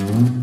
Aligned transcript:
Vuelve, 0.00 0.39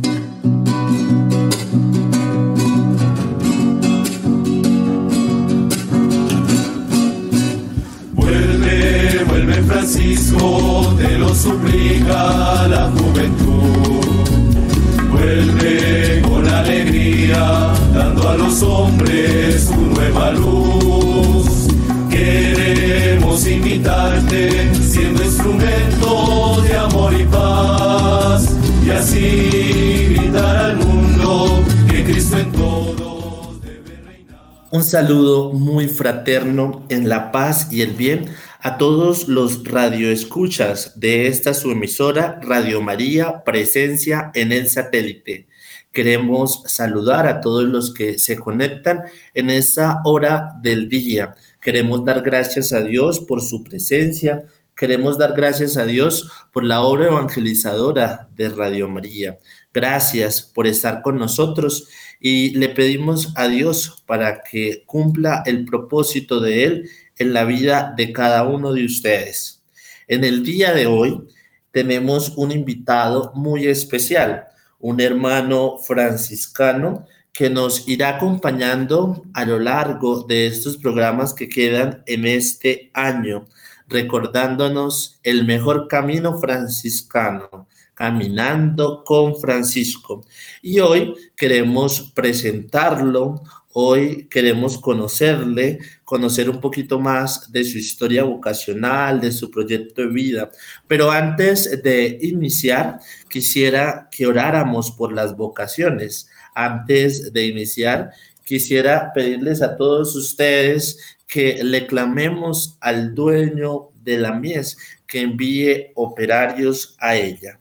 Un 34.78 34.84
saludo 34.84 35.54
muy 35.54 35.88
fraterno 35.88 36.86
en 36.90 37.10
la 37.10 37.32
paz 37.32 37.68
y 37.74 37.82
el 37.82 37.94
bien 37.94 38.28
a 38.60 38.78
todos 38.78 39.28
los 39.28 39.64
radioescuchas 39.64 41.00
de 41.00 41.26
esta 41.26 41.56
su 41.56 41.72
emisora 41.72 42.40
Radio 42.44 42.80
María 42.80 43.44
Presencia 43.44 44.30
en 44.36 44.52
el 44.52 44.70
satélite. 44.70 45.48
Queremos 45.92 46.62
saludar 46.68 47.26
a 47.26 47.42
todos 47.42 47.64
los 47.64 47.92
que 47.92 48.20
se 48.20 48.38
conectan 48.38 49.02
en 49.34 49.50
esta 49.50 50.02
hora 50.06 50.54
del 50.62 50.90
día. 50.90 51.34
Queremos 51.60 52.06
dar 52.06 52.22
gracias 52.22 52.72
a 52.72 52.84
Dios 52.84 53.20
por 53.20 53.42
su 53.42 53.64
presencia. 53.64 54.46
Queremos 54.76 55.18
dar 55.18 55.34
gracias 55.34 55.76
a 55.78 55.86
Dios 55.88 56.30
por 56.54 56.64
la 56.64 56.82
obra 56.82 57.08
evangelizadora 57.08 58.30
de 58.36 58.50
Radio 58.50 58.88
María. 58.88 59.40
Gracias 59.78 60.42
por 60.42 60.66
estar 60.66 61.04
con 61.04 61.20
nosotros 61.20 61.88
y 62.20 62.50
le 62.58 62.70
pedimos 62.70 63.32
a 63.36 63.48
Dios 63.48 64.02
para 64.08 64.42
que 64.42 64.82
cumpla 64.88 65.44
el 65.46 65.66
propósito 65.66 66.40
de 66.40 66.64
Él 66.64 66.90
en 67.20 67.32
la 67.32 67.44
vida 67.44 67.94
de 67.96 68.12
cada 68.12 68.42
uno 68.42 68.74
de 68.74 68.84
ustedes. 68.84 69.62
En 70.08 70.24
el 70.24 70.44
día 70.44 70.74
de 70.74 70.88
hoy 70.88 71.28
tenemos 71.70 72.34
un 72.38 72.52
invitado 72.52 73.32
muy 73.36 73.68
especial, 73.68 74.48
un 74.80 75.00
hermano 75.00 75.78
franciscano 75.78 77.06
que 77.32 77.52
nos 77.52 77.88
irá 77.88 78.16
acompañando 78.16 79.26
a 79.36 79.46
lo 79.46 79.60
largo 79.60 80.24
de 80.24 80.48
estos 80.48 80.78
programas 80.78 81.36
que 81.36 81.48
quedan 81.48 82.02
en 82.08 82.26
este 82.26 82.90
año, 82.96 83.46
recordándonos 83.88 85.20
el 85.22 85.46
mejor 85.46 85.88
camino 85.88 86.40
franciscano, 86.40 87.68
caminando 87.98 89.04
con 89.04 89.36
Francisco. 89.36 90.24
Y 90.62 90.80
hoy 90.80 91.16
queremos 91.36 92.12
presentarlo 92.14 93.42
Hoy 93.80 94.28
queremos 94.28 94.80
conocerle, 94.80 95.78
conocer 96.04 96.50
un 96.50 96.60
poquito 96.60 97.00
más 97.00 97.52
de 97.52 97.64
su 97.64 97.78
historia 97.78 98.24
vocacional, 98.24 99.22
de 99.22 99.32
su 99.32 99.52
proyecto 99.52 100.02
de 100.02 100.08
vida. 100.08 100.50
Pero 100.88 101.12
antes 101.12 101.84
de 101.84 102.18
iniciar, 102.24 103.00
quisiera 103.30 104.10
que 104.10 104.26
oráramos 104.26 104.90
por 104.90 105.14
las 105.14 105.38
vocaciones. 105.38 106.28
Antes 106.56 107.32
de 107.32 107.46
iniciar, 107.46 108.10
quisiera 108.44 109.12
pedirles 109.14 109.62
a 109.62 109.78
todos 109.78 110.16
ustedes 110.16 110.98
que 111.28 111.64
le 111.64 111.86
clamemos 111.86 112.80
al 112.82 113.14
dueño 113.14 113.90
de 114.02 114.18
la 114.18 114.34
mies 114.34 114.76
que 115.06 115.22
envíe 115.22 115.92
operarios 115.94 116.96
a 116.98 117.16
ella. 117.16 117.60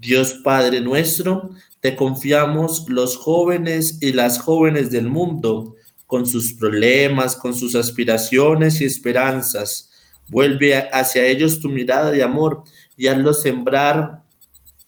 Dios 0.00 0.34
Padre 0.44 0.80
nuestro, 0.80 1.50
te 1.80 1.96
confiamos 1.96 2.84
los 2.88 3.16
jóvenes 3.16 3.98
y 4.00 4.12
las 4.12 4.38
jóvenes 4.38 4.90
del 4.90 5.08
mundo, 5.08 5.76
con 6.06 6.26
sus 6.26 6.54
problemas, 6.54 7.36
con 7.36 7.54
sus 7.54 7.74
aspiraciones 7.74 8.80
y 8.80 8.84
esperanzas. 8.84 9.90
Vuelve 10.28 10.74
hacia 10.74 11.26
ellos 11.26 11.60
tu 11.60 11.68
mirada 11.68 12.10
de 12.10 12.22
amor 12.22 12.64
y 12.96 13.08
hazlos 13.08 13.42
sembrar 13.42 14.22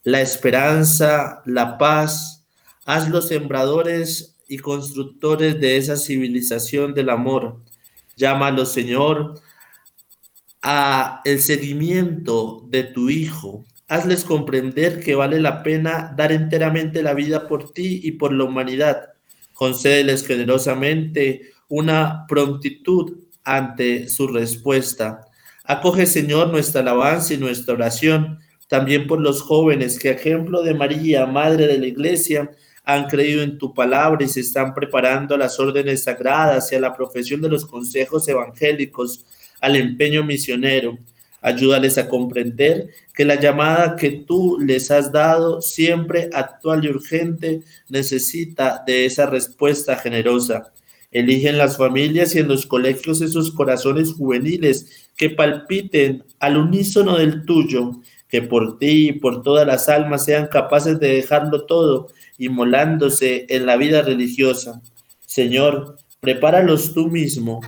la 0.02 0.20
esperanza, 0.20 1.42
la 1.44 1.78
paz. 1.78 2.44
Hazlos 2.86 3.28
sembradores 3.28 4.38
y 4.48 4.58
constructores 4.58 5.60
de 5.60 5.76
esa 5.76 5.96
civilización 5.96 6.94
del 6.94 7.10
amor. 7.10 7.60
Llámalos, 8.16 8.72
Señor, 8.72 9.40
a 10.62 11.20
el 11.24 11.40
seguimiento 11.40 12.66
de 12.68 12.84
tu 12.84 13.10
Hijo, 13.10 13.64
Hazles 13.90 14.22
comprender 14.22 15.00
que 15.00 15.16
vale 15.16 15.40
la 15.40 15.64
pena 15.64 16.14
dar 16.16 16.30
enteramente 16.30 17.02
la 17.02 17.12
vida 17.12 17.48
por 17.48 17.72
ti 17.72 18.00
y 18.04 18.12
por 18.12 18.32
la 18.32 18.44
humanidad. 18.44 19.14
Concédeles 19.52 20.24
generosamente 20.24 21.50
una 21.68 22.24
prontitud 22.28 23.18
ante 23.42 24.08
su 24.08 24.28
respuesta. 24.28 25.26
Acoge, 25.64 26.06
Señor, 26.06 26.50
nuestra 26.50 26.82
alabanza 26.82 27.34
y 27.34 27.38
nuestra 27.38 27.74
oración, 27.74 28.38
también 28.68 29.08
por 29.08 29.20
los 29.20 29.42
jóvenes 29.42 29.98
que, 29.98 30.10
ejemplo 30.10 30.62
de 30.62 30.74
María, 30.74 31.26
Madre 31.26 31.66
de 31.66 31.78
la 31.78 31.86
Iglesia, 31.88 32.48
han 32.84 33.08
creído 33.08 33.42
en 33.42 33.58
tu 33.58 33.74
palabra 33.74 34.24
y 34.24 34.28
se 34.28 34.38
están 34.38 34.72
preparando 34.72 35.34
a 35.34 35.38
las 35.38 35.58
órdenes 35.58 36.04
sagradas 36.04 36.70
y 36.70 36.76
a 36.76 36.80
la 36.80 36.94
profesión 36.94 37.40
de 37.40 37.48
los 37.48 37.66
consejos 37.66 38.28
evangélicos, 38.28 39.24
al 39.60 39.74
empeño 39.74 40.22
misionero. 40.22 40.96
Ayúdales 41.42 41.96
a 41.96 42.08
comprender 42.08 42.90
que 43.14 43.24
la 43.24 43.40
llamada 43.40 43.96
que 43.96 44.10
tú 44.10 44.58
les 44.60 44.90
has 44.90 45.10
dado, 45.10 45.62
siempre 45.62 46.28
actual 46.32 46.84
y 46.84 46.88
urgente, 46.88 47.62
necesita 47.88 48.82
de 48.86 49.06
esa 49.06 49.26
respuesta 49.26 49.96
generosa. 49.96 50.72
Eligen 51.10 51.58
las 51.58 51.76
familias 51.76 52.34
y 52.34 52.38
en 52.38 52.48
los 52.48 52.66
colegios 52.66 53.20
esos 53.20 53.52
corazones 53.52 54.12
juveniles 54.12 55.08
que 55.16 55.30
palpiten 55.30 56.24
al 56.38 56.56
unísono 56.56 57.16
del 57.18 57.44
tuyo, 57.44 58.00
que 58.28 58.42
por 58.42 58.78
ti 58.78 59.08
y 59.08 59.12
por 59.12 59.42
todas 59.42 59.66
las 59.66 59.88
almas 59.88 60.24
sean 60.24 60.46
capaces 60.46 61.00
de 61.00 61.08
dejarlo 61.14 61.66
todo, 61.66 62.08
inmolándose 62.38 63.46
en 63.48 63.66
la 63.66 63.76
vida 63.76 64.02
religiosa. 64.02 64.80
Señor, 65.26 65.96
prepáralos 66.20 66.94
tú 66.94 67.08
mismo 67.08 67.60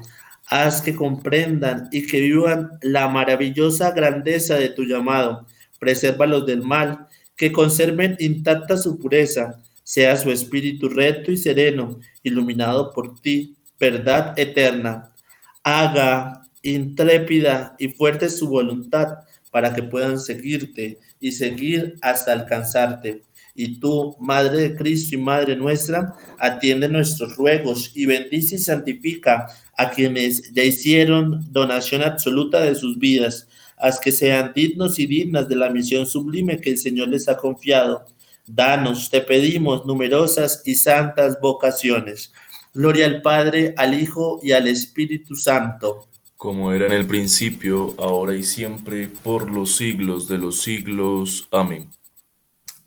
Haz 0.55 0.83
que 0.83 0.95
comprendan 0.95 1.89
y 1.91 2.07
que 2.07 2.21
vivan 2.21 2.73
la 2.83 3.09
maravillosa 3.09 3.91
grandeza 3.93 4.57
de 4.57 4.69
tu 4.69 4.85
llamado. 4.85 5.47
Presérvalos 5.79 6.45
del 6.45 6.61
mal, 6.61 7.07
que 7.37 7.51
conserven 7.51 8.19
intacta 8.21 8.77
su 8.77 8.99
pureza. 8.99 9.63
Sea 9.83 10.15
su 10.19 10.31
espíritu 10.31 10.91
recto 10.91 11.33
y 11.33 11.39
sereno, 11.39 11.99
iluminado 12.23 12.93
por 12.93 13.19
ti, 13.19 13.57
verdad 13.81 14.39
eterna. 14.39 15.15
Haga 15.63 16.43
intrépida 16.61 17.75
y 17.79 17.89
fuerte 17.89 18.29
su 18.29 18.47
voluntad 18.51 19.21
para 19.51 19.75
que 19.75 19.83
puedan 19.83 20.21
seguirte 20.21 20.99
y 21.19 21.33
seguir 21.33 21.95
hasta 22.03 22.31
alcanzarte. 22.31 23.23
Y 23.55 23.79
tú, 23.81 24.17
Madre 24.21 24.69
de 24.69 24.77
Cristo 24.77 25.15
y 25.15 25.19
Madre 25.19 25.57
nuestra, 25.57 26.15
atiende 26.39 26.89
nuestros 26.89 27.37
ruegos 27.37 27.93
y 27.95 28.07
bendice 28.07 28.57
y 28.57 28.59
santifica 28.59 29.47
a 29.77 29.91
quienes 29.91 30.53
ya 30.53 30.65
hicieron 30.65 31.53
donación 31.53 32.03
absoluta 32.03 32.61
de 32.61 32.75
sus 32.75 32.99
vidas, 32.99 33.49
haz 33.77 34.01
que 34.01 34.13
sean 34.13 34.53
dignos 34.55 34.99
y 34.99 35.07
dignas 35.07 35.49
de 35.49 35.57
la 35.57 35.69
misión 35.69 36.07
sublime 36.07 36.61
que 36.61 36.71
el 36.71 36.79
Señor 36.79 37.09
les 37.09 37.29
ha 37.29 37.37
confiado. 37.37 38.07
Danos, 38.47 39.11
te 39.11 39.21
pedimos, 39.21 39.85
numerosas 39.87 40.63
y 40.65 40.75
santas 40.75 41.39
vocaciones. 41.41 42.33
Gloria 42.75 43.07
al 43.07 43.23
Padre, 43.23 43.75
al 43.77 44.01
Hijo 44.01 44.41
y 44.43 44.53
al 44.53 44.67
Espíritu 44.67 45.37
Santo. 45.37 46.09
Como 46.37 46.73
era 46.73 46.87
en 46.87 46.93
el 46.93 47.07
principio, 47.07 47.95
ahora 47.99 48.35
y 48.35 48.43
siempre, 48.43 49.09
por 49.09 49.51
los 49.51 49.77
siglos 49.77 50.27
de 50.27 50.39
los 50.39 50.63
siglos. 50.63 51.47
Amén. 51.53 51.89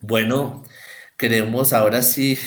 Bueno, 0.07 0.61
queremos 1.17 1.73
ahora 1.73 2.03
sí 2.03 2.37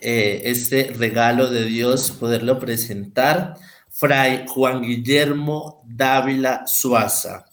eh, 0.00 0.40
este 0.46 0.84
regalo 0.96 1.50
de 1.50 1.66
Dios, 1.66 2.10
poderlo 2.10 2.58
presentar. 2.58 3.56
Fray 3.90 4.46
Juan 4.48 4.80
Guillermo 4.80 5.82
Dávila 5.86 6.66
Suaza, 6.66 7.44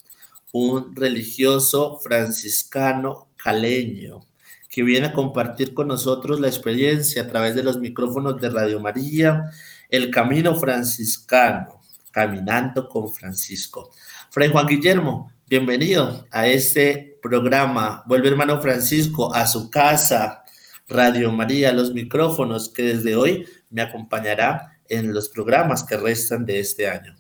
un 0.53 0.95
religioso 0.95 1.99
franciscano 1.99 3.27
caleño 3.35 4.21
que 4.69 4.83
viene 4.83 5.07
a 5.07 5.13
compartir 5.13 5.73
con 5.73 5.89
nosotros 5.89 6.39
la 6.39 6.47
experiencia 6.47 7.23
a 7.23 7.27
través 7.27 7.53
de 7.53 7.63
los 7.63 7.79
micrófonos 7.79 8.39
de 8.39 8.49
Radio 8.49 8.79
María, 8.79 9.51
el 9.89 10.09
camino 10.09 10.55
franciscano, 10.55 11.81
caminando 12.11 12.87
con 12.87 13.13
Francisco. 13.13 13.91
Fray 14.29 14.49
Juan 14.49 14.67
Guillermo, 14.67 15.33
bienvenido 15.47 16.25
a 16.31 16.47
este 16.47 17.16
programa. 17.27 18.03
Vuelve 18.05 18.29
hermano 18.29 18.61
Francisco 18.61 19.33
a 19.33 19.45
su 19.47 19.69
casa, 19.69 20.45
Radio 20.87 21.29
María, 21.31 21.73
los 21.73 21.93
micrófonos 21.93 22.69
que 22.69 22.83
desde 22.83 23.17
hoy 23.17 23.45
me 23.69 23.81
acompañará 23.81 24.79
en 24.87 25.13
los 25.13 25.27
programas 25.27 25.83
que 25.83 25.97
restan 25.97 26.45
de 26.45 26.59
este 26.59 26.87
año. 26.87 27.15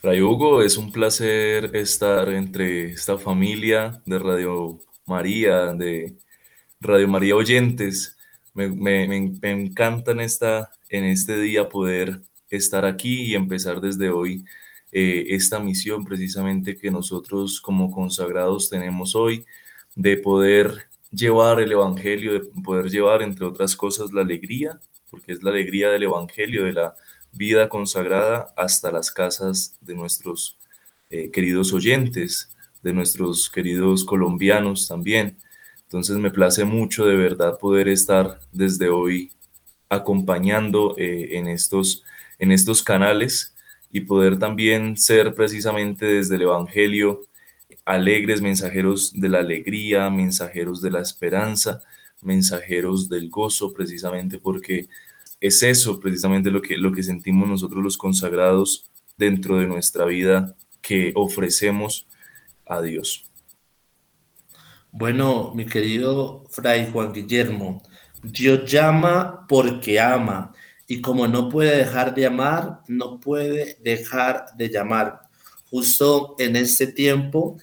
Fray 0.00 0.20
Hugo, 0.20 0.62
es 0.62 0.76
un 0.76 0.90
placer 0.90 1.76
estar 1.76 2.28
entre 2.30 2.92
esta 2.92 3.16
familia 3.16 4.02
de 4.04 4.18
Radio 4.18 4.80
María, 5.06 5.72
de 5.72 6.16
Radio 6.80 7.06
María 7.06 7.36
oyentes. 7.36 8.16
Me, 8.54 8.68
me, 8.68 9.04
encanta 9.42 10.10
en, 10.10 10.20
esta, 10.20 10.72
en 10.88 11.04
este 11.04 11.38
día 11.40 11.68
poder 11.68 12.22
estar 12.50 12.84
aquí 12.84 13.26
y 13.26 13.34
empezar 13.36 13.80
desde 13.80 14.10
hoy 14.10 14.44
eh, 14.92 15.26
esta 15.28 15.58
misión 15.60 16.04
precisamente 16.04 16.76
que 16.76 16.90
nosotros 16.90 17.60
como 17.60 17.90
consagrados 17.90 18.70
tenemos 18.70 19.14
hoy 19.14 19.44
de 19.94 20.16
poder 20.16 20.88
llevar 21.10 21.60
el 21.60 21.72
Evangelio, 21.72 22.32
de 22.34 22.40
poder 22.62 22.90
llevar, 22.90 23.22
entre 23.22 23.44
otras 23.44 23.76
cosas, 23.76 24.12
la 24.12 24.22
alegría, 24.22 24.80
porque 25.10 25.32
es 25.32 25.42
la 25.42 25.50
alegría 25.50 25.90
del 25.90 26.04
Evangelio, 26.04 26.64
de 26.64 26.72
la 26.72 26.94
vida 27.32 27.68
consagrada 27.68 28.52
hasta 28.56 28.90
las 28.90 29.10
casas 29.10 29.76
de 29.80 29.94
nuestros 29.94 30.58
eh, 31.10 31.30
queridos 31.30 31.72
oyentes, 31.72 32.50
de 32.82 32.92
nuestros 32.92 33.50
queridos 33.50 34.04
colombianos 34.04 34.88
también. 34.88 35.36
Entonces 35.82 36.16
me 36.18 36.30
place 36.30 36.64
mucho 36.64 37.06
de 37.06 37.16
verdad 37.16 37.58
poder 37.58 37.88
estar 37.88 38.40
desde 38.52 38.88
hoy 38.88 39.32
acompañando 39.88 40.94
eh, 40.98 41.38
en, 41.38 41.48
estos, 41.48 42.04
en 42.38 42.52
estos 42.52 42.82
canales 42.82 43.54
y 43.90 44.02
poder 44.02 44.38
también 44.38 44.96
ser 44.96 45.34
precisamente 45.34 46.06
desde 46.06 46.36
el 46.36 46.42
Evangelio 46.42 47.22
alegres, 47.84 48.42
mensajeros 48.42 49.12
de 49.12 49.28
la 49.28 49.38
alegría, 49.38 50.10
mensajeros 50.10 50.82
de 50.82 50.90
la 50.90 51.00
esperanza, 51.00 51.80
mensajeros 52.20 53.08
del 53.08 53.30
gozo, 53.30 53.72
precisamente 53.72 54.38
porque 54.38 54.88
es 55.40 55.62
eso 55.62 55.98
precisamente 56.00 56.50
lo 56.50 56.60
que, 56.60 56.76
lo 56.76 56.92
que 56.92 57.02
sentimos 57.02 57.48
nosotros 57.48 57.82
los 57.82 57.96
consagrados 57.96 58.90
dentro 59.16 59.58
de 59.58 59.66
nuestra 59.66 60.04
vida 60.04 60.54
que 60.82 61.12
ofrecemos 61.14 62.06
a 62.66 62.82
Dios. 62.82 63.24
Bueno, 64.90 65.52
mi 65.54 65.64
querido 65.64 66.44
Fray 66.50 66.90
Juan 66.92 67.12
Guillermo, 67.12 67.82
Dios 68.22 68.70
llama 68.70 69.46
porque 69.48 70.00
ama 70.00 70.52
y 70.90 71.02
como 71.02 71.28
no 71.28 71.50
puede 71.50 71.76
dejar 71.76 72.14
de 72.14 72.26
amar, 72.26 72.80
no 72.88 73.20
puede 73.20 73.76
dejar 73.84 74.46
de 74.56 74.70
llamar. 74.70 75.20
Justo 75.70 76.34
en 76.38 76.56
este 76.56 76.86
tiempo 76.86 77.58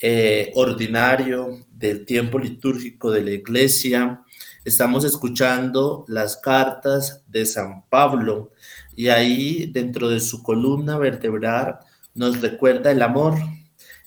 eh, 0.00 0.50
ordinario 0.56 1.64
del 1.70 2.04
tiempo 2.04 2.36
litúrgico 2.36 3.12
de 3.12 3.22
la 3.22 3.30
iglesia, 3.30 4.22
estamos 4.64 5.04
escuchando 5.04 6.04
las 6.08 6.36
cartas 6.36 7.22
de 7.28 7.46
San 7.46 7.84
Pablo 7.88 8.50
y 8.96 9.06
ahí 9.06 9.66
dentro 9.66 10.08
de 10.08 10.18
su 10.18 10.42
columna 10.42 10.98
vertebral 10.98 11.78
nos 12.12 12.40
recuerda 12.40 12.90
el 12.90 13.02
amor, 13.02 13.34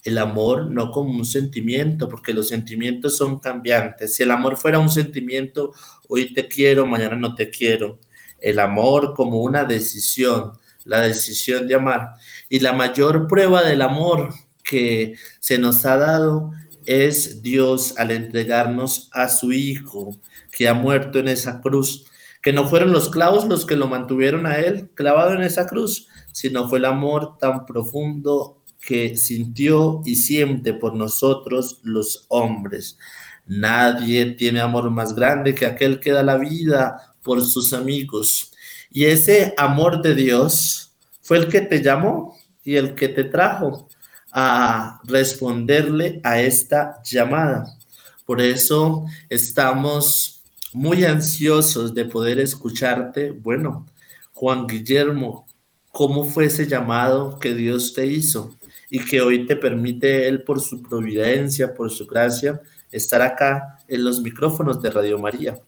el 0.04 0.18
amor 0.18 0.70
no 0.70 0.92
como 0.92 1.12
un 1.12 1.26
sentimiento, 1.26 2.10
porque 2.10 2.34
los 2.34 2.50
sentimientos 2.50 3.16
son 3.16 3.40
cambiantes. 3.40 4.16
Si 4.16 4.24
el 4.24 4.32
amor 4.32 4.58
fuera 4.58 4.78
un 4.78 4.90
sentimiento, 4.90 5.74
hoy 6.10 6.34
te 6.34 6.50
quiero, 6.50 6.86
mañana 6.86 7.16
no 7.16 7.34
te 7.34 7.50
quiero. 7.50 8.00
El 8.40 8.60
amor 8.60 9.14
como 9.14 9.42
una 9.42 9.64
decisión, 9.64 10.54
la 10.86 11.02
decisión 11.02 11.68
de 11.68 11.76
amar. 11.76 12.14
Y 12.50 12.60
la 12.60 12.74
mayor 12.74 13.28
prueba 13.28 13.64
del 13.64 13.82
amor 13.82 14.34
que 14.64 15.16
se 15.40 15.58
nos 15.58 15.86
ha 15.86 15.98
dado 15.98 16.52
es 16.86 17.42
Dios 17.42 17.96
al 17.98 18.12
entregarnos 18.12 19.10
a 19.14 19.30
su 19.30 19.52
Hijo, 19.52 20.18
que 20.52 20.68
ha 20.68 20.74
muerto 20.74 21.20
en 21.20 21.28
esa 21.28 21.60
cruz, 21.62 22.06
que 22.42 22.54
no 22.54 22.68
fueron 22.68 22.94
los 22.94 23.10
clavos 23.10 23.46
los 23.46 23.66
que 23.66 23.76
lo 23.76 23.88
mantuvieron 23.88 24.46
a 24.46 24.58
Él 24.58 24.90
clavado 24.94 25.34
en 25.34 25.42
esa 25.42 25.68
cruz, 25.68 26.08
sino 26.32 26.70
fue 26.70 26.80
el 26.80 26.86
amor 26.86 27.38
tan 27.38 27.66
profundo 27.66 28.64
que 28.80 29.18
sintió 29.18 30.02
y 30.06 30.16
siente 30.16 30.74
por 30.74 30.96
nosotros 30.96 31.80
los 31.84 32.26
hombres. 32.30 32.98
Nadie 33.46 34.32
tiene 34.36 34.62
amor 34.62 34.90
más 34.90 35.14
grande 35.14 35.56
que 35.56 35.66
aquel 35.66 36.00
que 36.00 36.12
da 36.12 36.24
la 36.24 36.38
vida 36.38 37.16
por 37.28 37.44
sus 37.46 37.74
amigos. 37.74 38.52
Y 38.90 39.06
ese 39.06 39.54
amor 39.56 40.02
de 40.02 40.16
Dios 40.16 40.94
fue 41.22 41.38
el 41.38 41.48
que 41.48 41.62
te 41.62 41.84
llamó 41.84 42.36
y 42.64 42.78
el 42.78 42.96
que 42.96 43.10
te 43.10 43.26
trajo 43.26 43.88
a 44.32 45.00
responderle 45.04 46.20
a 46.24 46.42
esta 46.42 47.00
llamada. 47.04 47.78
Por 48.26 48.42
eso 48.42 49.06
estamos 49.30 50.42
muy 50.74 51.06
ansiosos 51.06 51.94
de 51.94 52.06
poder 52.06 52.40
escucharte. 52.40 53.30
Bueno, 53.30 53.86
Juan 54.34 54.66
Guillermo, 54.66 55.46
¿cómo 55.92 56.26
fue 56.26 56.46
ese 56.46 56.66
llamado 56.66 57.38
que 57.38 57.54
Dios 57.54 57.94
te 57.94 58.08
hizo? 58.08 58.58
y 58.90 59.04
que 59.04 59.22
hoy 59.22 59.46
te 59.46 59.56
permite 59.56 60.28
Él 60.28 60.44
por 60.44 60.62
su 60.62 60.82
providencia, 60.82 61.74
por 61.74 61.92
su 61.92 62.06
gracia, 62.06 62.62
estar 62.92 63.22
acá 63.22 63.80
en 63.88 64.04
los 64.04 64.22
micrófonos 64.22 64.82
de 64.82 64.90
Radio 64.90 65.20
María. 65.20 65.60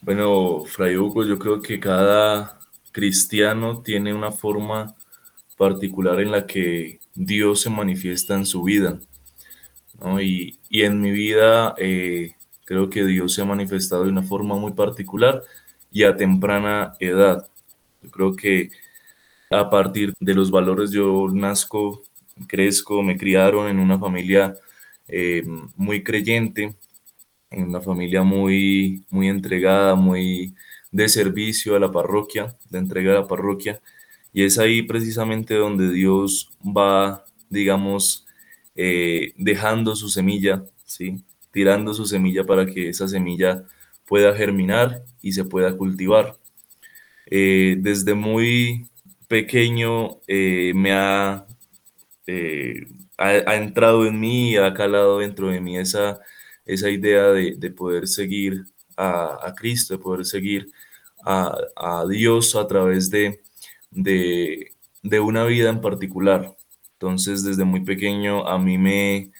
Bueno, 0.00 0.64
Fray 0.64 0.96
Hugo, 0.96 1.24
yo 1.24 1.38
creo 1.38 1.60
que 1.60 1.80
cada 1.80 2.60
cristiano 2.92 3.82
tiene 3.82 4.14
una 4.14 4.30
forma 4.30 4.94
particular 5.56 6.20
en 6.20 6.30
la 6.30 6.46
que 6.46 7.00
Dios 7.14 7.62
se 7.62 7.70
manifiesta 7.70 8.34
en 8.34 8.46
su 8.46 8.62
vida. 8.62 9.00
Y, 10.20 10.58
en 10.70 11.00
mi 11.00 11.10
vida 11.10 11.74
eh, 11.78 12.34
creo 12.64 12.88
que 12.88 13.04
Dios 13.04 13.34
se 13.34 13.42
ha 13.42 13.44
manifestado 13.44 14.04
de 14.04 14.10
una 14.10 14.22
forma 14.22 14.56
muy 14.56 14.72
particular 14.72 15.42
y 15.90 16.04
a 16.04 16.16
temprana 16.16 16.94
edad. 17.00 17.48
Yo 18.02 18.10
creo 18.10 18.36
que 18.36 18.70
a 19.50 19.68
partir 19.68 20.14
de 20.20 20.34
los 20.34 20.50
valores 20.50 20.92
yo 20.92 21.26
nazco 21.32 22.02
crezco, 22.46 23.02
me 23.02 23.18
criaron 23.18 23.68
en 23.68 23.80
una 23.80 23.98
familia 23.98 24.54
eh, 25.08 25.42
muy 25.76 26.04
creyente, 26.04 26.76
en 27.50 27.64
una 27.68 27.80
familia 27.80 28.22
muy, 28.22 29.04
muy 29.10 29.28
entregada, 29.28 29.94
muy 29.94 30.54
de 30.90 31.08
servicio 31.08 31.76
a 31.76 31.80
la 31.80 31.90
parroquia, 31.90 32.56
de 32.70 32.78
entrega 32.78 33.12
a 33.12 33.20
la 33.20 33.28
parroquia. 33.28 33.80
Y 34.32 34.44
es 34.44 34.58
ahí 34.58 34.82
precisamente 34.82 35.54
donde 35.54 35.92
Dios 35.92 36.50
va, 36.62 37.24
digamos, 37.50 38.26
eh, 38.74 39.32
dejando 39.36 39.96
su 39.96 40.08
semilla, 40.08 40.64
¿sí? 40.84 41.24
tirando 41.52 41.94
su 41.94 42.06
semilla 42.06 42.44
para 42.44 42.66
que 42.66 42.90
esa 42.90 43.08
semilla 43.08 43.64
pueda 44.06 44.34
germinar 44.34 45.02
y 45.22 45.32
se 45.32 45.44
pueda 45.44 45.76
cultivar. 45.76 46.36
Eh, 47.26 47.76
desde 47.80 48.14
muy 48.14 48.88
pequeño 49.28 50.20
me 50.26 50.92
ha 50.92 51.46
eh, 52.30 52.86
ha, 53.16 53.56
entrado 53.56 54.06
en 54.06 54.20
mí, 54.20 54.56
ha 54.58 54.74
calado 54.74 55.18
dentro 55.20 55.48
de 55.48 55.60
mí 55.62 55.78
esa, 55.78 56.20
esa 56.68 56.90
idea 56.90 57.28
de, 57.32 57.70
poder 57.70 58.06
seguir 58.06 58.66
a, 58.96 59.54
Cristo, 59.56 59.94
de 59.96 60.02
poder 60.02 60.24
seguir 60.24 60.70
a, 61.24 62.04
Dios 62.08 62.54
a 62.54 62.66
través 62.66 63.10
de, 63.10 63.40
de, 63.90 65.20
una 65.20 65.44
vida 65.44 65.70
en 65.70 65.80
particular. 65.80 66.54
Entonces, 66.92 67.42
desde 67.42 67.64
muy 67.64 67.80
pequeño 67.80 68.46
a 68.46 68.58
mí 68.58 68.76
me, 68.76 69.30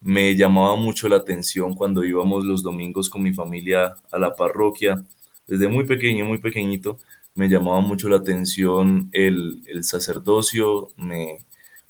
me 0.00 0.34
llamaba 0.34 0.76
mucho 0.76 1.08
la 1.08 1.16
atención 1.16 1.74
cuando 1.74 2.04
íbamos 2.04 2.44
los 2.44 2.62
domingos 2.62 3.10
con 3.10 3.22
mi 3.22 3.34
familia 3.34 3.96
a 4.10 4.18
la 4.18 4.34
parroquia. 4.34 5.04
Desde 5.46 5.68
muy 5.68 5.84
pequeño, 5.84 6.24
muy 6.24 6.38
pequeñito, 6.38 6.98
me 7.34 7.48
llamaba 7.48 7.80
mucho 7.80 8.08
la 8.08 8.16
atención 8.16 9.10
el, 9.12 9.62
el 9.66 9.84
sacerdocio, 9.84 10.88
me, 10.96 11.38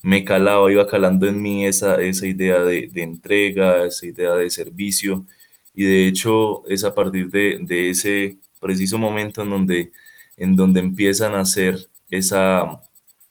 me 0.03 0.25
calaba, 0.25 0.71
iba 0.71 0.87
calando 0.87 1.27
en 1.27 1.41
mí 1.43 1.67
esa, 1.67 2.01
esa 2.01 2.27
idea 2.27 2.61
de, 2.63 2.91
entrega, 2.95 3.87
esa 3.87 4.07
idea 4.07 4.35
de 4.35 4.51
servicio. 4.51 5.27
Y 5.75 5.85
de 5.85 6.07
hecho 6.07 6.67
es 6.69 6.85
a 6.85 6.95
partir 6.95 7.31
de, 7.31 7.91
ese 7.91 8.39
preciso 8.61 8.99
momento 8.99 9.43
en 9.43 9.51
donde, 9.51 9.93
en 10.37 10.57
donde 10.57 10.81
empiezan 10.81 11.35
a 11.35 11.41
hacer 11.41 11.89
esa, 12.11 12.81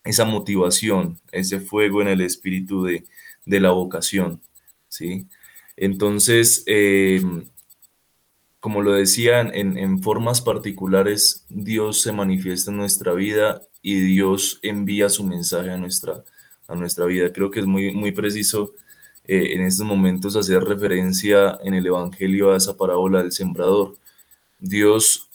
esa 0.03 0.25
motivación, 0.25 1.19
ese 1.31 1.59
fuego 1.59 2.01
en 2.01 2.09
el 2.09 2.21
espíritu 2.21 2.83
de, 2.83 3.05
la 3.45 3.71
vocación. 3.71 4.41
¿sí? 4.89 5.27
Entonces, 5.77 6.63
eh, 6.67 7.21
como 8.59 8.81
lo 8.81 8.91
decían, 8.93 9.51
en, 9.53 9.77
en, 9.77 10.01
formas 10.03 10.41
particulares 10.41 11.45
Dios 11.50 12.01
se 12.01 12.12
manifiesta 12.12 12.71
en 12.71 12.77
nuestra 12.77 13.13
vida 13.13 13.62
y 13.81 13.95
Dios 14.01 14.59
envía 14.63 15.07
su 15.07 15.24
mensaje 15.24 15.71
a 15.71 15.77
nuestra, 15.77 16.24
a 16.67 16.75
nuestra 16.75 17.05
vida. 17.05 17.31
Creo 17.31 17.51
que 17.51 17.59
es 17.59 17.65
muy, 17.65 17.91
muy 17.93 18.12
preciso 18.12 18.74
eh, 19.25 19.53
en 19.53 19.62
estos 19.62 19.86
momentos 19.86 20.36
hacer 20.36 20.63
referencia 20.63 21.57
en 21.63 21.74
el 21.74 21.86
Evangelio 21.86 22.51
a 22.51 22.57
esa 22.57 22.77
parábola 22.77 23.21
del 23.21 23.31
sembrador. 23.31 23.97
Dios 24.59 25.29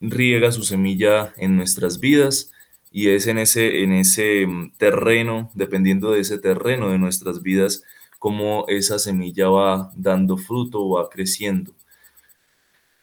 riega 0.00 0.52
su 0.52 0.62
semilla 0.62 1.34
en 1.36 1.56
nuestras 1.56 2.00
vidas 2.00 2.50
y 2.90 3.08
es 3.08 3.26
en 3.26 3.38
ese, 3.38 3.82
en 3.82 3.92
ese 3.92 4.46
mm, 4.46 4.72
terreno, 4.78 5.50
dependiendo 5.54 6.12
de 6.12 6.20
ese 6.20 6.38
terreno 6.38 6.90
de 6.90 6.98
nuestras 6.98 7.42
vidas, 7.42 7.82
cómo 8.18 8.64
esa 8.68 8.98
semilla 8.98 9.48
va 9.48 9.92
dando 9.96 10.36
fruto 10.36 10.88
va 10.90 11.08
creciendo. 11.08 11.74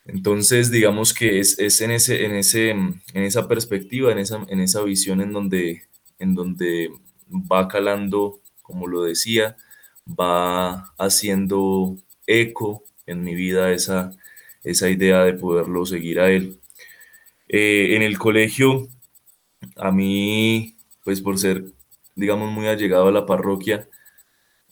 Entonces, 0.06 0.70
digamos 0.72 1.14
que 1.14 1.40
es, 1.40 1.58
es 1.60 1.82
en, 1.82 1.92
ese, 1.92 2.26
en, 2.26 2.34
ese, 2.36 2.70
en 2.70 3.02
esa 3.14 3.48
perspectiva, 3.48 4.12
en 4.12 4.20
esa, 4.20 4.46
en 4.48 4.60
esa 4.60 4.84
visión 4.84 5.22
en 5.22 5.34
donde, 5.34 5.84
en 6.20 6.36
donde 6.36 6.92
va 7.30 7.68
calando, 7.68 8.42
como 8.62 8.88
lo 8.88 9.04
decía, 9.04 9.58
va 10.08 10.94
haciendo 10.98 11.98
eco 12.28 12.84
en 13.06 13.24
mi 13.24 13.36
vida 13.36 13.72
esa, 13.72 14.12
esa 14.64 14.90
idea 14.90 15.24
de 15.24 15.34
poderlo 15.34 15.86
seguir 15.86 16.20
a 16.20 16.30
Él. 16.32 16.60
Eh, 17.48 17.96
en 17.96 18.02
el 18.02 18.18
colegio, 18.18 18.88
a 19.76 19.92
mí, 19.92 20.76
pues 21.04 21.22
por 21.22 21.38
ser, 21.38 21.66
digamos, 22.16 22.52
muy 22.52 22.68
allegado 22.68 23.08
a 23.08 23.12
la 23.12 23.26
parroquia, 23.26 23.88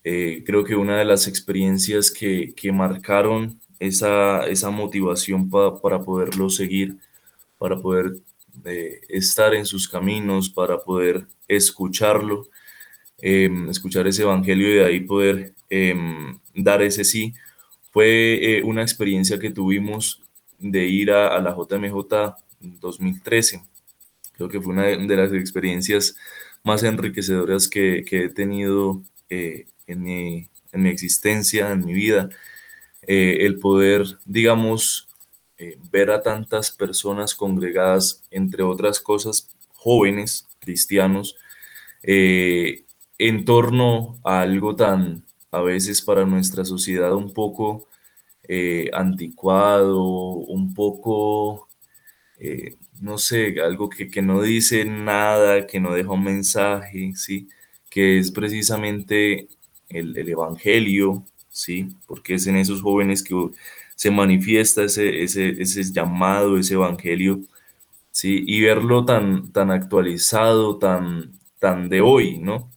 eh, 0.04 0.44
creo 0.46 0.64
que 0.64 0.76
una 0.76 0.98
de 0.98 1.06
las 1.06 1.28
experiencias 1.28 2.12
que, 2.12 2.54
que 2.56 2.72
marcaron 2.72 3.62
esa, 3.80 4.48
esa 4.48 4.70
motivación 4.70 5.50
para 5.50 6.04
poderlo 6.04 6.50
seguir, 6.50 6.98
para 7.58 7.78
poder 7.80 8.18
eh, 8.66 9.02
estar 9.10 9.54
en 9.54 9.66
sus 9.66 9.88
caminos, 9.88 10.50
para 10.50 10.80
poder 10.80 11.26
escucharlo, 11.48 12.48
em, 13.20 13.70
escuchar 13.70 14.08
ese 14.08 14.24
evangelio 14.24 14.70
y 14.70 14.74
de 14.76 14.86
ahí 14.86 15.00
poder 15.02 15.54
em, 15.70 16.38
dar 16.56 16.82
ese 16.82 17.04
sí, 17.04 17.34
fue 17.92 18.62
una 18.64 18.82
experiencia 18.82 19.40
que 19.40 19.52
tuvimos 19.52 20.24
de 20.60 20.86
ir 20.86 21.12
a, 21.12 21.40
la 21.40 21.56
JMJ 21.56 22.36
2013. 22.60 23.64
Creo 24.34 24.50
que 24.50 24.62
fue 24.62 24.74
una 24.74 24.84
de, 24.84 25.16
las 25.16 25.32
experiencias 25.34 26.16
más 26.64 26.84
enriquecedoras 26.84 27.68
que, 27.68 28.04
he 28.10 28.30
tenido 28.30 29.04
eh, 29.30 29.68
en, 29.86 30.02
mi, 30.02 30.50
existencia, 30.90 31.72
en 31.72 31.86
mi 31.86 31.94
vida. 31.94 32.30
Eh, 33.04 33.40
el 33.42 33.60
poder, 33.60 34.06
digamos, 34.26 35.10
eh, 35.64 35.78
ver 35.92 36.12
a 36.12 36.22
tantas 36.22 36.72
personas 36.72 37.36
congregadas, 37.36 38.24
entre 38.32 38.64
otras 38.64 39.00
cosas, 39.00 39.50
jóvenes, 39.76 40.48
cristianos, 40.60 41.36
en 42.04 43.46
torno 43.46 44.20
a 44.24 44.42
algo 44.42 44.76
tan, 44.76 45.24
a 45.52 45.62
veces 45.62 46.02
para 46.02 46.26
nuestra 46.26 46.66
sociedad, 46.66 47.14
un 47.16 47.34
poco 47.34 47.88
anticuado, 48.94 50.02
un 50.02 50.74
poco 50.74 51.70
eh, 52.46 52.78
no 53.02 53.18
sé, 53.18 53.62
algo 53.62 53.90
que, 53.90 54.22
no 54.22 54.42
dice 54.42 54.86
nada, 54.86 55.68
que 55.68 55.80
no 55.80 55.94
deja 55.94 56.12
un 56.12 56.24
mensaje, 56.24 57.14
¿sí? 57.16 57.48
Que 57.90 58.20
es 58.20 58.32
precisamente 58.32 59.48
el, 59.90 60.18
Evangelio, 60.18 61.26
¿sí? 61.50 61.96
Porque 62.08 62.36
es 62.36 62.48
en 62.48 62.58
esos 62.58 62.82
jóvenes 62.82 63.24
que 63.24 63.34
se 64.04 64.12
manifiesta 64.12 64.84
ese, 64.84 65.24
ese, 65.24 65.84
llamado, 65.94 66.58
ese 66.58 66.74
Evangelio, 66.74 67.40
¿sí? 68.12 68.44
Y 68.46 68.60
verlo 68.60 69.06
tan, 69.06 69.54
tan 69.54 69.72
actualizado, 69.72 70.78
tan, 70.78 71.32
tan 71.58 71.88
de 71.88 72.02
hoy, 72.02 72.38
¿no? 72.38 72.70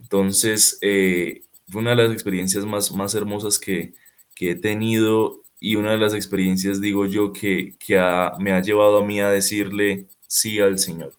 Entonces, 0.00 0.78
eh, 0.80 1.42
fue 1.68 1.82
una 1.82 1.90
de 1.90 1.96
las 1.96 2.12
experiencias 2.12 2.64
más, 2.64 2.90
más 2.92 3.14
hermosas 3.14 3.58
que, 3.58 3.92
que 4.34 4.52
he 4.52 4.54
tenido 4.54 5.42
y 5.60 5.76
una 5.76 5.90
de 5.90 5.98
las 5.98 6.14
experiencias, 6.14 6.80
digo 6.80 7.04
yo, 7.04 7.34
que, 7.34 7.74
que 7.78 7.96
me 8.38 8.52
ha 8.52 8.62
llevado 8.62 8.96
a 8.96 9.04
mí 9.04 9.20
a 9.20 9.28
decirle 9.28 10.06
sí 10.26 10.58
al 10.58 10.78
Señor. 10.78 11.12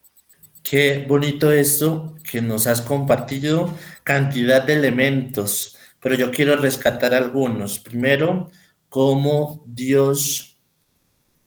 Qué 0.63 1.05
bonito 1.07 1.51
esto 1.51 2.15
que 2.27 2.41
nos 2.41 2.65
has 2.65 2.81
compartido, 2.81 3.71
cantidad 4.03 4.63
de 4.63 4.73
elementos, 4.73 5.77
pero 5.99 6.15
yo 6.15 6.31
quiero 6.31 6.55
rescatar 6.55 7.13
algunos. 7.13 7.77
Primero, 7.77 8.49
cómo 8.93 9.63
Dios 9.65 10.59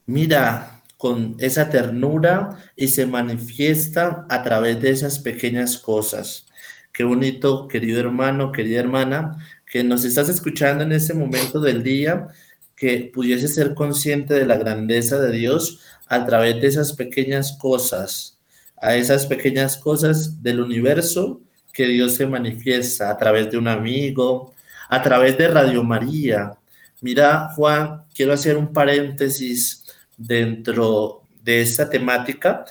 mira 0.04 0.82
con 0.96 1.36
esa 1.38 1.70
ternura 1.70 2.58
y 2.74 2.88
se 2.88 3.06
manifiesta 3.06 4.26
a 4.28 4.42
través 4.42 4.82
de 4.82 4.90
esas 4.90 5.20
pequeñas 5.20 5.78
cosas. 5.78 6.48
Qué 6.92 7.04
bonito, 7.04 7.68
querido 7.68 8.00
hermano, 8.00 8.50
querida 8.50 8.80
hermana, 8.80 9.38
que 9.64 9.84
nos 9.84 10.04
estás 10.04 10.28
escuchando 10.28 10.82
en 10.82 10.90
ese 10.90 11.14
momento 11.14 11.60
del 11.60 11.84
día 11.84 12.26
que 12.74 13.12
pudiese 13.14 13.46
ser 13.46 13.74
consciente 13.74 14.34
de 14.34 14.44
la 14.44 14.56
grandeza 14.56 15.20
de 15.20 15.30
Dios 15.30 15.82
a 16.08 16.26
través 16.26 16.60
de 16.60 16.66
esas 16.66 16.94
pequeñas 16.94 17.56
cosas, 17.60 18.40
a 18.76 18.96
esas 18.96 19.24
pequeñas 19.24 19.76
cosas 19.76 20.42
del 20.42 20.58
universo 20.58 21.42
que 21.72 21.86
Dios 21.86 22.16
se 22.16 22.26
manifiesta 22.26 23.08
a 23.08 23.16
través 23.16 23.52
de 23.52 23.56
un 23.56 23.68
amigo, 23.68 24.52
a 24.88 25.00
través 25.00 25.38
de 25.38 25.46
Radio 25.46 25.84
María. 25.84 26.58
Mira, 27.06 27.50
Juan, 27.54 28.02
quiero 28.12 28.32
hacer 28.32 28.56
un 28.56 28.72
paréntesis 28.72 29.84
dentro 30.16 31.22
de 31.40 31.60
esta 31.60 31.88
temática, 31.88 32.64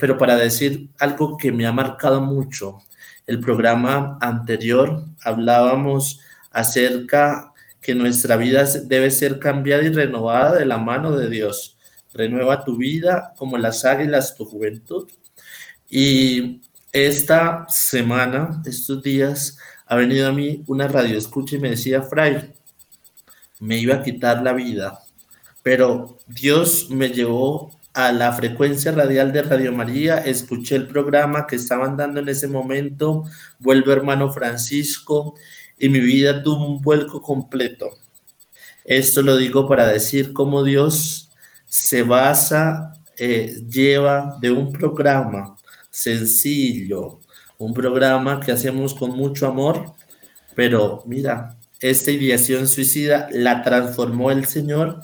pero 0.00 0.18
para 0.18 0.34
decir 0.34 0.90
algo 0.98 1.36
que 1.36 1.52
me 1.52 1.68
ha 1.68 1.70
marcado 1.70 2.20
mucho. 2.20 2.78
El 3.28 3.38
programa 3.38 4.18
anterior 4.20 5.04
hablábamos 5.22 6.18
acerca 6.50 7.52
que 7.80 7.94
nuestra 7.94 8.36
vida 8.36 8.64
debe 8.64 9.08
ser 9.12 9.38
cambiada 9.38 9.84
y 9.84 9.90
renovada 9.90 10.56
de 10.58 10.66
la 10.66 10.78
mano 10.78 11.16
de 11.16 11.30
Dios. 11.30 11.78
Renueva 12.12 12.64
tu 12.64 12.76
vida 12.76 13.34
como 13.36 13.56
las 13.56 13.84
águilas 13.84 14.34
tu 14.34 14.46
juventud. 14.46 15.08
Y 15.88 16.60
esta 16.90 17.66
semana, 17.68 18.60
estos 18.66 19.00
días, 19.00 19.58
ha 19.86 19.94
venido 19.94 20.26
a 20.26 20.32
mí 20.32 20.64
una 20.66 20.88
radio 20.88 21.16
escucha 21.16 21.54
y 21.54 21.60
me 21.60 21.70
decía, 21.70 22.02
Fray, 22.02 22.52
me 23.60 23.78
iba 23.78 23.96
a 23.96 24.02
quitar 24.02 24.42
la 24.42 24.52
vida, 24.52 25.00
pero 25.62 26.18
Dios 26.26 26.90
me 26.90 27.08
llevó 27.10 27.72
a 27.92 28.12
la 28.12 28.32
frecuencia 28.32 28.92
radial 28.92 29.32
de 29.32 29.42
Radio 29.42 29.72
María, 29.72 30.18
escuché 30.18 30.76
el 30.76 30.86
programa 30.86 31.46
que 31.46 31.56
estaban 31.56 31.96
dando 31.96 32.20
en 32.20 32.28
ese 32.28 32.46
momento, 32.46 33.24
vuelvo 33.58 33.90
hermano 33.92 34.30
Francisco, 34.30 35.34
y 35.78 35.88
mi 35.88 36.00
vida 36.00 36.42
tuvo 36.42 36.66
un 36.66 36.82
vuelco 36.82 37.22
completo. 37.22 37.90
Esto 38.84 39.22
lo 39.22 39.36
digo 39.36 39.66
para 39.66 39.86
decir 39.88 40.32
cómo 40.32 40.62
Dios 40.62 41.30
se 41.66 42.02
basa, 42.02 42.92
eh, 43.18 43.56
lleva 43.68 44.36
de 44.40 44.50
un 44.50 44.72
programa 44.72 45.56
sencillo, 45.90 47.20
un 47.56 47.72
programa 47.72 48.40
que 48.40 48.52
hacemos 48.52 48.94
con 48.94 49.12
mucho 49.12 49.46
amor, 49.46 49.94
pero 50.54 51.02
mira, 51.06 51.55
esta 51.80 52.10
ideación 52.10 52.68
suicida 52.68 53.28
la 53.32 53.62
transformó 53.62 54.30
el 54.30 54.46
Señor 54.46 55.02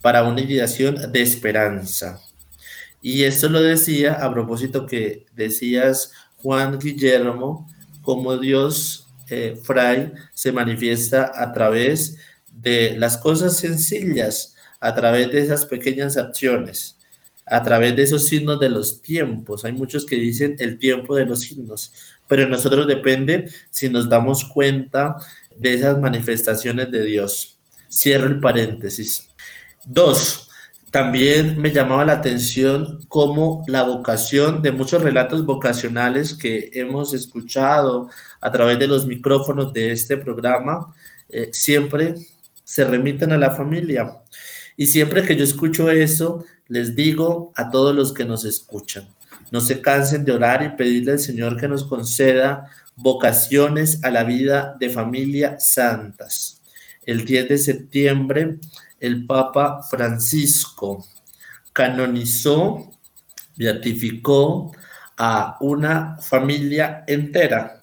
para 0.00 0.24
una 0.24 0.40
ideación 0.40 1.12
de 1.12 1.22
esperanza. 1.22 2.20
Y 3.00 3.24
esto 3.24 3.48
lo 3.48 3.60
decía 3.60 4.14
a 4.14 4.32
propósito 4.32 4.86
que 4.86 5.26
decías 5.34 6.12
Juan 6.36 6.78
Guillermo, 6.78 7.68
como 8.02 8.36
Dios 8.36 9.06
eh, 9.28 9.58
Fray 9.62 10.12
se 10.34 10.52
manifiesta 10.52 11.32
a 11.34 11.52
través 11.52 12.18
de 12.52 12.96
las 12.98 13.16
cosas 13.16 13.56
sencillas, 13.56 14.54
a 14.80 14.94
través 14.94 15.30
de 15.32 15.40
esas 15.40 15.64
pequeñas 15.64 16.16
acciones, 16.16 16.98
a 17.46 17.62
través 17.62 17.96
de 17.96 18.02
esos 18.02 18.26
signos 18.26 18.60
de 18.60 18.68
los 18.68 19.02
tiempos. 19.02 19.64
Hay 19.64 19.72
muchos 19.72 20.04
que 20.04 20.16
dicen 20.16 20.56
el 20.58 20.78
tiempo 20.78 21.16
de 21.16 21.26
los 21.26 21.40
signos, 21.40 21.92
pero 22.28 22.48
nosotros 22.48 22.86
depende 22.86 23.48
si 23.70 23.88
nos 23.88 24.08
damos 24.08 24.44
cuenta 24.44 25.16
de 25.58 25.74
esas 25.74 25.98
manifestaciones 25.98 26.90
de 26.90 27.04
Dios. 27.04 27.58
Cierro 27.90 28.26
el 28.26 28.40
paréntesis. 28.40 29.28
Dos, 29.84 30.48
también 30.92 31.58
me 31.58 31.72
llamaba 31.72 32.04
la 32.04 32.12
atención 32.12 33.00
cómo 33.08 33.64
la 33.66 33.82
vocación 33.82 34.60
de 34.60 34.72
muchos 34.72 35.02
relatos 35.02 35.46
vocacionales 35.46 36.34
que 36.34 36.70
hemos 36.74 37.14
escuchado 37.14 38.10
a 38.42 38.52
través 38.52 38.78
de 38.78 38.88
los 38.88 39.06
micrófonos 39.06 39.72
de 39.72 39.92
este 39.92 40.18
programa 40.18 40.94
eh, 41.30 41.48
siempre 41.52 42.14
se 42.62 42.84
remiten 42.84 43.32
a 43.32 43.38
la 43.38 43.50
familia. 43.50 44.18
Y 44.76 44.86
siempre 44.86 45.22
que 45.22 45.34
yo 45.34 45.44
escucho 45.44 45.90
eso, 45.90 46.44
les 46.68 46.94
digo 46.94 47.52
a 47.56 47.70
todos 47.70 47.96
los 47.96 48.12
que 48.12 48.26
nos 48.26 48.44
escuchan, 48.44 49.08
no 49.50 49.60
se 49.60 49.80
cansen 49.80 50.26
de 50.26 50.32
orar 50.32 50.62
y 50.62 50.76
pedirle 50.76 51.12
al 51.12 51.18
Señor 51.18 51.58
que 51.58 51.68
nos 51.68 51.84
conceda 51.84 52.70
vocaciones 52.96 54.02
a 54.04 54.10
la 54.10 54.24
vida 54.24 54.76
de 54.78 54.90
familia 54.90 55.58
santas. 55.58 56.60
El 57.04 57.24
10 57.24 57.48
de 57.48 57.58
septiembre 57.58 58.58
el 59.00 59.26
Papa 59.26 59.82
Francisco 59.82 61.04
canonizó, 61.72 62.92
beatificó 63.56 64.72
a 65.16 65.56
una 65.60 66.16
familia 66.20 67.02
entera. 67.06 67.80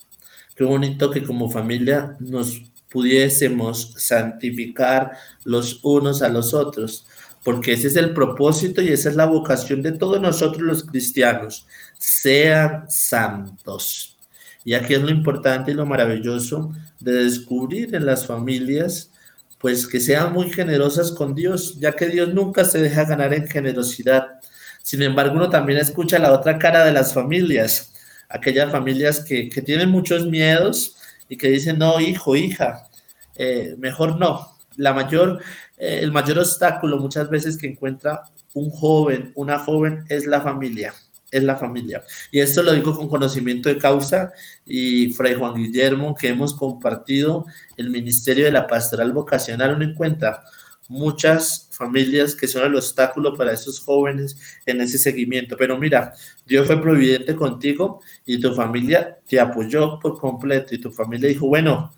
Qué 0.55 0.63
bonito 0.63 1.11
que 1.11 1.23
como 1.23 1.51
familia 1.51 2.15
nos 2.19 2.61
pudiésemos 2.89 3.93
santificar 3.97 5.11
los 5.43 5.79
unos 5.83 6.21
a 6.21 6.29
los 6.29 6.53
otros, 6.53 7.05
porque 7.43 7.73
ese 7.73 7.87
es 7.87 7.97
el 7.97 8.13
propósito 8.13 8.81
y 8.81 8.89
esa 8.89 9.09
es 9.09 9.15
la 9.15 9.25
vocación 9.25 9.81
de 9.81 9.91
todos 9.91 10.21
nosotros 10.21 10.61
los 10.61 10.83
cristianos, 10.83 11.67
sean 11.97 12.89
santos. 12.89 14.18
Y 14.65 14.73
aquí 14.73 14.93
es 14.93 15.01
lo 15.01 15.09
importante 15.09 15.71
y 15.71 15.73
lo 15.73 15.85
maravilloso 15.85 16.73
de 16.99 17.23
descubrir 17.23 17.95
en 17.95 18.05
las 18.05 18.25
familias 18.25 19.11
pues 19.59 19.85
que 19.85 19.99
sean 19.99 20.33
muy 20.33 20.49
generosas 20.49 21.11
con 21.11 21.35
Dios, 21.35 21.77
ya 21.79 21.91
que 21.91 22.07
Dios 22.07 22.33
nunca 22.33 22.63
se 22.63 22.81
deja 22.81 23.03
ganar 23.03 23.33
en 23.33 23.47
generosidad. 23.47 24.39
Sin 24.81 25.01
embargo, 25.01 25.35
uno 25.35 25.49
también 25.49 25.79
escucha 25.79 26.17
la 26.17 26.31
otra 26.31 26.57
cara 26.57 26.85
de 26.85 26.93
las 26.93 27.13
familias, 27.13 27.93
aquellas 28.29 28.71
familias 28.71 29.19
que, 29.19 29.49
tienen 29.65 29.89
muchos 29.89 30.25
miedos 30.25 30.95
y 31.27 31.35
que 31.35 31.49
dicen, 31.49 31.77
no, 31.77 31.99
hijo, 31.99 32.37
hija, 32.37 32.87
eh, 33.35 33.75
mejor 33.77 34.17
no, 34.17 34.55
la 34.77 34.93
mayor, 34.93 35.41
eh, 35.77 35.99
el 36.03 36.13
mayor 36.13 36.39
obstáculo 36.39 36.97
muchas 36.97 37.29
veces 37.29 37.57
que 37.57 37.67
encuentra 37.67 38.23
un 38.53 38.69
joven, 38.69 39.33
una 39.35 39.59
joven, 39.59 40.05
es 40.07 40.25
la 40.25 40.39
familia 40.39 40.93
es 41.31 41.43
la 41.43 41.55
familia. 41.55 42.03
Y 42.31 42.39
esto 42.39 42.63
lo 42.63 42.73
digo 42.73 42.95
con 42.95 43.07
conocimiento 43.07 43.69
de 43.69 43.77
causa 43.77 44.31
y 44.65 45.09
Fray 45.13 45.35
Juan 45.35 45.55
Guillermo, 45.55 46.15
que 46.15 46.29
hemos 46.29 46.53
compartido 46.53 47.45
el 47.77 47.89
Ministerio 47.89 48.45
de 48.45 48.51
la 48.51 48.67
Pastoral 48.67 49.13
Vocacional, 49.13 49.75
uno 49.75 49.85
encuentra 49.85 50.43
muchas 50.89 51.69
familias 51.71 52.35
que 52.35 52.47
son 52.47 52.63
el 52.65 52.75
obstáculo 52.75 53.35
para 53.35 53.53
esos 53.53 53.79
jóvenes 53.79 54.37
en 54.65 54.81
ese 54.81 54.97
seguimiento. 54.97 55.55
Pero 55.55 55.77
mira, 55.77 56.13
Dios 56.45 56.67
fue 56.67 56.81
providente 56.81 57.35
contigo 57.35 58.01
y 58.25 58.39
tu 58.39 58.53
familia 58.53 59.17
te 59.27 59.39
apoyó 59.39 59.99
por 59.99 60.19
completo 60.19 60.75
y 60.75 60.79
tu 60.81 60.91
familia 60.91 61.29
dijo, 61.29 61.47
bueno, 61.47 61.93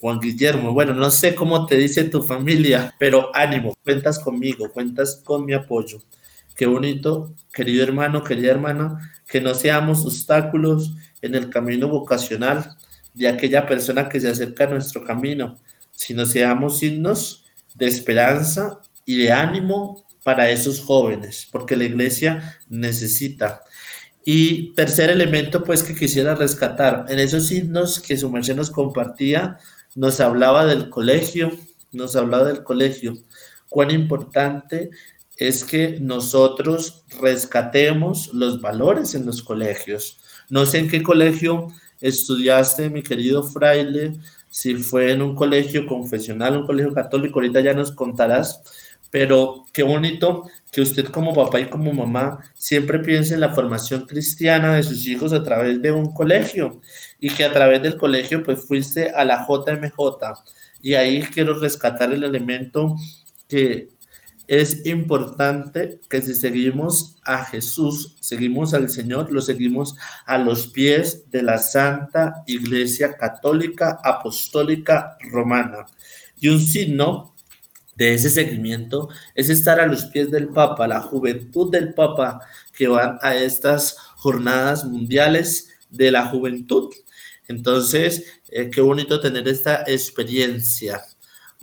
Juan 0.00 0.20
Guillermo, 0.20 0.72
bueno, 0.72 0.92
no 0.92 1.10
sé 1.10 1.34
cómo 1.34 1.64
te 1.64 1.76
dice 1.76 2.04
tu 2.04 2.22
familia, 2.22 2.94
pero 2.98 3.34
ánimo, 3.34 3.74
cuentas 3.82 4.18
conmigo, 4.18 4.70
cuentas 4.70 5.22
con 5.24 5.46
mi 5.46 5.54
apoyo. 5.54 6.02
Qué 6.54 6.66
bonito, 6.66 7.34
querido 7.52 7.82
hermano, 7.82 8.22
querida 8.22 8.52
hermana, 8.52 9.12
que 9.26 9.40
no 9.40 9.54
seamos 9.54 10.04
obstáculos 10.04 10.92
en 11.20 11.34
el 11.34 11.50
camino 11.50 11.88
vocacional 11.88 12.76
de 13.12 13.28
aquella 13.28 13.66
persona 13.66 14.08
que 14.08 14.20
se 14.20 14.28
acerca 14.28 14.64
a 14.64 14.68
nuestro 14.68 15.04
camino, 15.04 15.58
sino 15.90 16.26
seamos 16.26 16.78
signos 16.78 17.44
de 17.74 17.86
esperanza 17.86 18.80
y 19.04 19.16
de 19.18 19.32
ánimo 19.32 20.06
para 20.22 20.48
esos 20.48 20.80
jóvenes, 20.80 21.48
porque 21.50 21.76
la 21.76 21.84
iglesia 21.84 22.58
necesita. 22.68 23.62
Y 24.24 24.72
tercer 24.74 25.10
elemento, 25.10 25.64
pues 25.64 25.82
que 25.82 25.94
quisiera 25.94 26.36
rescatar, 26.36 27.06
en 27.08 27.18
esos 27.18 27.48
signos 27.48 28.00
que 28.00 28.16
su 28.16 28.30
merced 28.30 28.54
nos 28.54 28.70
compartía, 28.70 29.58
nos 29.96 30.20
hablaba 30.20 30.64
del 30.66 30.88
colegio, 30.88 31.50
nos 31.90 32.14
hablaba 32.14 32.44
del 32.44 32.62
colegio, 32.62 33.18
cuán 33.68 33.90
importante 33.90 34.90
es 35.36 35.64
que 35.64 35.98
nosotros 36.00 37.04
rescatemos 37.20 38.32
los 38.32 38.60
valores 38.60 39.14
en 39.14 39.26
los 39.26 39.42
colegios. 39.42 40.18
No 40.48 40.66
sé 40.66 40.78
en 40.78 40.88
qué 40.88 41.02
colegio 41.02 41.68
estudiaste, 42.00 42.90
mi 42.90 43.02
querido 43.02 43.42
fraile, 43.42 44.14
si 44.50 44.74
fue 44.76 45.10
en 45.10 45.22
un 45.22 45.34
colegio 45.34 45.86
confesional, 45.86 46.58
un 46.58 46.66
colegio 46.66 46.94
católico, 46.94 47.40
ahorita 47.40 47.60
ya 47.60 47.74
nos 47.74 47.90
contarás, 47.90 48.62
pero 49.10 49.64
qué 49.72 49.82
bonito 49.82 50.44
que 50.70 50.82
usted 50.82 51.06
como 51.06 51.34
papá 51.34 51.60
y 51.60 51.68
como 51.68 51.92
mamá 51.92 52.38
siempre 52.54 52.98
piense 52.98 53.34
en 53.34 53.40
la 53.40 53.54
formación 53.54 54.06
cristiana 54.06 54.74
de 54.74 54.82
sus 54.82 55.06
hijos 55.06 55.32
a 55.32 55.42
través 55.42 55.80
de 55.80 55.92
un 55.92 56.12
colegio 56.12 56.80
y 57.20 57.30
que 57.30 57.44
a 57.44 57.52
través 57.52 57.82
del 57.82 57.96
colegio 57.96 58.42
pues 58.42 58.66
fuiste 58.66 59.10
a 59.10 59.24
la 59.24 59.46
JMJ 59.46 59.94
y 60.82 60.94
ahí 60.94 61.22
quiero 61.22 61.58
rescatar 61.58 62.12
el 62.12 62.24
elemento 62.24 62.96
que 63.48 63.88
es 64.46 64.84
importante 64.86 66.00
que 66.08 66.20
si 66.20 66.34
seguimos 66.34 67.16
a 67.24 67.44
Jesús, 67.44 68.16
seguimos 68.20 68.74
al 68.74 68.90
Señor, 68.90 69.32
lo 69.32 69.40
seguimos 69.40 69.96
a 70.26 70.38
los 70.38 70.66
pies 70.66 71.30
de 71.30 71.42
la 71.42 71.58
Santa 71.58 72.42
Iglesia 72.46 73.16
Católica 73.16 74.00
Apostólica 74.02 75.16
Romana. 75.30 75.86
Y 76.38 76.48
un 76.48 76.60
signo 76.60 77.34
de 77.96 78.14
ese 78.14 78.28
seguimiento 78.28 79.08
es 79.34 79.48
estar 79.48 79.80
a 79.80 79.86
los 79.86 80.06
pies 80.06 80.30
del 80.30 80.48
Papa, 80.48 80.88
la 80.88 81.00
juventud 81.00 81.70
del 81.70 81.94
Papa 81.94 82.40
que 82.72 82.88
van 82.88 83.18
a 83.22 83.34
estas 83.34 83.96
jornadas 84.16 84.84
mundiales 84.84 85.70
de 85.90 86.10
la 86.10 86.26
juventud. 86.26 86.92
Entonces, 87.46 88.40
eh, 88.48 88.70
qué 88.70 88.80
bonito 88.80 89.20
tener 89.20 89.46
esta 89.48 89.84
experiencia. 89.86 91.02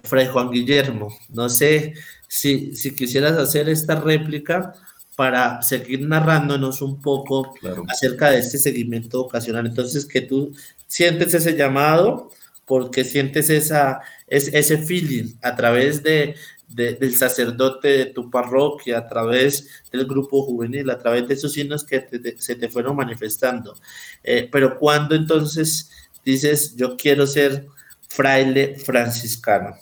Fray 0.03 0.27
Juan 0.27 0.51
Guillermo, 0.51 1.15
no 1.29 1.50
sé 1.50 1.93
si, 2.27 2.75
si 2.75 2.96
quisieras 2.96 3.38
hacer 3.38 3.70
esta 3.70 4.00
réplica 4.00 4.74
para 5.15 5.62
seguir 5.62 6.08
narrándonos 6.08 6.81
un 6.81 7.00
poco 7.01 7.53
acerca 7.87 8.31
de 8.31 8.40
este 8.40 8.57
seguimiento 8.57 9.22
ocasional. 9.22 9.68
Entonces, 9.68 10.05
que 10.05 10.22
tú 10.22 10.55
sientes 10.87 11.33
ese 11.33 11.55
llamado 11.55 12.31
porque 12.66 13.03
sientes 13.03 13.50
esa, 13.50 14.01
ese 14.27 14.77
feeling 14.77 15.33
a 15.42 15.55
través 15.55 16.01
de, 16.01 16.35
del 16.68 17.16
sacerdote 17.16 17.87
de 17.90 18.05
tu 18.07 18.31
parroquia, 18.31 19.00
a 19.00 19.07
través 19.07 19.68
del 19.92 20.05
grupo 20.05 20.44
juvenil, 20.44 20.90
a 20.90 20.98
través 20.98 21.27
de 21.27 21.33
esos 21.33 21.51
signos 21.51 21.83
que 21.83 22.07
se 22.37 22.55
te 22.55 22.70
fueron 22.70 22.96
manifestando. 22.96 23.77
Eh, 24.24 24.48
pero 24.51 24.79
cuando 24.79 25.16
entonces 25.16 25.92
dices, 26.24 26.75
yo 26.75 26.96
quiero 26.96 27.27
ser 27.27 27.68
fraile 28.07 28.75
franciscano. 28.77 29.75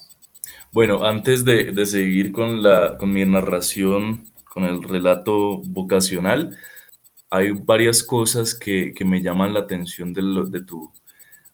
Bueno, 0.71 1.03
antes 1.03 1.43
de, 1.45 1.85
seguir 1.85 2.31
con, 2.31 2.61
la, 2.61 2.95
con 2.97 3.11
mi 3.11 3.25
narración, 3.25 4.25
con 4.45 4.65
el 4.65 4.83
relato 4.83 5.61
vocacional, 5.65 6.55
hay 7.31 7.51
varias 7.51 8.03
cosas 8.03 8.53
que, 8.55 8.93
me 9.05 9.21
llaman 9.21 9.53
la 9.53 9.61
atención 9.61 10.13
de, 10.13 10.21
lo, 10.21 10.45
de, 10.45 10.61
tu, 10.63 10.91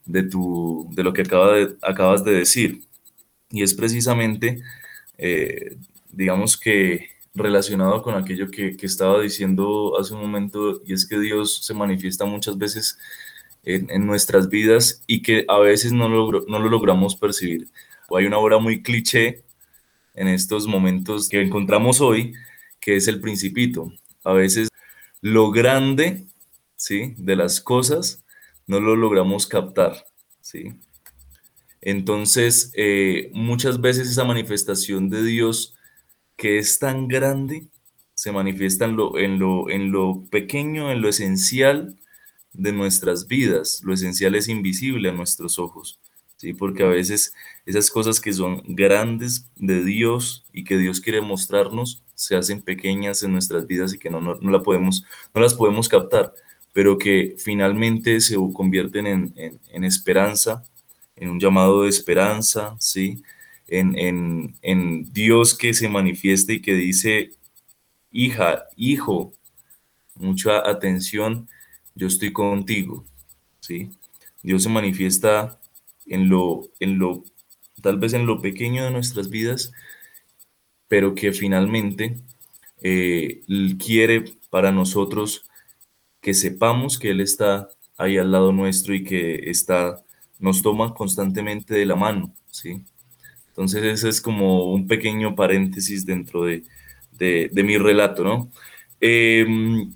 de, 0.05 0.23
tu, 0.23 0.89
de 0.93 1.03
lo 1.03 1.13
que 1.13 1.21
acaba 1.21 1.53
de, 1.53 1.77
acabas 1.81 2.25
de 2.25 2.33
decir. 2.33 2.81
Y 3.49 3.63
es 3.63 3.73
precisamente, 3.73 4.61
eh, 5.17 5.77
digamos 6.11 6.57
que 6.57 7.09
relacionado 7.33 8.01
con 8.01 8.15
aquello 8.15 8.51
que, 8.51 8.75
estaba 8.81 9.21
diciendo 9.21 9.97
hace 9.99 10.13
un 10.13 10.21
momento, 10.21 10.81
y 10.85 10.93
es 10.93 11.07
que 11.07 11.19
Dios 11.19 11.65
se 11.65 11.73
manifiesta 11.73 12.25
muchas 12.25 12.57
veces 12.57 12.97
en, 13.63 14.05
nuestras 14.05 14.49
vidas 14.49 15.03
y 15.07 15.21
que 15.21 15.45
a 15.47 15.59
veces 15.59 15.93
no 15.93 16.09
no 16.09 16.59
lo 16.59 16.69
logramos 16.69 17.15
percibir 17.15 17.69
hay 18.11 18.25
una 18.25 18.37
obra 18.37 18.57
muy 18.57 18.81
cliché 18.81 19.43
en 20.13 20.27
estos 20.27 20.67
momentos 20.67 21.29
que 21.29 21.41
encontramos 21.41 22.01
hoy, 22.01 22.33
que 22.79 22.95
es 22.95 23.07
el 23.07 23.19
principito. 23.19 23.91
A 24.23 24.33
veces 24.33 24.69
lo 25.21 25.51
grande, 25.51 26.25
¿sí? 26.75 27.15
De 27.17 27.35
las 27.35 27.61
cosas 27.61 28.23
no 28.67 28.79
lo 28.79 28.95
logramos 28.95 29.47
captar, 29.47 30.05
¿sí? 30.41 30.73
Entonces, 31.81 32.71
eh, 32.75 33.29
muchas 33.33 33.79
veces 33.79 34.09
esa 34.09 34.23
manifestación 34.23 35.09
de 35.09 35.23
Dios 35.23 35.75
que 36.35 36.57
es 36.57 36.79
tan 36.79 37.07
grande, 37.07 37.67
se 38.13 38.31
manifiesta 38.31 38.85
en 38.85 38.95
lo, 38.95 39.17
en 39.17 39.39
lo, 39.39 39.69
en 39.69 39.91
lo 39.91 40.23
pequeño, 40.31 40.91
en 40.91 41.01
lo 41.01 41.09
esencial 41.09 41.99
de 42.53 42.71
nuestras 42.71 43.27
vidas. 43.27 43.81
Lo 43.83 43.93
esencial 43.93 44.35
es 44.35 44.47
invisible 44.47 45.09
a 45.09 45.13
nuestros 45.13 45.59
ojos. 45.59 45.99
¿Sí? 46.37 46.53
Porque 46.53 46.83
a 46.83 46.87
veces 46.87 47.33
esas 47.65 47.89
cosas 47.89 48.19
que 48.19 48.33
son 48.33 48.61
grandes 48.67 49.49
de 49.55 49.83
Dios 49.83 50.45
y 50.53 50.63
que 50.63 50.77
Dios 50.77 51.01
quiere 51.01 51.21
mostrarnos 51.21 52.03
se 52.15 52.35
hacen 52.35 52.61
pequeñas 52.61 53.23
en 53.23 53.33
nuestras 53.33 53.67
vidas 53.67 53.93
y 53.93 53.99
que 53.99 54.09
no, 54.09 54.21
no, 54.21 54.51
la 54.51 54.63
podemos, 54.63 55.05
no 55.33 55.41
las 55.41 55.53
podemos 55.53 55.89
captar, 55.89 56.33
pero 56.73 56.97
que 56.97 57.35
finalmente 57.37 58.21
se 58.21 58.35
convierten 58.53 59.05
en, 59.05 59.33
en, 59.35 59.83
esperanza, 59.83 60.63
en 61.15 61.29
un 61.29 61.39
llamado 61.39 61.83
de 61.83 61.89
esperanza, 61.89 62.75
¿sí? 62.79 63.21
En, 63.67 63.97
en, 63.97 64.55
en 64.61 65.11
Dios 65.11 65.55
que 65.55 65.73
se 65.73 65.89
manifiesta 65.89 66.53
y 66.53 66.61
que 66.61 66.73
dice, 66.73 67.31
hija, 68.11 68.65
hijo, 68.77 69.33
mucha 70.15 70.67
atención, 70.69 71.49
yo 71.95 72.07
estoy 72.07 72.31
contigo, 72.31 73.05
¿sí? 73.59 73.89
Dios 74.41 74.63
se 74.63 74.69
manifiesta 74.69 75.59
en 76.05 76.29
lo, 76.29 76.69
en 76.79 76.99
lo, 76.99 77.23
tal 77.81 77.97
vez 77.97 78.13
en 78.13 78.25
lo 78.25 78.41
pequeño 78.41 78.83
de 78.83 78.91
nuestras 78.91 79.29
vidas, 79.29 79.71
pero 80.87 81.15
que 81.15 81.31
finalmente 81.31 82.17
eh, 82.81 83.41
quiere 83.83 84.25
para 84.49 84.71
nosotros 84.71 85.45
que 86.21 86.33
sepamos 86.33 86.97
que 86.99 87.11
Él 87.11 87.21
está 87.21 87.69
ahí 87.97 88.17
al 88.17 88.31
lado 88.31 88.51
nuestro 88.51 88.93
y 88.93 89.03
que 89.03 89.49
está, 89.49 90.03
nos 90.39 90.61
toma 90.61 90.93
constantemente 90.93 91.73
de 91.73 91.85
la 91.85 91.95
mano, 91.95 92.33
¿sí? 92.51 92.83
Entonces 93.49 93.83
ese 93.83 94.09
es 94.09 94.21
como 94.21 94.71
un 94.71 94.87
pequeño 94.87 95.35
paréntesis 95.35 96.05
dentro 96.05 96.43
de, 96.43 96.63
mi 97.53 97.77
relato, 97.77 98.23
¿no? 98.23 98.51
Em, 98.99 99.93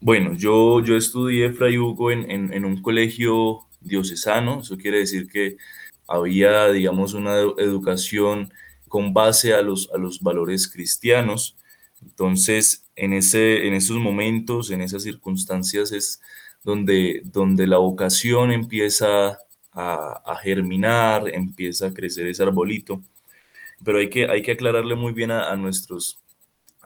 bueno, 0.00 0.34
yo, 0.34 0.82
yo 0.82 0.96
estudié 0.96 1.52
Fray 1.52 1.78
Hugo 1.78 2.10
en, 2.10 2.30
en 2.30 2.64
un 2.64 2.80
colegio 2.80 3.65
diocesano, 3.86 4.60
eso 4.60 4.76
quiere 4.76 4.98
decir 4.98 5.28
que 5.28 5.56
había, 6.08 6.68
digamos, 6.70 7.14
una 7.14 7.36
educación 7.36 8.52
con 8.88 9.12
base 9.12 9.54
a 9.54 9.62
los, 9.62 9.90
a 9.92 9.98
los 9.98 10.20
valores 10.20 10.68
cristianos. 10.68 11.56
Entonces, 12.02 12.84
en, 12.94 13.12
ese, 13.12 13.66
en 13.66 13.74
esos 13.74 13.96
momentos, 13.96 14.70
en 14.70 14.80
esas 14.80 15.02
circunstancias 15.02 15.92
es 15.92 16.20
donde, 16.62 17.22
donde 17.24 17.66
la 17.66 17.78
vocación 17.78 18.52
empieza 18.52 19.38
a, 19.72 20.38
germinar, 20.42 21.28
empieza 21.28 21.86
a 21.88 21.94
crecer 21.94 22.26
ese 22.26 22.42
arbolito. 22.42 23.02
Pero 23.84 23.98
hay 23.98 24.08
que, 24.08 24.26
hay 24.26 24.42
que 24.42 24.52
aclararle 24.52 24.94
muy 24.94 25.12
bien 25.12 25.30
a, 25.30 25.54
nuestros, 25.56 26.18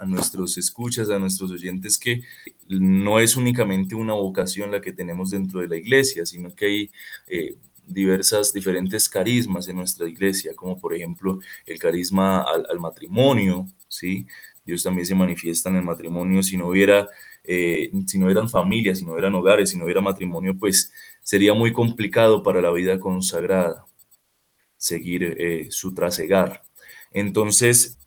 a 0.00 0.06
nuestros 0.06 0.56
escuchas, 0.56 1.10
a 1.10 1.18
nuestros 1.18 1.50
oyentes, 1.50 1.98
que 1.98 2.22
no 2.68 3.20
es 3.20 3.36
únicamente 3.36 3.94
una 3.94 4.14
vocación 4.14 4.70
la 4.70 4.80
que 4.80 4.92
tenemos 4.92 5.30
dentro 5.30 5.60
de 5.60 5.68
la 5.68 5.76
iglesia, 5.76 6.24
sino 6.24 6.54
que 6.54 6.64
hay, 6.66 6.90
eh, 7.26 7.56
diversas, 7.86 8.52
diferentes 8.52 9.08
carismas 9.08 9.68
en 9.68 9.76
nuestra 9.76 10.08
iglesia, 10.08 10.54
como 10.54 10.78
por 10.78 10.94
ejemplo 10.94 11.40
el 11.66 11.78
carisma 11.78 12.42
al, 12.42 12.80
matrimonio, 12.80 13.66
¿sí? 13.88 14.26
Dios 14.64 14.82
también 14.82 15.06
se 15.06 15.14
manifiesta 15.14 15.68
en 15.68 15.76
el 15.76 15.82
matrimonio. 15.82 16.42
Si 16.42 16.56
no 16.56 16.68
hubiera, 16.68 17.08
eh, 17.44 17.90
si 18.06 18.18
no 18.18 18.30
eran 18.30 18.48
familias, 18.48 18.98
si 18.98 19.04
no 19.04 19.18
eran 19.18 19.34
hogares, 19.34 19.70
si 19.70 19.76
no 19.76 19.84
hubiera 19.84 20.00
matrimonio, 20.00 20.56
pues 20.56 20.92
sería 21.22 21.52
muy 21.54 21.72
complicado 21.72 22.42
para 22.42 22.62
la 22.62 22.70
vida 22.70 23.00
consagrada 23.00 23.84
seguir 24.76 25.36
eh, 25.38 25.66
su 25.70 25.92
trasegar. 25.92 26.62
Entonces, 27.12 27.98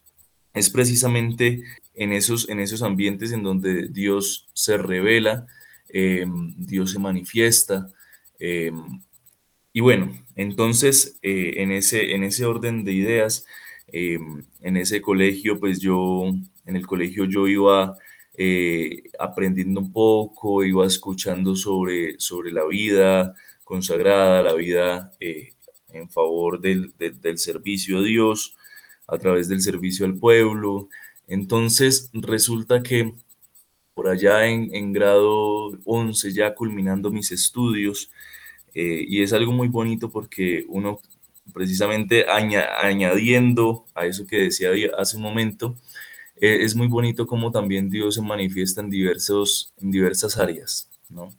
es 0.54 0.70
precisamente 0.70 1.64
en 1.96 2.12
esos, 2.14 2.50
en 2.50 2.60
esos 2.60 2.82
ambientes 2.82 3.32
en 3.32 3.44
donde 3.44 3.88
Dios 3.90 4.50
se 4.54 4.78
revela, 4.78 5.48
em, 5.90 6.54
Dios 6.58 6.92
se 6.92 7.00
manifiesta. 7.00 7.88
Em, 8.40 9.02
y 9.74 9.82
bueno, 9.82 10.12
entonces 10.36 11.18
eh, 11.22 11.56
en, 11.58 11.72
ese, 11.72 12.14
en 12.16 12.24
ese 12.24 12.46
orden 12.46 12.84
de 12.84 12.94
ideas, 12.94 13.46
em, 13.88 14.44
en 14.62 14.78
ese 14.78 15.02
colegio, 15.02 15.60
pues 15.60 15.80
yo, 15.80 16.26
en 16.66 16.76
el 16.76 16.86
colegio 16.88 17.26
yo 17.26 17.48
iba 17.48 17.98
eh, 18.36 19.04
aprendiendo 19.20 19.82
un 19.82 19.92
poco, 19.92 20.64
iba 20.64 20.86
escuchando 20.88 21.56
sobre, 21.56 22.20
sobre 22.20 22.52
la 22.52 22.66
vida 22.66 23.36
consagrada, 23.64 24.42
la 24.44 24.54
vida 24.54 25.12
eh, 25.20 25.54
en 25.90 26.10
favor 26.10 26.60
del, 26.60 26.94
del 26.98 27.38
servicio 27.38 28.00
a 28.00 28.04
Dios, 28.04 28.56
a 29.14 29.18
través 29.18 29.48
del 29.48 29.62
servicio 29.62 30.06
al 30.06 30.16
pueblo. 30.16 30.90
Entonces 31.28 32.10
resulta 32.14 32.84
que 32.84 33.14
por 33.94 34.08
allá 34.08 34.48
en, 34.48 34.92
grado 34.92 35.78
11, 35.86 36.32
ya 36.34 36.56
culminando 36.56 37.12
mis 37.12 37.32
estudios, 37.32 38.10
eh, 38.74 39.06
y 39.08 39.22
es 39.22 39.34
algo 39.34 39.52
muy 39.52 39.68
bonito 39.68 40.10
porque 40.10 40.66
uno 40.68 41.00
precisamente 41.54 42.26
añadiendo 42.28 43.86
a 43.94 44.06
eso 44.06 44.26
que 44.26 44.38
decía 44.38 44.72
hace 44.98 45.18
un 45.18 45.24
momento, 45.24 45.76
eh, 46.38 46.64
es 46.64 46.76
muy 46.76 46.88
bonito 46.88 47.28
como 47.28 47.52
también 47.52 47.90
Dios 47.90 48.16
se 48.16 48.22
manifiesta 48.22 48.82
en, 48.82 48.90
diversos, 48.90 49.74
en 49.80 49.92
diversas 49.92 50.38
áreas, 50.38 50.90
¿no? 51.10 51.32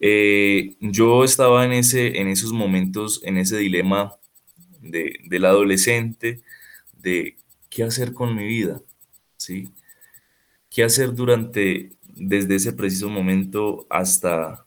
Eh, 0.00 0.76
yo 0.80 1.24
estaba 1.24 1.64
en, 1.64 1.72
ese, 1.72 2.20
en 2.20 2.28
esos 2.28 2.52
momentos, 2.52 3.20
en 3.22 3.36
ese 3.36 3.58
dilema 3.58 4.16
de, 4.80 5.20
del 5.24 5.44
adolescente, 5.44 6.40
de 7.02 7.36
qué 7.68 7.84
hacer 7.84 8.12
con 8.12 8.34
mi 8.34 8.46
vida, 8.46 8.80
¿sí? 9.36 9.72
¿Qué 10.68 10.84
hacer 10.84 11.14
durante, 11.14 11.92
desde 12.04 12.56
ese 12.56 12.72
preciso 12.72 13.08
momento 13.08 13.86
hasta, 13.90 14.64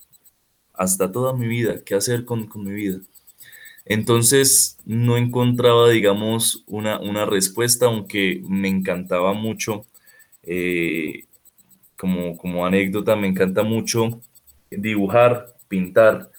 hasta 0.73 1.11
toda 1.11 1.33
mi 1.33 1.47
vida? 1.47 1.83
¿Qué 1.83 1.95
hacer 1.95 2.25
con, 2.25 2.49
mi 2.55 2.71
vida? 2.71 2.99
Entonces 3.85 4.77
no 4.85 5.17
encontraba, 5.17 5.89
digamos, 5.89 6.63
una, 6.67 6.99
una 6.99 7.25
respuesta, 7.25 7.85
aunque 7.85 8.41
me 8.47 8.69
encantaba 8.69 9.33
mucho, 9.33 9.85
eh, 10.43 11.25
como, 11.97 12.37
como 12.37 12.65
anécdota, 12.65 13.15
me 13.15 13.27
encanta 13.27 13.63
mucho 13.63 14.21
dibujar, 14.69 15.55
pintar. 15.67 16.31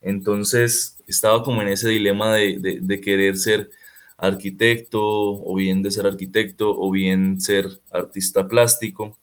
Entonces 0.00 0.98
estaba 1.06 1.42
como 1.42 1.62
en 1.62 1.68
ese 1.68 1.88
dilema 1.88 2.34
de 2.34 3.00
querer 3.02 3.36
ser 3.36 3.70
arquitecto 4.16 5.00
o 5.02 5.54
bien 5.54 5.82
de 5.82 5.90
ser 5.90 6.06
arquitecto 6.06 6.74
o 6.78 6.90
bien 6.90 7.40
ser 7.40 7.66
artista 7.92 8.46
plástico. 8.48 9.18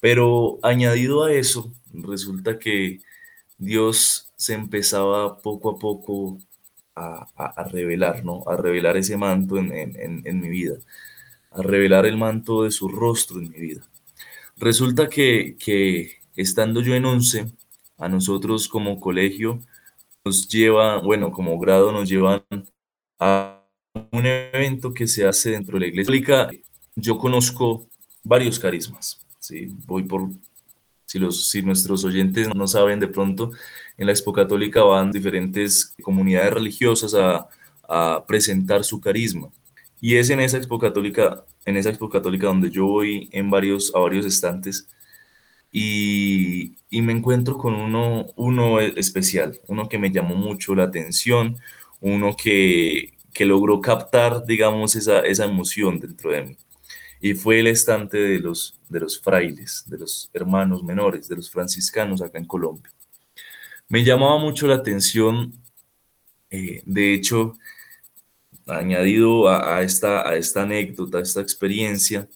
Pero 0.00 0.58
añadido 0.62 1.24
a 1.24 1.32
eso, 1.32 1.72
resulta 1.92 2.58
que 2.58 3.00
Dios 3.58 4.32
se 4.36 4.54
empezaba 4.54 5.38
poco 5.38 5.70
a 5.70 5.78
poco 5.78 6.38
a, 6.94 7.68
revelar, 7.70 8.24
¿no? 8.24 8.42
A 8.46 8.56
revelar 8.56 8.96
ese 8.96 9.16
manto 9.16 9.58
en, 9.58 10.40
mi 10.40 10.48
vida, 10.48 10.76
a 11.50 11.62
revelar 11.62 12.06
el 12.06 12.16
manto 12.16 12.64
de 12.64 12.70
su 12.70 12.88
rostro 12.88 13.38
en 13.38 13.50
mi 13.50 13.60
vida. 13.60 13.82
Resulta 14.56 15.08
que, 15.08 15.56
que 15.58 16.18
estando 16.36 16.80
yo 16.80 16.94
en 16.94 17.04
once, 17.04 17.52
a 17.98 18.08
nosotros 18.08 18.68
como 18.68 19.00
colegio 19.00 19.60
nos 20.24 20.48
lleva, 20.48 20.98
bueno, 21.00 21.32
como 21.32 21.58
grado 21.58 21.92
nos 21.92 22.08
llevan 22.08 22.42
a 23.18 23.55
un 24.16 24.26
evento 24.26 24.94
que 24.94 25.06
se 25.06 25.26
hace 25.26 25.50
dentro 25.50 25.74
de 25.74 25.80
la 25.80 25.86
iglesia 25.86 26.24
católica, 26.24 26.50
yo 26.94 27.18
conozco 27.18 27.86
varios 28.22 28.58
carismas. 28.58 29.24
¿sí? 29.38 29.68
Voy 29.86 30.04
por, 30.04 30.28
si, 31.04 31.18
los, 31.18 31.48
si 31.48 31.62
nuestros 31.62 32.04
oyentes 32.04 32.48
no 32.54 32.66
saben 32.66 33.00
de 33.00 33.08
pronto, 33.08 33.50
en 33.96 34.06
la 34.06 34.12
Expo 34.12 34.32
Católica 34.32 34.82
van 34.82 35.12
diferentes 35.12 35.94
comunidades 36.02 36.52
religiosas 36.52 37.14
a, 37.14 37.48
a 37.88 38.24
presentar 38.26 38.84
su 38.84 39.00
carisma. 39.00 39.48
Y 40.00 40.16
es 40.16 40.30
en 40.30 40.40
esa 40.40 40.56
Expo 40.56 40.78
Católica, 40.78 41.44
en 41.64 41.76
esa 41.76 41.90
Expo 41.90 42.08
Católica 42.08 42.46
donde 42.46 42.70
yo 42.70 42.86
voy 42.86 43.28
en 43.32 43.50
varios, 43.50 43.94
a 43.94 43.98
varios 43.98 44.26
estantes 44.26 44.88
y, 45.72 46.76
y, 46.88 47.02
me 47.02 47.12
encuentro 47.12 47.58
con 47.58 47.74
uno, 47.74 48.26
uno 48.36 48.80
especial, 48.80 49.60
uno 49.66 49.88
que 49.88 49.98
me 49.98 50.10
llamó 50.10 50.34
mucho 50.34 50.74
la 50.74 50.84
atención, 50.84 51.58
uno 52.00 52.34
que, 52.36 53.15
que 53.36 53.44
logró 53.44 53.82
captar, 53.82 54.46
digamos, 54.46 54.96
esa, 54.96 55.20
esa 55.20 55.44
emoción 55.44 56.00
dentro 56.00 56.30
de 56.30 56.42
mí. 56.42 56.56
Y 57.20 57.34
fue 57.34 57.60
el 57.60 57.66
estante 57.66 58.16
de 58.16 58.38
los, 58.38 58.80
de 58.88 58.98
los 58.98 59.20
frailes, 59.20 59.84
de 59.86 59.98
los 59.98 60.30
hermanos 60.32 60.82
menores, 60.82 61.28
de 61.28 61.36
los 61.36 61.50
franciscanos 61.50 62.22
acá 62.22 62.38
en 62.38 62.46
Colombia. 62.46 62.90
Me 63.90 64.02
llamaba 64.02 64.38
mucho 64.38 64.66
la 64.66 64.76
atención, 64.76 65.52
eh, 66.48 66.80
de 66.86 67.12
hecho, 67.12 67.52
añadido 68.66 69.50
a, 69.50 69.82
esta, 69.82 70.26
a 70.26 70.34
esta 70.36 70.62
anécdota, 70.62 71.18
a 71.18 71.22
esta 71.22 71.42
experiencia, 71.42 72.26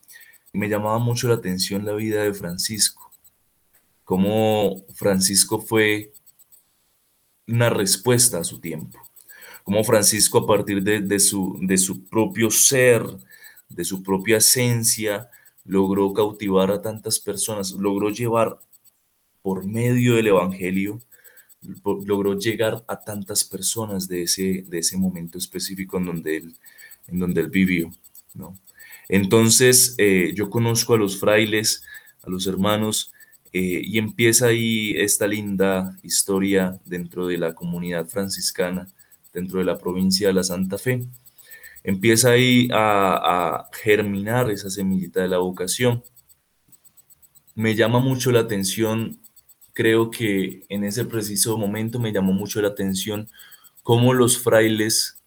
me 0.52 0.68
llamaba 0.68 0.98
mucho 0.98 1.28
la 1.28 1.36
atención 1.36 1.86
la 1.86 1.94
vida 1.94 2.24
de 2.24 2.34
Francisco, 2.34 3.10
cómo 4.04 4.84
Francisco 4.94 5.62
fue 5.62 6.12
una 7.46 7.70
respuesta 7.70 8.36
a 8.36 8.44
su 8.44 8.60
tiempo 8.60 9.09
como 9.64 9.84
Francisco 9.84 10.38
a 10.38 10.46
partir 10.46 10.82
de, 10.82 11.20
su, 11.20 11.58
de 11.60 11.78
su 11.78 12.04
propio 12.04 12.50
ser, 12.50 13.04
de 13.68 13.84
su 13.84 14.02
propia 14.02 14.38
esencia, 14.38 15.30
logró 15.64 16.12
cautivar 16.12 16.70
a 16.70 16.82
tantas 16.82 17.18
personas, 17.18 17.72
logró 17.72 18.10
llevar 18.10 18.58
por 19.42 19.64
medio 19.64 20.16
del 20.16 20.28
Evangelio, 20.28 21.00
logró 21.84 22.38
llegar 22.38 22.84
a 22.88 23.00
tantas 23.00 23.44
personas 23.44 24.08
de 24.08 24.22
ese, 24.22 24.64
de 24.66 24.78
ese 24.78 24.96
momento 24.96 25.38
específico 25.38 25.98
en 25.98 26.06
donde 26.06 26.36
él, 26.38 26.54
en 27.06 27.18
donde 27.18 27.42
él 27.42 27.50
vivió. 27.50 27.92
¿no? 28.34 28.58
Entonces, 29.08 29.94
eh, 29.98 30.32
yo 30.34 30.50
conozco 30.50 30.94
a 30.94 30.98
los 30.98 31.18
frailes, 31.18 31.82
a 32.22 32.30
los 32.30 32.46
hermanos, 32.46 33.12
eh, 33.52 33.82
y 33.84 33.98
empieza 33.98 34.46
ahí 34.46 34.92
esta 34.96 35.26
linda 35.26 35.98
historia 36.02 36.80
dentro 36.84 37.26
de 37.26 37.36
la 37.36 37.54
comunidad 37.54 38.06
franciscana 38.06 38.86
dentro 39.32 39.58
de 39.58 39.64
la 39.64 39.78
provincia 39.78 40.28
de 40.28 40.34
la 40.34 40.42
Santa 40.42 40.78
Fe. 40.78 41.06
Empieza 41.82 42.30
ahí 42.30 42.68
a, 42.72 43.68
germinar 43.72 44.50
esa 44.50 44.70
semillita 44.70 45.22
de 45.22 45.28
la 45.28 45.38
vocación. 45.38 46.04
Me 47.54 47.74
llama 47.74 48.00
mucho 48.00 48.30
la 48.32 48.40
atención, 48.40 49.20
creo 49.72 50.10
que 50.10 50.64
en 50.68 50.84
ese 50.84 51.04
preciso 51.04 51.56
momento 51.58 51.98
me 51.98 52.12
llamó 52.12 52.32
mucho 52.32 52.60
la 52.60 52.68
atención 52.68 53.28
cómo 53.82 54.14
los 54.14 54.38
frailes, 54.38 55.18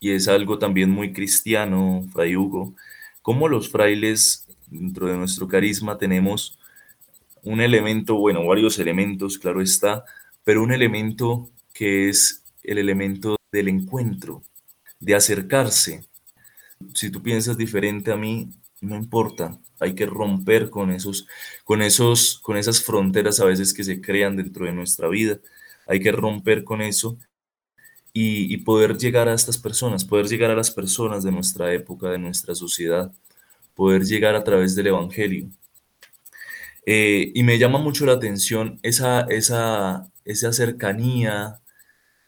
y 0.00 0.10
es 0.10 0.28
algo 0.28 0.58
también 0.58 0.90
muy 0.90 1.12
cristiano, 1.12 2.04
Fray 2.12 2.36
Hugo, 2.36 2.74
cómo 3.22 3.48
los 3.48 3.70
frailes 3.70 4.46
dentro 4.68 5.06
de 5.06 5.16
nuestro 5.16 5.46
carisma 5.46 5.98
tenemos 5.98 6.58
un 7.42 7.60
elemento, 7.60 8.16
bueno, 8.16 8.44
varios 8.46 8.78
elementos, 8.78 9.38
claro 9.38 9.60
está, 9.60 10.04
pero 10.44 10.62
un 10.62 10.72
elemento 10.72 11.50
que 11.72 12.08
es 12.08 12.44
el 12.62 12.78
elemento 12.78 13.36
del 13.52 13.68
encuentro, 13.68 14.42
de 14.98 15.14
acercarse. 15.14 16.04
Si 16.94 17.10
tú 17.10 17.22
piensas 17.22 17.56
diferente 17.56 18.10
a 18.10 18.16
mí, 18.16 18.48
no 18.80 18.96
importa, 18.96 19.60
hay 19.78 19.94
que 19.94 20.06
romper 20.06 20.70
con 20.70 20.90
esos, 20.90 21.28
con 21.64 21.82
esos, 21.82 22.40
con 22.40 22.56
esas 22.56 22.82
fronteras 22.82 23.38
a 23.40 23.44
veces 23.44 23.72
que 23.72 23.84
se 23.84 24.00
crean 24.00 24.36
dentro 24.36 24.64
de 24.64 24.72
nuestra 24.72 25.08
vida. 25.08 25.38
Hay 25.86 26.00
que 26.00 26.12
romper 26.12 26.64
con 26.64 26.80
eso 26.80 27.18
y, 28.12 28.56
poder 28.58 28.96
llegar 28.96 29.28
a 29.28 29.34
estas 29.34 29.58
personas, 29.58 30.04
poder 30.04 30.26
llegar 30.26 30.50
a 30.50 30.56
las 30.56 30.70
personas 30.70 31.24
de 31.24 31.32
nuestra 31.32 31.72
época, 31.72 32.10
de 32.10 32.18
nuestra 32.18 32.54
sociedad, 32.54 33.12
poder 33.74 34.04
llegar 34.04 34.34
a 34.34 34.44
través 34.44 34.74
del 34.74 34.88
Evangelio. 34.88 35.48
Eh, 36.84 37.32
y 37.34 37.42
me 37.44 37.58
llama 37.58 37.78
mucho 37.78 38.04
la 38.04 38.12
atención 38.12 38.78
esa, 38.82 39.22
esa, 39.22 40.10
esa 40.24 40.52
cercanía, 40.52 41.60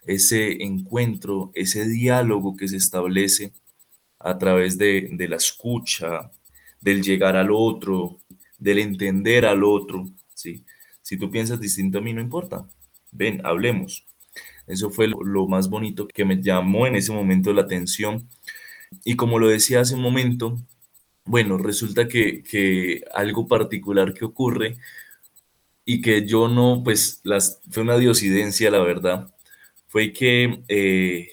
ese 0.06 0.62
encuentro, 0.62 1.50
ese 1.54 1.86
diálogo 1.86 2.56
que 2.56 2.68
se 2.68 2.76
establece 2.76 3.52
a 4.18 4.38
través 4.38 4.78
de, 4.78 5.14
la 5.28 5.36
escucha, 5.36 6.30
del 6.80 7.02
llegar 7.02 7.36
al 7.36 7.50
otro, 7.50 8.20
del 8.58 8.78
entender 8.78 9.44
al 9.46 9.64
otro. 9.64 10.08
¿sí? 10.34 10.64
Si 11.02 11.16
tú 11.16 11.30
piensas 11.30 11.60
distinto 11.60 11.98
a 11.98 12.00
mí, 12.00 12.12
no 12.12 12.20
importa. 12.20 12.66
Ven, 13.12 13.40
hablemos. 13.44 14.06
Eso 14.66 14.90
fue 14.90 15.08
lo, 15.08 15.46
más 15.46 15.68
bonito 15.68 16.08
que 16.08 16.24
me 16.24 16.42
llamó 16.42 16.86
en 16.86 16.96
ese 16.96 17.12
momento 17.12 17.52
la 17.52 17.62
atención. 17.62 18.28
Y 19.04 19.16
como 19.16 19.38
lo 19.38 19.48
decía 19.48 19.80
hace 19.80 19.94
un 19.94 20.02
momento, 20.02 20.58
bueno, 21.24 21.58
resulta 21.58 22.08
que, 22.08 23.02
algo 23.14 23.46
particular 23.46 24.14
que 24.14 24.24
ocurre 24.24 24.76
y 25.84 26.00
que 26.00 26.26
yo 26.26 26.48
no, 26.48 26.82
pues 26.82 27.20
las, 27.24 27.60
fue 27.70 27.82
una 27.82 27.98
diosidencia, 27.98 28.70
la 28.70 28.80
verdad, 28.82 29.33
fue 29.94 30.12
que 30.12 30.64
eh, 30.66 31.28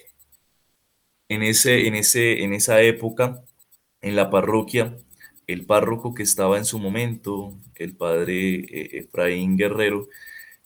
en, 1.29 1.41
ese, 1.41 1.87
en, 1.87 1.95
ese, 1.95 2.43
en 2.43 2.53
esa 2.53 2.79
época, 2.83 3.43
en 4.01 4.15
la 4.15 4.29
parroquia, 4.29 4.95
el 5.47 5.65
párroco 5.65 6.13
que 6.13 6.21
estaba 6.21 6.59
en 6.59 6.65
su 6.65 6.77
momento, 6.77 7.57
el 7.73 7.95
padre 7.95 8.59
eh, 8.59 8.99
Efraín 8.99 9.57
Guerrero, 9.57 10.09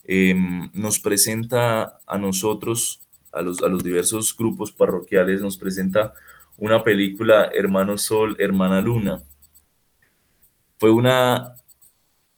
em, 0.03 0.69
nos 0.73 0.99
presenta 0.99 1.99
a 2.05 2.17
nosotros, 2.17 2.99
a 3.31 3.41
los, 3.41 3.63
a 3.63 3.69
los 3.69 3.81
diversos 3.81 4.35
grupos 4.35 4.73
parroquiales, 4.73 5.41
nos 5.41 5.55
presenta 5.55 6.13
una 6.57 6.83
película 6.83 7.49
Hermano 7.53 7.97
Sol, 7.97 8.35
Hermana 8.39 8.81
Luna. 8.81 9.23
Fue 10.77 10.91
una 10.91 11.55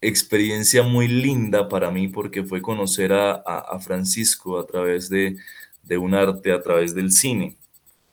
experiencia 0.02 0.84
muy 0.84 1.08
linda 1.08 1.68
para 1.68 1.90
mí 1.92 2.08
porque 2.08 2.44
fue 2.44 2.62
conocer 2.62 3.14
a, 3.14 3.80
Francisco 3.80 4.60
a 4.60 4.66
través 4.66 5.10
de, 5.10 5.38
de, 5.84 5.98
un 5.98 6.14
arte, 6.14 6.52
a 6.52 6.62
través 6.62 6.94
del 6.94 7.12
cine. 7.12 7.58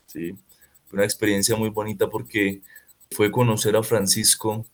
¿sí? 0.07 0.35
Fue 0.87 0.99
una 0.99 1.05
experiencia 1.05 1.57
muy 1.57 1.70
bonita 1.70 2.09
porque 2.09 2.62
fue 3.11 3.31
conocer 3.31 3.77
a 3.77 3.83
Francisco, 3.83 4.66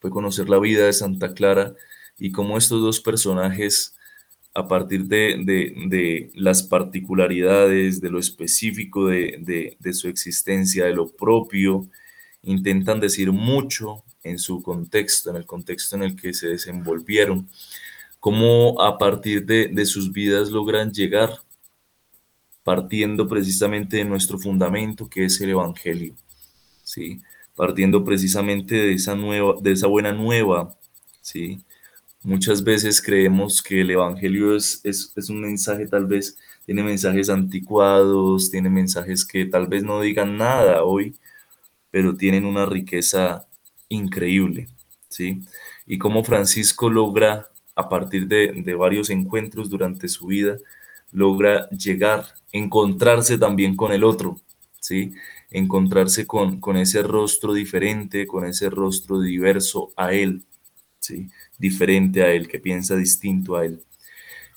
fue 0.00 0.10
conocer 0.10 0.48
la 0.48 0.58
vida 0.58 0.86
de 0.86 0.92
Santa 0.92 1.34
Clara 1.34 1.74
y 2.18 2.30
cómo 2.30 2.56
estos 2.56 2.80
dos 2.82 3.00
personajes, 3.00 3.94
a 4.54 4.68
partir 4.68 5.06
de, 5.06 6.30
las 6.34 6.62
particularidades, 6.62 8.00
de 8.00 8.10
lo 8.10 8.18
específico 8.18 9.06
de, 9.06 9.76
de 9.78 9.92
su 9.94 10.08
existencia, 10.08 10.84
de 10.84 10.94
lo 10.94 11.08
propio, 11.08 11.88
intentan 12.42 13.00
decir 13.00 13.32
mucho 13.32 14.04
en 14.24 14.38
su 14.38 14.62
contexto, 14.62 15.30
en 15.30 15.36
el 15.36 15.46
contexto 15.46 15.96
en 15.96 16.04
el 16.04 16.16
que 16.16 16.32
se 16.34 16.48
desenvolvieron, 16.48 17.48
cómo 18.20 18.80
a 18.80 18.98
partir 18.98 19.44
de, 19.44 19.86
sus 19.86 20.12
vidas 20.12 20.50
logran 20.50 20.92
llegar 20.92 21.30
partiendo 22.62 23.28
precisamente 23.28 23.96
de 23.96 24.04
nuestro 24.04 24.38
fundamento 24.38 25.08
que 25.08 25.24
es 25.24 25.40
el 25.40 25.50
Evangelio. 25.50 26.14
¿sí? 26.84 27.20
partiendo 27.54 28.04
precisamente 28.04 28.74
de 28.74 28.94
esa, 28.94 29.14
nueva, 29.14 29.54
de 29.60 29.72
esa 29.72 29.86
buena 29.86 30.12
nueva, 30.12 30.76
¿sí? 31.20 31.60
Muchas 32.22 32.62
veces 32.62 33.02
creemos 33.02 33.62
que 33.62 33.80
el 33.80 33.90
Evangelio 33.90 34.56
es, 34.56 34.80
es, 34.84 35.12
es, 35.16 35.28
un 35.28 35.40
mensaje 35.40 35.86
tal 35.86 36.06
vez, 36.06 36.36
tiene 36.64 36.82
mensajes 36.82 37.28
anticuados, 37.28 38.50
tiene 38.50 38.70
mensajes 38.70 39.24
que 39.24 39.44
tal 39.44 39.66
vez 39.66 39.82
no 39.82 40.00
digan 40.00 40.36
nada 40.36 40.84
hoy, 40.84 41.16
pero 41.90 42.16
tienen 42.16 42.44
una 42.46 42.64
riqueza 42.66 43.46
increíble, 43.92 44.68
¿sí? 45.08 45.42
Y 45.86 45.98
cómo 45.98 46.24
Francisco 46.24 46.90
logra, 46.90 47.48
a 47.74 47.88
partir 47.88 48.26
de, 48.26 48.52
de 48.52 48.74
varios 48.74 49.10
encuentros 49.10 49.70
durante 49.70 50.08
su 50.08 50.26
vida, 50.26 50.58
logra 51.12 51.68
llegar, 51.70 52.26
encontrarse 52.52 53.38
también 53.38 53.76
con 53.76 53.92
el 53.92 54.04
otro, 54.04 54.40
¿sí? 54.80 55.14
encontrarse 55.50 56.26
con, 56.26 56.60
con 56.60 56.76
ese 56.76 57.02
rostro 57.02 57.52
diferente, 57.52 58.26
con 58.26 58.44
ese 58.44 58.70
rostro 58.70 59.20
diverso 59.20 59.92
a 59.96 60.12
él, 60.12 60.44
¿sí? 60.98 61.28
diferente 61.58 62.22
a 62.22 62.32
él, 62.32 62.48
que 62.48 62.58
piensa 62.58 62.96
distinto 62.96 63.56
a 63.56 63.64
él. 63.66 63.82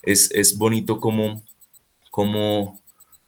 Es, 0.02 0.32
es 0.32 0.58
bonito 0.58 1.00
como, 1.00 1.44
como, 2.10 2.80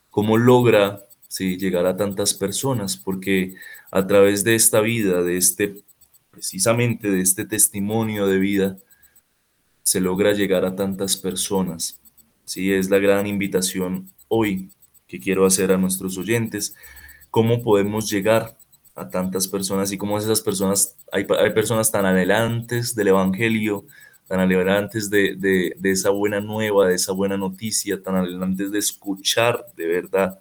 como 0.09 0.37
logra 0.37 1.05
¿sí? 1.27 1.57
llegar 1.57 1.85
a 1.85 1.97
tantas 1.97 2.33
personas, 2.33 2.97
porque 2.97 3.55
a 3.91 4.05
través 4.07 4.43
de 4.43 4.55
esta 4.55 4.79
vida, 4.81 5.21
de 5.21 5.37
este, 5.37 5.75
precisamente 6.37 7.09
de 7.09 7.19
este 7.19 7.45
testimonio 7.45 8.27
de 8.27 8.37
vida, 8.37 8.77
se 9.81 9.99
logra 9.99 10.33
llegar 10.33 10.65
a 10.65 10.75
tantas 10.75 11.17
personas. 11.17 11.99
Sí, 12.45 12.71
es 12.71 12.91
la 12.91 12.99
gran 12.99 13.25
invitación 13.25 14.11
hoy 14.27 14.69
que 15.07 15.19
quiero 15.19 15.47
hacer 15.47 15.71
a 15.71 15.77
nuestros 15.77 16.15
oyentes. 16.19 16.75
Cómo 17.31 17.63
podemos 17.63 18.07
llegar 18.07 18.55
a 18.93 19.09
tantas 19.09 19.47
personas 19.47 19.91
y 19.91 19.97
cómo 19.97 20.19
esas 20.19 20.41
personas, 20.41 20.95
hay, 21.11 21.23
personas 21.23 21.91
tan 21.91 22.05
adelantes 22.05 22.93
del 22.93 23.07
Evangelio, 23.07 23.87
tan 24.27 24.39
adelantes 24.39 25.09
de, 25.09 25.75
esa 25.81 26.11
buena 26.11 26.39
nueva, 26.39 26.87
de 26.87 26.93
esa 26.93 27.13
buena 27.13 27.35
noticia, 27.35 27.99
tan 27.99 28.15
adelantes 28.15 28.69
de 28.69 28.77
escuchar 28.77 29.65
de 29.75 29.87
verdad 29.87 30.39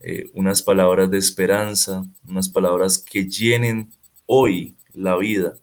eh, 0.00 0.30
unas 0.34 0.62
palabras 0.62 1.10
de 1.10 1.16
esperanza, 1.16 2.04
unas 2.28 2.50
palabras 2.50 2.98
que 2.98 3.24
llenen 3.24 3.90
hoy 4.26 4.76
la 4.94 5.16
vida 5.16 5.54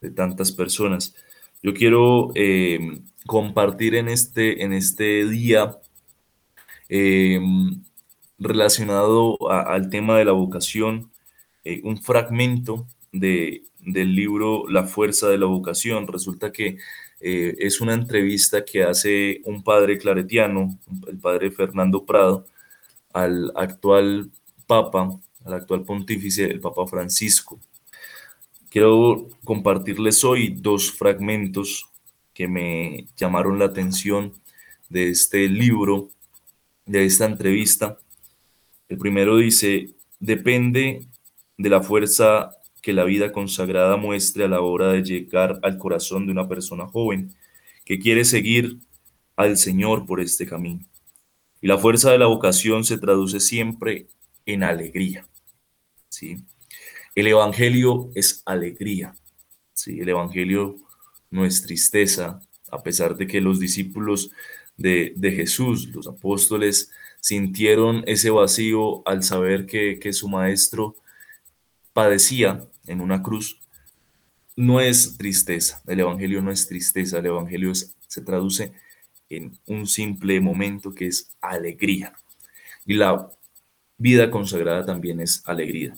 de 0.00 0.10
tantas 0.10 0.52
personas. 0.52 1.14
Yo 1.62 1.74
quiero 1.74 2.30
eh, 2.34 3.00
compartir 3.26 3.94
en 3.94 4.08
este, 4.08 4.62
en 4.62 4.72
este 4.72 5.26
día 5.26 5.78
eh, 6.88 7.40
relacionado 8.38 9.50
al 9.50 9.90
tema 9.90 10.18
de 10.18 10.26
la 10.26 10.32
vocación, 10.32 11.10
eh, 11.64 11.80
un 11.82 12.00
fragmento 12.00 12.86
de, 13.12 13.64
del 13.80 14.14
libro 14.14 14.68
La 14.68 14.84
fuerza 14.84 15.28
de 15.28 15.38
la 15.38 15.46
vocación. 15.46 16.06
Resulta 16.06 16.52
que 16.52 16.78
es 17.18 17.80
una 17.80 17.94
entrevista 17.94 18.62
que 18.64 18.84
hace 18.84 19.40
un 19.44 19.62
padre 19.64 19.98
claretiano, 19.98 20.78
el 21.08 21.18
padre 21.18 21.50
Fernando 21.50 22.04
Prado, 22.04 22.46
al 23.14 23.50
actual 23.56 24.30
papa, 24.66 25.18
al 25.44 25.54
actual 25.54 25.82
pontífice, 25.82 26.44
el 26.44 26.60
papa 26.60 26.86
Francisco. 26.86 27.58
Quiero 28.70 29.28
compartirles 29.44 30.24
hoy 30.24 30.50
dos 30.50 30.90
fragmentos 30.92 31.88
que 32.34 32.48
me 32.48 33.06
llamaron 33.16 33.58
la 33.58 33.66
atención 33.66 34.32
de 34.88 35.08
este 35.10 35.48
libro, 35.48 36.10
de 36.84 37.04
esta 37.04 37.26
entrevista. 37.26 37.98
El 38.88 38.98
primero 38.98 39.36
dice, 39.36 39.94
depende 40.18 41.06
de 41.56 41.68
la 41.68 41.82
fuerza 41.82 42.50
que 42.82 42.92
la 42.92 43.04
vida 43.04 43.32
consagrada 43.32 43.96
muestre 43.96 44.44
a 44.44 44.48
la 44.48 44.60
hora 44.60 44.92
de 44.92 45.02
llegar 45.02 45.58
al 45.62 45.78
corazón 45.78 46.26
de 46.26 46.32
una 46.32 46.48
persona 46.48 46.86
joven 46.86 47.34
que 47.84 47.98
quiere 47.98 48.24
seguir 48.24 48.78
al 49.36 49.56
Señor 49.56 50.06
por 50.06 50.20
este 50.20 50.46
camino. 50.46 50.84
Y 51.60 51.68
la 51.68 51.78
fuerza 51.78 52.10
de 52.10 52.18
la 52.18 52.26
vocación 52.26 52.84
se 52.84 52.98
traduce 52.98 53.40
siempre 53.40 54.08
en 54.44 54.62
alegría. 54.62 55.26
¿sí? 56.08 56.36
El 57.16 57.26
Evangelio 57.26 58.10
es 58.14 58.42
alegría. 58.44 59.14
¿sí? 59.72 59.98
El 60.00 60.10
Evangelio 60.10 60.76
no 61.30 61.46
es 61.46 61.62
tristeza, 61.62 62.40
a 62.70 62.82
pesar 62.82 63.16
de 63.16 63.26
que 63.26 63.40
los 63.40 63.58
discípulos 63.58 64.30
de, 64.76 65.14
de 65.16 65.32
Jesús, 65.32 65.88
los 65.88 66.06
apóstoles, 66.06 66.90
sintieron 67.20 68.04
ese 68.06 68.28
vacío 68.28 69.02
al 69.08 69.22
saber 69.22 69.64
que, 69.64 70.12
su 70.12 70.28
maestro 70.28 70.94
padecía 71.94 72.68
en 72.86 73.00
una 73.00 73.22
cruz, 73.22 73.60
no 74.54 74.80
es 74.80 75.16
tristeza, 75.16 75.82
el 75.86 76.00
Evangelio 76.00 76.42
no 76.42 76.50
es 76.50 76.68
tristeza, 76.68 77.18
el 77.18 77.26
Evangelio 77.26 77.72
se 77.74 78.20
traduce 78.20 78.72
en 79.30 79.58
un 79.66 79.86
simple 79.86 80.38
momento 80.40 80.94
que 80.94 81.06
es 81.06 81.32
alegría. 81.40 82.12
Y 82.84 82.94
la 82.94 83.28
vida 83.96 84.30
consagrada 84.30 84.84
también 84.84 85.20
es 85.20 85.42
alegría. 85.46 85.94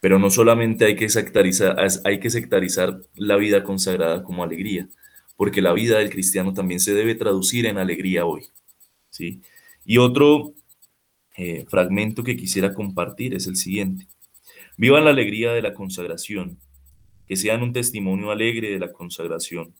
Pero 0.00 0.18
no 0.18 0.30
solamente 0.30 0.84
hay 0.84 0.96
que 0.96 1.08
sectarizar, 1.08 1.76
hay 2.04 2.20
que 2.20 2.30
sectarizar 2.30 3.00
la 3.14 3.36
vida 3.36 3.64
consagrada 3.64 4.22
como 4.22 4.44
alegría, 4.44 4.88
porque 5.36 5.62
la 5.62 5.72
vida 5.72 5.98
del 5.98 6.10
cristiano 6.10 6.52
también 6.52 6.80
se 6.80 6.94
debe 6.94 7.14
traducir 7.14 7.66
en 7.66 7.78
alegría 7.78 8.24
hoy. 8.24 8.42
¿sí? 9.10 9.40
Y 9.84 9.98
otro 9.98 10.54
eh, 11.36 11.66
fragmento 11.68 12.24
que 12.24 12.36
quisiera 12.36 12.74
compartir 12.74 13.34
es 13.34 13.46
el 13.46 13.56
siguiente. 13.56 14.08
Vivan 14.76 15.04
la 15.04 15.10
alegría 15.10 15.52
de 15.52 15.62
la 15.62 15.74
consagración, 15.74 16.58
que 17.26 17.36
sean 17.36 17.62
un 17.62 17.72
testimonio 17.72 18.30
alegre 18.30 18.70
de 18.70 18.78
la 18.78 18.92
consagración. 18.92 19.74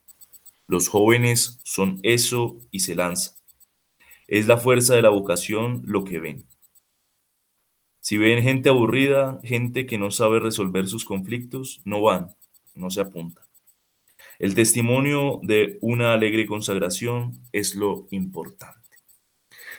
Los 0.66 0.88
jóvenes 0.88 1.60
son 1.64 1.98
eso 2.02 2.58
y 2.70 2.80
se 2.80 2.94
lanzan. 2.94 3.34
Es 4.26 4.46
la 4.46 4.58
fuerza 4.58 4.94
de 4.94 5.02
la 5.02 5.08
vocación 5.08 5.82
lo 5.84 6.04
que 6.04 6.20
ven. 6.20 6.44
Si 8.08 8.16
ven 8.16 8.42
gente 8.42 8.70
aburrida, 8.70 9.38
gente 9.44 9.84
que 9.84 9.98
no 9.98 10.10
sabe 10.10 10.40
resolver 10.40 10.86
sus 10.86 11.04
conflictos, 11.04 11.82
no 11.84 12.00
van, 12.00 12.34
no 12.74 12.88
se 12.88 13.02
apuntan. 13.02 13.44
El 14.38 14.54
testimonio 14.54 15.40
de 15.42 15.76
una 15.82 16.14
alegre 16.14 16.46
consagración 16.46 17.38
es 17.52 17.74
lo 17.74 18.06
importante. 18.10 18.96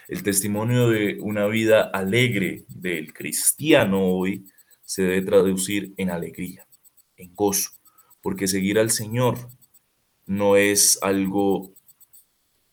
El 0.07 0.21
testimonio 0.21 0.89
de 0.89 1.17
una 1.21 1.47
vida 1.47 1.81
alegre 1.81 2.65
del 2.67 3.13
cristiano 3.13 4.05
hoy 4.05 4.45
se 4.85 5.01
debe 5.01 5.23
traducir 5.23 5.95
en 5.97 6.11
alegría, 6.11 6.67
en 7.17 7.33
gozo, 7.33 7.71
porque 8.21 8.47
seguir 8.47 8.77
al 8.77 8.91
Señor 8.91 9.39
no 10.27 10.55
es 10.55 10.99
algo 11.01 11.73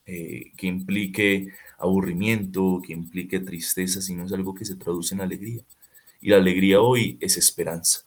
eh, 0.05 0.53
que 0.55 0.67
implique 0.67 1.55
aburrimiento, 1.79 2.81
que 2.85 2.93
implique 2.93 3.41
tristeza, 3.41 4.01
sino 4.01 4.25
es 4.25 4.33
algo 4.33 4.55
que 4.55 4.65
se 4.65 4.77
traduce 4.77 5.15
en 5.15 5.21
alegría. 5.21 5.63
Y 6.21 6.31
la 6.31 6.37
alegría 6.37 6.81
hoy 6.81 7.19
es 7.21 7.37
esperanza, 7.37 8.05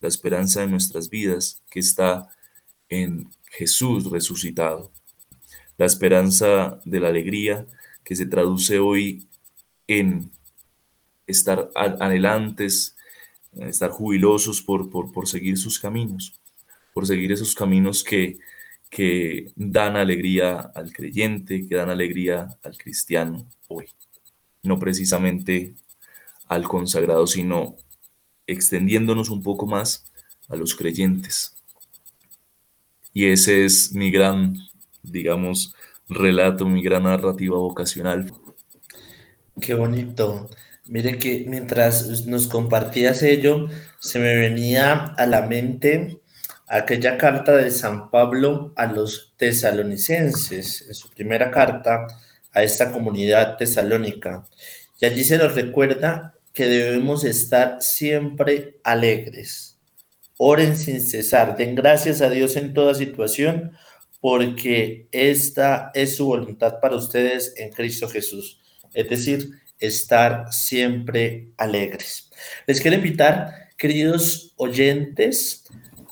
la 0.00 0.08
esperanza 0.08 0.60
de 0.60 0.66
nuestras 0.66 1.08
vidas 1.08 1.60
que 1.70 1.80
está 1.80 2.28
en 2.88 3.30
Jesús 3.50 4.10
resucitado, 4.10 4.90
la 5.76 5.86
esperanza 5.86 6.80
de 6.84 7.00
la 7.00 7.08
alegría 7.08 7.66
que 8.04 8.16
se 8.16 8.26
traduce 8.26 8.78
hoy 8.78 9.26
en 9.86 10.30
estar 11.26 11.70
adelantes, 11.74 12.96
estar 13.54 13.90
jubilosos 13.90 14.62
por, 14.62 14.90
por, 14.90 15.12
por 15.12 15.26
seguir 15.26 15.56
sus 15.56 15.78
caminos, 15.78 16.38
por 16.92 17.06
seguir 17.06 17.32
esos 17.32 17.54
caminos 17.54 18.04
que, 18.04 18.38
que 18.90 19.52
dan 19.56 19.96
alegría 19.96 20.60
al 20.74 20.92
creyente, 20.92 21.66
que 21.66 21.76
dan 21.76 21.90
alegría 21.90 22.58
al 22.62 22.76
cristiano 22.76 23.46
hoy. 23.68 23.86
No 24.62 24.78
precisamente 24.78 25.74
al 26.46 26.66
consagrado, 26.66 27.26
sino 27.26 27.76
extendiéndonos 28.46 29.30
un 29.30 29.42
poco 29.42 29.66
más 29.66 30.04
a 30.48 30.56
los 30.56 30.74
creyentes. 30.74 31.54
Y 33.12 33.26
ese 33.26 33.64
es 33.64 33.92
mi 33.94 34.10
gran, 34.10 34.56
digamos, 35.02 35.74
relato, 36.08 36.66
mi 36.66 36.82
gran 36.82 37.04
narrativa 37.04 37.56
vocacional. 37.58 38.32
Qué 39.60 39.74
bonito. 39.74 40.48
Mire 40.86 41.18
que 41.18 41.44
mientras 41.46 42.26
nos 42.26 42.48
compartías 42.48 43.22
ello, 43.22 43.68
se 43.98 44.18
me 44.18 44.36
venía 44.36 44.94
a 44.94 45.26
la 45.26 45.42
mente 45.42 46.20
aquella 46.68 47.16
carta 47.16 47.56
de 47.56 47.70
San 47.70 48.10
Pablo 48.10 48.72
a 48.76 48.86
los 48.86 49.34
tesalonicenses, 49.36 50.86
en 50.88 50.94
su 50.94 51.08
primera 51.10 51.50
carta 51.50 52.06
a 52.52 52.62
esta 52.62 52.92
comunidad 52.92 53.56
tesalónica. 53.56 54.44
Y 55.00 55.06
allí 55.06 55.24
se 55.24 55.38
nos 55.38 55.54
recuerda 55.54 56.34
que 56.52 56.66
debemos 56.66 57.24
estar 57.24 57.80
siempre 57.80 58.80
alegres. 58.84 59.78
Oren 60.36 60.76
sin 60.76 61.00
cesar, 61.00 61.56
den 61.56 61.74
gracias 61.74 62.20
a 62.20 62.30
Dios 62.30 62.56
en 62.56 62.74
toda 62.74 62.94
situación, 62.94 63.72
porque 64.20 65.08
esta 65.12 65.90
es 65.94 66.16
su 66.16 66.26
voluntad 66.26 66.80
para 66.80 66.96
ustedes 66.96 67.54
en 67.56 67.70
Cristo 67.70 68.08
Jesús. 68.08 68.60
Es 68.92 69.08
decir, 69.08 69.50
estar 69.78 70.52
siempre 70.52 71.50
alegres. 71.56 72.30
Les 72.66 72.80
quiero 72.80 72.96
invitar, 72.96 73.68
queridos 73.76 74.52
oyentes, 74.56 75.64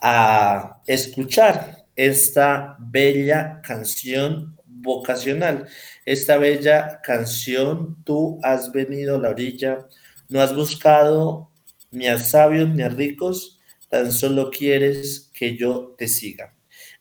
a 0.09 0.83
escuchar 0.87 1.85
esta 1.97 2.77
bella 2.79 3.61
canción 3.61 4.57
vocacional, 4.65 5.67
esta 6.05 6.39
bella 6.39 7.01
canción, 7.03 8.05
tú 8.05 8.39
has 8.45 8.71
venido 8.71 9.17
a 9.17 9.19
la 9.19 9.31
orilla, 9.31 9.85
no 10.29 10.41
has 10.41 10.55
buscado 10.55 11.51
ni 11.91 12.07
a 12.07 12.21
sabios 12.21 12.69
ni 12.69 12.85
a 12.85 12.89
ricos, 12.89 13.59
tan 13.89 14.13
solo 14.13 14.53
quieres 14.53 15.29
que 15.35 15.57
yo 15.57 15.97
te 15.99 16.07
siga. 16.07 16.55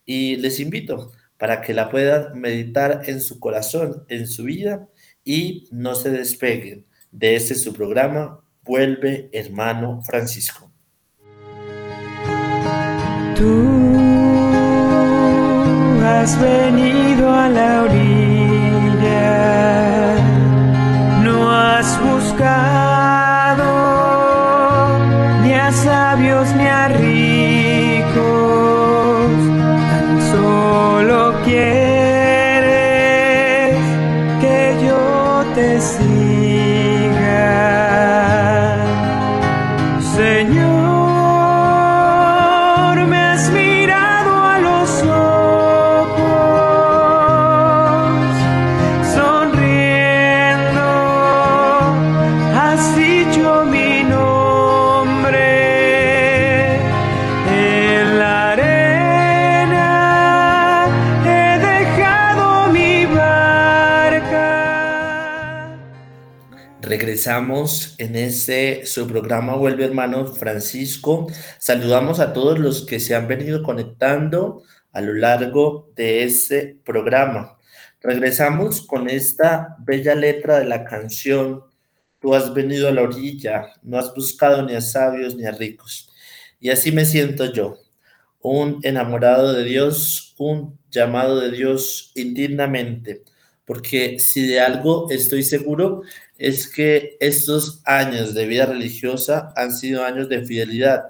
Y 0.04 0.38
les 0.38 0.60
invito 0.60 1.12
para 1.38 1.62
que 1.62 1.76
la 1.76 1.92
puedan 1.92 2.40
meditar 2.40 3.04
en 3.06 3.22
su 3.22 3.40
corazón, 3.40 4.04
en 4.10 4.26
su 4.26 4.46
vida, 4.46 4.90
y 5.24 5.68
no 5.70 5.94
se 5.94 6.10
despeguen 6.10 6.88
de 7.12 7.36
este 7.36 7.54
su 7.54 7.72
programa, 7.72 8.42
Vuelve 8.64 9.30
hermano 9.32 10.02
Francisco. 10.02 10.65
Tú 13.36 13.54
has 16.04 16.40
venido 16.40 17.30
a 17.30 17.50
la 17.50 17.82
orilla, 17.84 19.26
no 21.24 21.52
has 21.52 22.00
buscado 22.02 22.75
Regresamos 67.26 67.96
en 67.98 68.16
este 68.16 68.86
su 68.86 69.08
programa 69.08 69.56
Vuelve 69.56 69.84
Hermano 69.84 70.28
Francisco. 70.28 71.26
Saludamos 71.58 72.20
a 72.20 72.34
todos 72.34 72.60
los 72.60 72.86
que 72.86 73.00
se 73.00 73.16
han 73.16 73.28
venido 73.28 73.64
conectando 73.64 74.62
a 74.92 75.02
lo 75.02 75.12
largo 75.14 75.92
de 75.96 76.24
este 76.24 76.78
programa. 76.86 77.58
Regresamos 78.00 78.86
con 78.86 79.10
esta 79.10 79.76
bella 79.80 80.14
letra 80.14 80.60
de 80.60 80.66
la 80.66 80.86
canción 80.86 81.64
Tú 82.20 82.36
has 82.36 82.54
venido 82.54 82.90
a 82.90 82.92
la 82.92 83.02
orilla, 83.02 83.74
no 83.82 83.98
has 83.98 84.14
buscado 84.14 84.62
ni 84.62 84.76
a 84.76 84.82
sabios 84.82 85.36
ni 85.36 85.46
a 85.46 85.52
ricos. 85.52 86.12
Y 86.60 86.70
así 86.70 86.92
me 86.92 87.06
siento 87.06 87.52
yo, 87.52 87.80
un 88.40 88.82
enamorado 88.84 89.52
de 89.52 89.64
Dios, 89.64 90.36
un 90.38 90.78
llamado 90.92 91.40
de 91.40 91.50
Dios 91.50 92.12
indignamente, 92.14 93.24
porque 93.66 94.20
si 94.20 94.46
de 94.46 94.60
algo 94.60 95.08
estoy 95.10 95.42
seguro 95.42 96.04
es 96.38 96.68
que 96.68 97.18
estos 97.20 97.82
años 97.86 98.34
de 98.34 98.46
vida 98.46 98.66
religiosa 98.66 99.54
han 99.56 99.72
sido 99.72 100.04
años 100.04 100.28
de 100.30 100.44
fidelidad, 100.46 101.06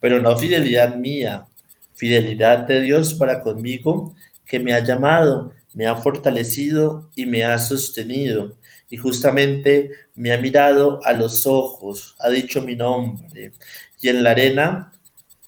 pero 0.00 0.20
no 0.20 0.36
fidelidad 0.36 0.96
mía, 0.96 1.46
fidelidad 1.94 2.66
de 2.66 2.80
Dios 2.82 3.14
para 3.14 3.40
conmigo, 3.40 4.14
que 4.44 4.60
me 4.60 4.72
ha 4.72 4.84
llamado, 4.84 5.52
me 5.74 5.86
ha 5.86 5.96
fortalecido 5.96 7.10
y 7.14 7.26
me 7.26 7.44
ha 7.44 7.58
sostenido. 7.58 8.56
Y 8.88 8.96
justamente 8.96 9.90
me 10.14 10.32
ha 10.32 10.38
mirado 10.38 11.00
a 11.04 11.12
los 11.12 11.46
ojos, 11.46 12.16
ha 12.20 12.30
dicho 12.30 12.62
mi 12.62 12.74
nombre. 12.74 13.52
Y 14.00 14.08
en 14.08 14.22
la 14.22 14.30
arena 14.30 14.92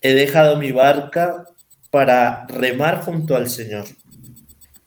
he 0.00 0.12
dejado 0.12 0.56
mi 0.58 0.72
barca 0.72 1.44
para 1.90 2.46
remar 2.48 3.00
junto 3.02 3.36
al 3.36 3.48
Señor. 3.48 3.86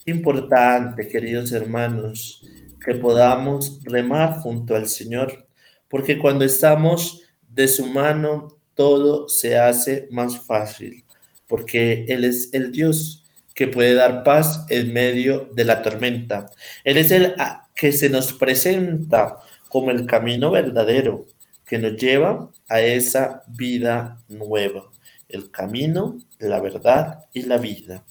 Importante, 0.05 1.07
queridos 1.07 1.51
hermanos, 1.51 2.45
que 2.83 2.95
podamos 2.95 3.79
remar 3.83 4.39
junto 4.39 4.75
al 4.75 4.87
Señor, 4.87 5.47
porque 5.87 6.19
cuando 6.19 6.45
estamos 6.45 7.21
de 7.47 7.67
su 7.67 7.85
mano, 7.85 8.57
todo 8.73 9.29
se 9.29 9.57
hace 9.57 10.07
más 10.11 10.39
fácil, 10.39 11.05
porque 11.47 12.05
Él 12.07 12.23
es 12.25 12.53
el 12.53 12.71
Dios 12.71 13.23
que 13.53 13.67
puede 13.67 13.93
dar 13.93 14.23
paz 14.23 14.65
en 14.69 14.91
medio 14.91 15.49
de 15.53 15.65
la 15.65 15.81
tormenta. 15.81 16.49
Él 16.83 16.97
es 16.97 17.11
el 17.11 17.35
que 17.75 17.91
se 17.91 18.09
nos 18.09 18.33
presenta 18.33 19.37
como 19.69 19.91
el 19.91 20.05
camino 20.05 20.51
verdadero 20.51 21.25
que 21.65 21.77
nos 21.77 21.95
lleva 21.95 22.49
a 22.67 22.81
esa 22.81 23.43
vida 23.47 24.17
nueva. 24.27 24.89
El 25.29 25.49
camino, 25.49 26.19
la 26.39 26.59
verdad 26.59 27.25
y 27.33 27.43
la 27.43 27.57
vida. 27.57 28.03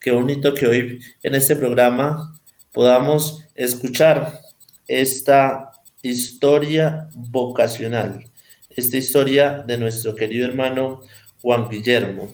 Qué 0.00 0.10
bonito 0.12 0.54
que 0.54 0.66
hoy 0.66 1.00
en 1.22 1.34
este 1.34 1.56
programa 1.56 2.40
podamos 2.72 3.44
escuchar 3.64 4.40
esta 4.88 5.70
historia 6.02 7.08
vocacional, 7.14 8.24
esta 8.70 8.96
historia 8.96 9.62
de 9.66 9.76
nuestro 9.76 10.14
querido 10.14 10.46
hermano 10.46 11.02
Juan 11.42 11.68
Guillermo 11.68 12.32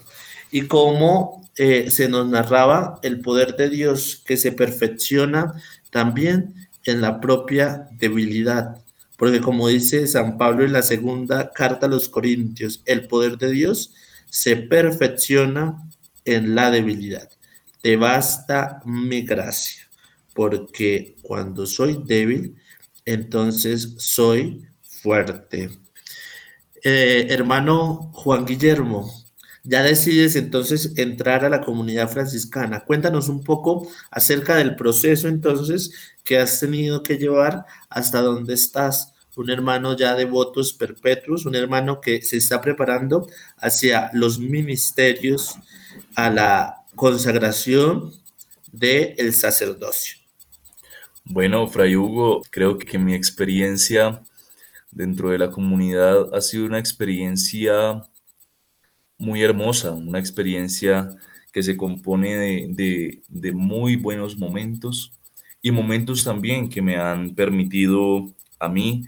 y 0.52 0.62
cómo 0.62 1.50
eh, 1.56 1.90
se 1.90 2.08
nos 2.08 2.28
narraba 2.28 3.00
el 3.02 3.20
poder 3.20 3.56
de 3.56 3.70
Dios 3.70 4.22
que 4.24 4.36
se 4.36 4.52
perfecciona 4.52 5.60
también 5.90 6.54
en 6.84 7.00
la 7.00 7.20
propia 7.20 7.88
debilidad. 7.98 8.76
Porque 9.16 9.40
como 9.40 9.66
dice 9.66 10.06
San 10.06 10.38
Pablo 10.38 10.64
en 10.64 10.72
la 10.72 10.82
segunda 10.82 11.50
carta 11.50 11.86
a 11.86 11.88
los 11.88 12.08
Corintios, 12.08 12.82
el 12.84 13.08
poder 13.08 13.36
de 13.36 13.50
Dios 13.50 13.92
se 14.30 14.54
perfecciona 14.56 15.76
en 16.24 16.54
la 16.54 16.70
debilidad. 16.70 17.28
Te 17.82 17.96
basta 17.96 18.80
mi 18.84 19.22
gracia 19.22 19.85
porque 20.36 21.16
cuando 21.22 21.66
soy 21.66 22.02
débil, 22.04 22.56
entonces 23.06 23.94
soy 23.96 24.68
fuerte. 24.82 25.70
Eh, 26.84 27.26
hermano 27.30 28.12
Juan 28.12 28.44
Guillermo, 28.44 29.10
ya 29.64 29.82
decides 29.82 30.36
entonces 30.36 30.92
entrar 30.96 31.44
a 31.44 31.48
la 31.48 31.62
comunidad 31.62 32.10
franciscana. 32.10 32.84
Cuéntanos 32.84 33.28
un 33.28 33.42
poco 33.42 33.88
acerca 34.10 34.56
del 34.56 34.76
proceso 34.76 35.26
entonces 35.26 35.92
que 36.22 36.38
has 36.38 36.60
tenido 36.60 37.02
que 37.02 37.16
llevar 37.16 37.64
hasta 37.88 38.20
dónde 38.20 38.54
estás. 38.54 39.14
Un 39.36 39.50
hermano 39.50 39.96
ya 39.96 40.14
de 40.14 40.24
votos 40.26 40.72
perpetuos, 40.74 41.46
un 41.46 41.54
hermano 41.54 42.00
que 42.00 42.22
se 42.22 42.36
está 42.36 42.60
preparando 42.60 43.26
hacia 43.58 44.10
los 44.12 44.38
ministerios, 44.38 45.56
a 46.14 46.30
la 46.30 46.84
consagración 46.94 48.12
del 48.72 49.14
el 49.18 49.34
sacerdocio. 49.34 50.25
Bueno, 51.28 51.66
Fray 51.66 51.96
Hugo, 51.96 52.42
creo 52.50 52.78
que 52.78 52.98
mi 53.00 53.12
experiencia 53.12 54.22
dentro 54.92 55.30
de 55.30 55.38
la 55.38 55.50
comunidad 55.50 56.32
ha 56.32 56.40
sido 56.40 56.66
una 56.66 56.78
experiencia 56.78 58.00
muy 59.18 59.42
hermosa, 59.42 59.90
una 59.90 60.20
experiencia 60.20 61.16
que 61.52 61.64
se 61.64 61.76
compone 61.76 62.68
de, 62.68 63.52
muy 63.54 63.96
buenos 63.96 64.38
momentos 64.38 65.12
y 65.60 65.72
momentos 65.72 66.22
también 66.22 66.68
que 66.68 66.80
me 66.80 66.96
han 66.96 67.34
permitido 67.34 68.32
a 68.60 68.68
mí 68.68 69.04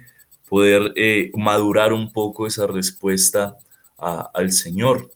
poder 0.48 0.92
eh, 0.96 1.30
madurar 1.36 1.92
un 1.92 2.12
poco 2.12 2.48
esa 2.48 2.66
respuesta 2.66 3.56
al 3.96 4.50
Señor. 4.50 5.12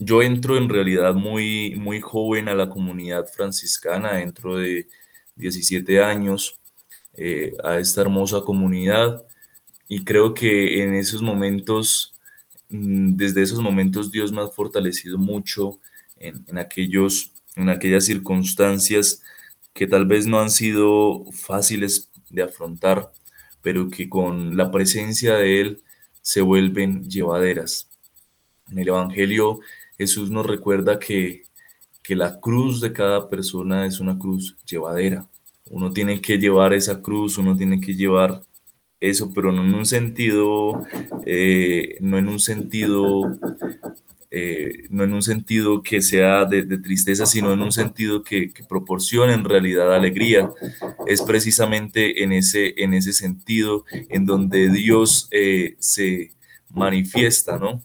Yo 0.00 0.22
entro 0.22 0.56
en 0.56 0.68
realidad 0.68 1.14
muy, 1.14 1.76
muy 1.76 2.00
joven 2.00 2.48
a 2.48 2.54
la 2.56 2.68
comunidad 2.68 3.26
franciscana, 3.28 4.14
dentro 4.14 4.56
de 4.56 4.88
17 5.36 6.02
años, 6.02 6.58
eh, 7.14 7.56
a 7.64 7.78
esta 7.78 8.02
hermosa 8.02 8.42
comunidad 8.42 9.24
y 9.88 10.04
creo 10.04 10.34
que 10.34 10.82
en 10.82 10.94
esos 10.94 11.22
momentos 11.22 12.16
Mm, 12.68 13.16
desde 13.16 13.42
esos 13.42 13.60
momentos 13.60 14.10
Dios 14.10 14.32
me 14.32 14.42
ha 14.42 14.48
fortalecido 14.48 15.18
mucho 15.18 15.78
en, 16.18 16.58
aquellos, 16.58 17.32
en 17.54 17.68
aquellas 17.68 18.04
circunstancias 18.06 19.22
que 19.72 19.86
tal 19.86 20.06
vez 20.06 20.26
no 20.26 20.40
han 20.40 20.50
sido 20.50 21.24
fáciles 21.32 22.10
de 22.30 22.42
afrontar, 22.42 23.12
pero 23.62 23.90
que 23.90 24.08
con 24.08 24.56
la 24.56 24.70
presencia 24.70 25.34
de 25.36 25.60
Él 25.60 25.82
se 26.22 26.40
vuelven 26.40 27.08
llevaderas. 27.08 27.88
En 28.70 28.78
el 28.78 28.88
Evangelio 28.88 29.60
Jesús 29.98 30.30
nos 30.30 30.46
recuerda 30.46 30.98
que, 30.98 31.44
que 32.06 32.14
la 32.14 32.38
cruz 32.38 32.80
de 32.80 32.92
cada 32.92 33.28
persona 33.28 33.84
es 33.84 33.98
una 33.98 34.16
cruz 34.16 34.56
llevadera. 34.64 35.26
Uno 35.70 35.92
tiene 35.92 36.20
que 36.20 36.38
llevar 36.38 36.72
esa 36.72 37.02
cruz, 37.02 37.36
uno 37.36 37.56
tiene 37.56 37.80
que 37.80 37.94
llevar 37.94 38.42
eso, 39.00 39.32
pero 39.34 39.50
no 39.50 39.64
en 39.64 39.74
un 39.74 39.86
sentido, 39.86 40.86
eh, 41.26 41.96
no 42.00 42.16
en 42.16 42.28
un 42.28 42.38
sentido, 42.38 43.36
eh, 44.30 44.84
no 44.88 45.02
en 45.02 45.14
un 45.14 45.22
sentido 45.22 45.82
que 45.82 46.00
sea 46.00 46.44
de, 46.44 46.78
tristeza, 46.78 47.26
sino 47.26 47.52
en 47.52 47.60
un 47.60 47.72
sentido 47.72 48.22
que, 48.22 48.52
proporcione 48.68 49.32
en 49.32 49.44
realidad 49.44 49.92
alegría. 49.92 50.48
Es 51.08 51.22
precisamente 51.22 52.22
en 52.22 52.32
ese, 52.32 52.74
en 52.76 52.94
ese 52.94 53.12
sentido 53.12 53.84
en 54.10 54.26
donde 54.26 54.70
Dios 54.70 55.26
eh, 55.32 55.74
se 55.80 56.30
manifiesta, 56.70 57.58
¿no? 57.58 57.82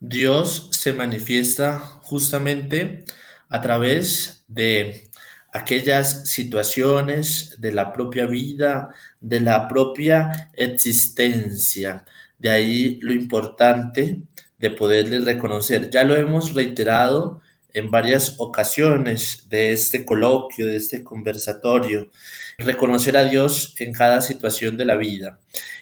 Dios 0.00 0.68
se 0.72 0.92
manifiesta 0.92 1.78
justamente 1.78 3.04
a 3.48 3.60
través 3.60 4.44
de 4.48 5.10
aquellas 5.52 6.28
situaciones 6.28 7.56
de 7.58 7.72
la 7.72 7.92
propia 7.92 8.26
vida, 8.26 8.94
de 9.20 9.40
la 9.40 9.68
propia 9.68 10.50
existencia. 10.54 12.04
De 12.38 12.50
ahí 12.50 12.98
lo 13.00 13.12
importante 13.12 14.20
de 14.58 14.70
poderle 14.70 15.20
reconocer. 15.20 15.90
Ya 15.90 16.04
lo 16.04 16.14
hemos 16.14 16.54
reiterado 16.54 17.40
en 17.72 17.90
varias 17.90 18.34
ocasiones 18.38 19.46
de 19.48 19.72
este 19.72 20.04
coloquio, 20.04 20.66
de 20.66 20.76
este 20.76 21.04
conversatorio, 21.04 22.10
reconocer 22.58 23.16
a 23.16 23.24
Dios 23.24 23.74
en 23.78 23.92
cada 23.92 24.20
situación 24.20 24.76
de 24.76 24.86
la 24.86 24.96
vida. 24.96 25.38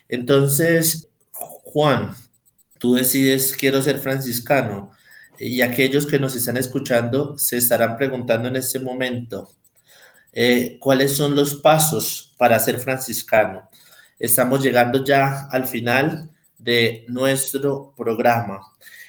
Entonces, 0.09 1.09
Juan, 1.31 2.15
tú 2.85 2.97
decides, 2.97 3.57
quiero 3.57 3.81
ser 3.81 3.99
franciscano, 3.99 4.91
y 5.39 5.63
aquellos 5.63 6.07
que 6.07 6.19
nos 6.19 6.37
están 6.37 6.59
escuchando 6.59 7.39
se 7.39 7.57
estarán 7.57 7.97
preguntando 7.97 8.47
en 8.49 8.57
este 8.57 8.79
momento, 8.79 9.51
eh, 10.35 10.77
cuáles 10.81 11.17
son 11.17 11.35
los 11.35 11.55
pasos 11.55 12.35
para 12.37 12.59
ser 12.59 12.79
franciscano. 12.79 13.71
Estamos 14.19 14.63
llegando 14.63 15.03
ya 15.03 15.49
al 15.51 15.67
final 15.67 16.29
de 16.59 17.07
nuestro 17.09 17.95
programa 17.97 18.61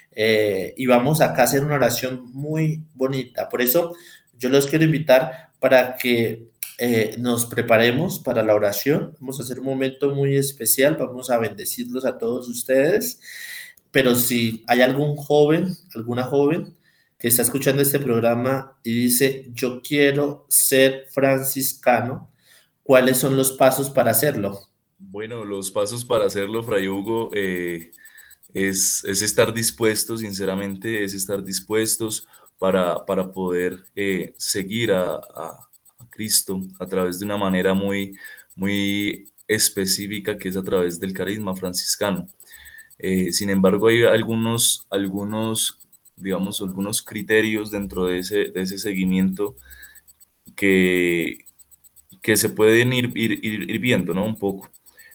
eh, 0.09 0.73
y 0.77 0.85
vamos 0.85 1.19
a 1.19 1.33
hacer 1.33 1.61
una 1.61 1.75
oración 1.75 2.31
muy 2.31 2.81
bonita. 2.93 3.49
Por 3.49 3.61
eso 3.61 3.93
yo 4.39 4.47
los 4.47 4.67
quiero 4.67 4.85
invitar 4.85 5.49
para 5.59 5.97
que 5.97 6.47
eh, 6.77 7.15
nos 7.17 7.45
preparemos 7.45 8.19
para 8.19 8.41
la 8.41 8.55
oración. 8.55 9.17
Vamos 9.19 9.37
a 9.37 9.43
hacer 9.43 9.59
un 9.59 9.65
momento 9.65 10.15
muy 10.15 10.37
especial, 10.37 10.95
vamos 10.95 11.29
a 11.29 11.37
bendecirlos 11.37 12.05
a 12.05 12.17
todos 12.17 12.47
ustedes. 12.47 13.19
Pero 13.95 14.13
si 14.13 14.61
hay 14.67 14.81
algún 14.81 15.15
joven, 15.15 15.73
alguna 15.93 16.23
joven 16.23 16.75
que 17.17 17.29
está 17.29 17.43
escuchando 17.43 17.81
este 17.81 17.97
programa 17.97 18.77
y 18.83 18.91
dice, 18.91 19.49
yo 19.53 19.81
quiero 19.81 20.45
ser 20.49 21.05
franciscano, 21.13 22.29
¿cuáles 22.83 23.17
son 23.17 23.37
los 23.37 23.53
pasos 23.53 23.89
para 23.89 24.11
hacerlo? 24.11 24.59
Bueno, 24.99 25.45
los 25.45 25.71
pasos 25.71 26.03
para 26.03 26.25
hacerlo, 26.25 26.61
Fray 26.61 26.89
Hugo, 26.89 27.29
eh, 27.33 27.91
es, 28.53 29.05
estar 29.05 29.53
dispuestos, 29.53 30.19
sinceramente, 30.19 31.05
es 31.05 31.13
estar 31.13 31.41
dispuestos 31.41 32.27
para, 32.59 33.05
poder 33.31 33.81
eh, 33.95 34.33
seguir 34.35 34.91
a, 34.91 35.21
Cristo 36.09 36.59
a 36.81 36.85
través 36.85 37.19
de 37.19 37.25
una 37.27 37.37
manera 37.37 37.73
muy, 37.73 38.17
muy 38.57 39.31
específica 39.47 40.37
que 40.37 40.49
es 40.49 40.57
a 40.57 40.63
través 40.63 40.99
del 40.99 41.13
carisma 41.13 41.55
franciscano. 41.55 42.27
Eh, 42.97 43.31
sin 43.31 43.49
embargo, 43.49 43.87
hay 43.87 44.03
algunos, 44.03 44.87
algunos 44.89 45.79
digamos, 46.15 46.61
algunos 46.61 47.01
criterios 47.01 47.71
dentro 47.71 48.05
de 48.05 48.19
ese, 48.19 48.45
de 48.45 48.61
ese 48.61 48.77
seguimiento 48.77 49.55
que, 50.55 51.45
que 52.21 52.37
se 52.37 52.49
pueden 52.49 52.93
ir, 52.93 53.11
ir, 53.15 53.79
viendo, 53.79 54.13
¿no? 54.13 54.25
Un 54.25 54.37
poco. 54.37 54.69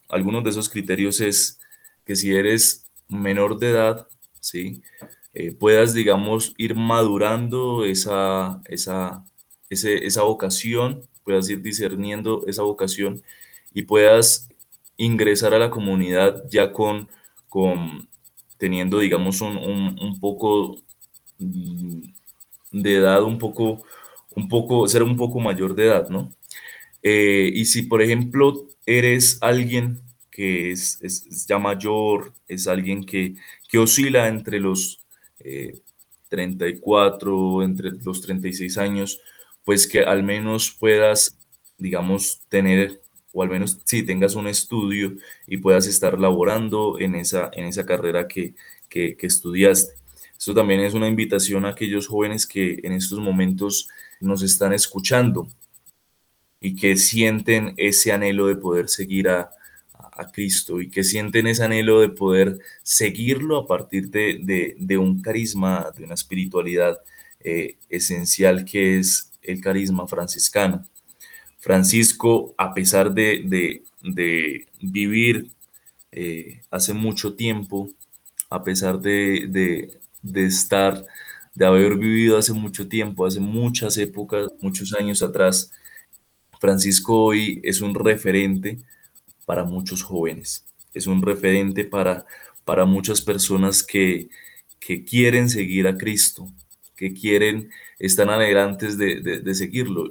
Algunos 0.08 0.44
de 0.44 0.50
esos 0.50 0.68
criterios 0.68 1.20
es 1.20 1.58
que 2.04 2.16
si 2.16 2.34
eres 2.34 2.86
menor 3.08 3.58
de 3.58 3.70
edad, 3.70 4.08
¿sí? 4.40 4.82
Eh, 5.32 5.52
puedas, 5.52 5.94
digamos, 5.94 6.54
ir 6.58 6.74
madurando 6.74 7.84
esa, 7.84 8.60
esa, 8.66 9.24
esa 9.70 10.22
vocación, 10.22 11.02
puedas 11.24 11.48
ir 11.48 11.62
discerniendo 11.62 12.44
esa 12.46 12.62
vocación 12.62 13.22
y 13.72 13.82
puedas 13.82 14.48
ingresar 14.96 15.54
a 15.54 15.58
la 15.58 15.70
comunidad 15.70 16.44
ya 16.50 16.72
con, 16.72 17.08
con 17.50 18.08
teniendo, 18.58 19.00
digamos, 19.00 19.42
un, 19.42 19.58
un, 19.58 19.98
un 20.00 20.20
poco 20.20 20.78
de 21.38 22.94
edad 22.94 23.22
un 23.22 23.38
poco, 23.38 23.82
un 24.36 24.48
poco, 24.48 24.88
ser 24.88 25.02
un 25.02 25.16
poco 25.16 25.40
mayor 25.40 25.74
de 25.74 25.86
edad, 25.86 26.08
¿no? 26.08 26.32
Eh, 27.02 27.50
y 27.54 27.64
si, 27.64 27.82
por 27.82 28.02
ejemplo, 28.02 28.66
eres 28.86 29.38
alguien 29.40 30.00
que 30.30 30.72
es, 30.72 31.46
ya 31.46 31.58
mayor, 31.58 32.32
es 32.48 32.66
alguien 32.68 33.04
que, 33.04 33.34
que 33.68 33.78
oscila 33.78 34.28
entre 34.28 34.60
los 34.60 35.00
34, 36.28 37.62
eh, 37.62 37.64
entre 37.64 37.90
los 38.04 38.20
36 38.20 38.78
años, 38.78 39.20
pues 39.64 39.86
que 39.86 40.00
al 40.00 40.22
menos 40.22 40.70
puedas, 40.78 41.36
digamos, 41.78 42.42
tener, 42.48 43.02
o 43.32 43.42
al 43.42 43.48
menos 43.48 43.78
si 43.84 44.02
tengas 44.02 44.34
un 44.34 44.46
estudio 44.46 45.14
y 45.46 45.58
puedas 45.58 45.86
estar 45.86 46.18
laborando 46.18 46.98
en 46.98 47.14
esa, 47.14 47.50
en 47.52 47.66
esa 47.66 47.86
carrera 47.86 48.26
que, 48.28 48.54
que, 48.88 49.16
que 49.16 49.26
estudiaste. 49.26 49.94
Esto 50.38 50.54
también 50.54 50.80
es 50.80 50.94
una 50.94 51.08
invitación 51.08 51.66
a 51.66 51.70
aquellos 51.70 52.08
jóvenes 52.08 52.46
que 52.46 52.80
en 52.82 52.92
estos 52.92 53.18
momentos 53.18 53.88
nos 54.20 54.42
están 54.42 54.72
escuchando 54.72 55.48
y 56.60 56.76
que 56.76 56.96
sienten 56.96 57.74
ese 57.76 58.12
anhelo 58.12 58.46
de 58.46 58.56
poder 58.56 58.88
seguir 58.88 59.28
a, 59.28 59.50
Cristo 60.34 60.82
y 60.82 60.90
que 60.90 61.02
sienten 61.02 61.46
ese 61.46 61.64
anhelo 61.64 61.98
de 61.98 62.10
poder 62.10 62.58
seguirlo 62.82 63.56
a 63.56 63.66
partir 63.66 64.10
de, 64.10 64.98
un 64.98 65.22
carisma, 65.22 65.90
de 65.96 66.04
una 66.04 66.12
espiritualidad 66.12 66.98
eh, 67.40 67.78
esencial 67.88 68.66
que 68.66 68.98
es 68.98 69.32
el 69.40 69.62
carisma 69.62 70.06
franciscano. 70.06 70.84
Francisco, 71.60 72.54
a 72.58 72.74
pesar 72.74 73.12
de, 73.12 73.82
vivir 74.80 75.50
eh, 76.10 76.62
hace 76.70 76.94
mucho 76.94 77.34
tiempo, 77.34 77.90
a 78.48 78.64
pesar 78.64 78.98
de, 78.98 79.90
de 80.22 80.46
estar, 80.46 81.04
de 81.54 81.66
haber 81.66 81.96
vivido 81.96 82.38
hace 82.38 82.52
mucho 82.52 82.88
tiempo, 82.88 83.26
hace 83.26 83.40
muchas 83.40 83.96
épocas, 83.98 84.48
muchos 84.60 84.92
años 84.94 85.22
atrás, 85.22 85.70
Francisco 86.60 87.24
hoy 87.24 87.60
es 87.62 87.80
un 87.80 87.94
referente 87.94 88.78
para 89.46 89.64
muchos 89.64 90.02
jóvenes, 90.02 90.66
es 90.94 91.06
un 91.06 91.22
referente 91.22 91.84
para, 91.84 92.26
para 92.64 92.84
muchas 92.84 93.20
personas 93.20 93.82
que, 93.82 94.28
que 94.78 95.04
quieren 95.04 95.48
seguir 95.48 95.86
a 95.86 95.96
Cristo, 95.96 96.48
que 96.96 97.14
quieren, 97.14 97.70
están 97.98 98.28
alegrantes 98.28 98.98
de, 98.98 99.20
de 99.20 99.54
seguirlo. 99.54 100.10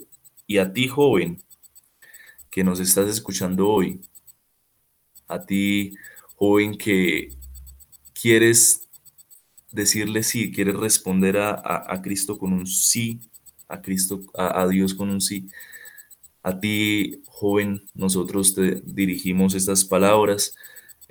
Y 0.50 0.58
a 0.58 0.74
ti, 0.74 0.88
joven, 0.88 1.38
que 2.50 2.64
nos 2.64 2.80
estás 2.80 3.08
escuchando 3.08 3.70
hoy, 3.70 4.02
a 5.28 5.46
ti, 5.46 5.94
joven, 6.38 6.76
que 6.76 7.30
quieres 8.20 8.82
decirle 9.72 10.24
sí, 10.24 10.52
quieres 10.52 10.76
responder 10.76 11.38
a, 11.38 12.02
Cristo 12.02 12.40
con 12.40 12.54
un 12.54 12.66
sí, 12.66 13.20
a 13.68 13.80
Cristo, 13.80 14.22
a, 14.34 14.66
Dios 14.68 14.96
con 14.96 15.12
un 15.12 15.22
sí. 15.22 15.50
A 16.42 16.60
ti, 16.60 17.22
joven, 17.28 17.84
nosotros 17.94 18.56
te 18.56 18.82
dirigimos 18.84 19.54
estas 19.54 19.86
palabras. 19.86 20.56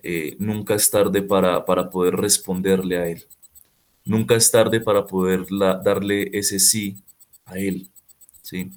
Eh, 0.03 0.35
nunca 0.41 0.75
es 0.75 0.91
tarde 0.91 1.23
para, 1.23 1.65
para 1.65 1.89
poder 1.91 2.17
responderle 2.17 2.99
a 2.99 3.07
Él. 3.07 3.25
Nunca 4.05 4.35
es 4.35 4.51
tarde 4.51 4.81
para 4.81 5.07
poder 5.07 5.47
darle 5.85 6.29
ese 6.37 6.59
sí 6.59 7.05
a 7.45 7.57
Él. 7.57 7.89
¿sí? 8.43 8.73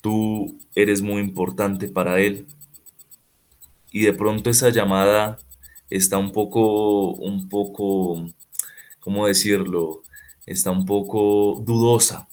Tú 0.00 0.58
eres 0.74 1.02
muy 1.02 1.20
importante 1.20 1.88
para 1.88 2.20
Él. 2.20 2.46
Y 3.90 4.02
de 4.02 4.12
pronto 4.12 4.50
esa 4.50 4.70
llamada 4.70 5.38
está 5.90 6.18
un 6.18 6.32
poco, 6.32 7.12
un 7.12 7.48
poco, 7.48 8.30
¿cómo 9.00 9.26
decirlo? 9.26 10.02
Está 10.46 10.70
un 10.70 10.86
poco 10.86 11.60
dudosa, 11.64 12.28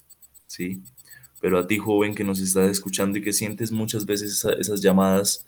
¿sí? 0.45 0.82
Pero 1.41 1.59
a 1.59 1.68
ti, 1.68 1.78
joven, 1.78 2.15
que 2.15 2.24
nos 2.24 2.39
estás 2.39 2.70
escuchando 2.70 3.18
y 3.18 3.24
que 3.24 3.34
sientes 3.34 3.72
muchas 3.72 4.05
veces 4.05 4.45
esas 4.59 4.82
llamadas, 4.82 5.45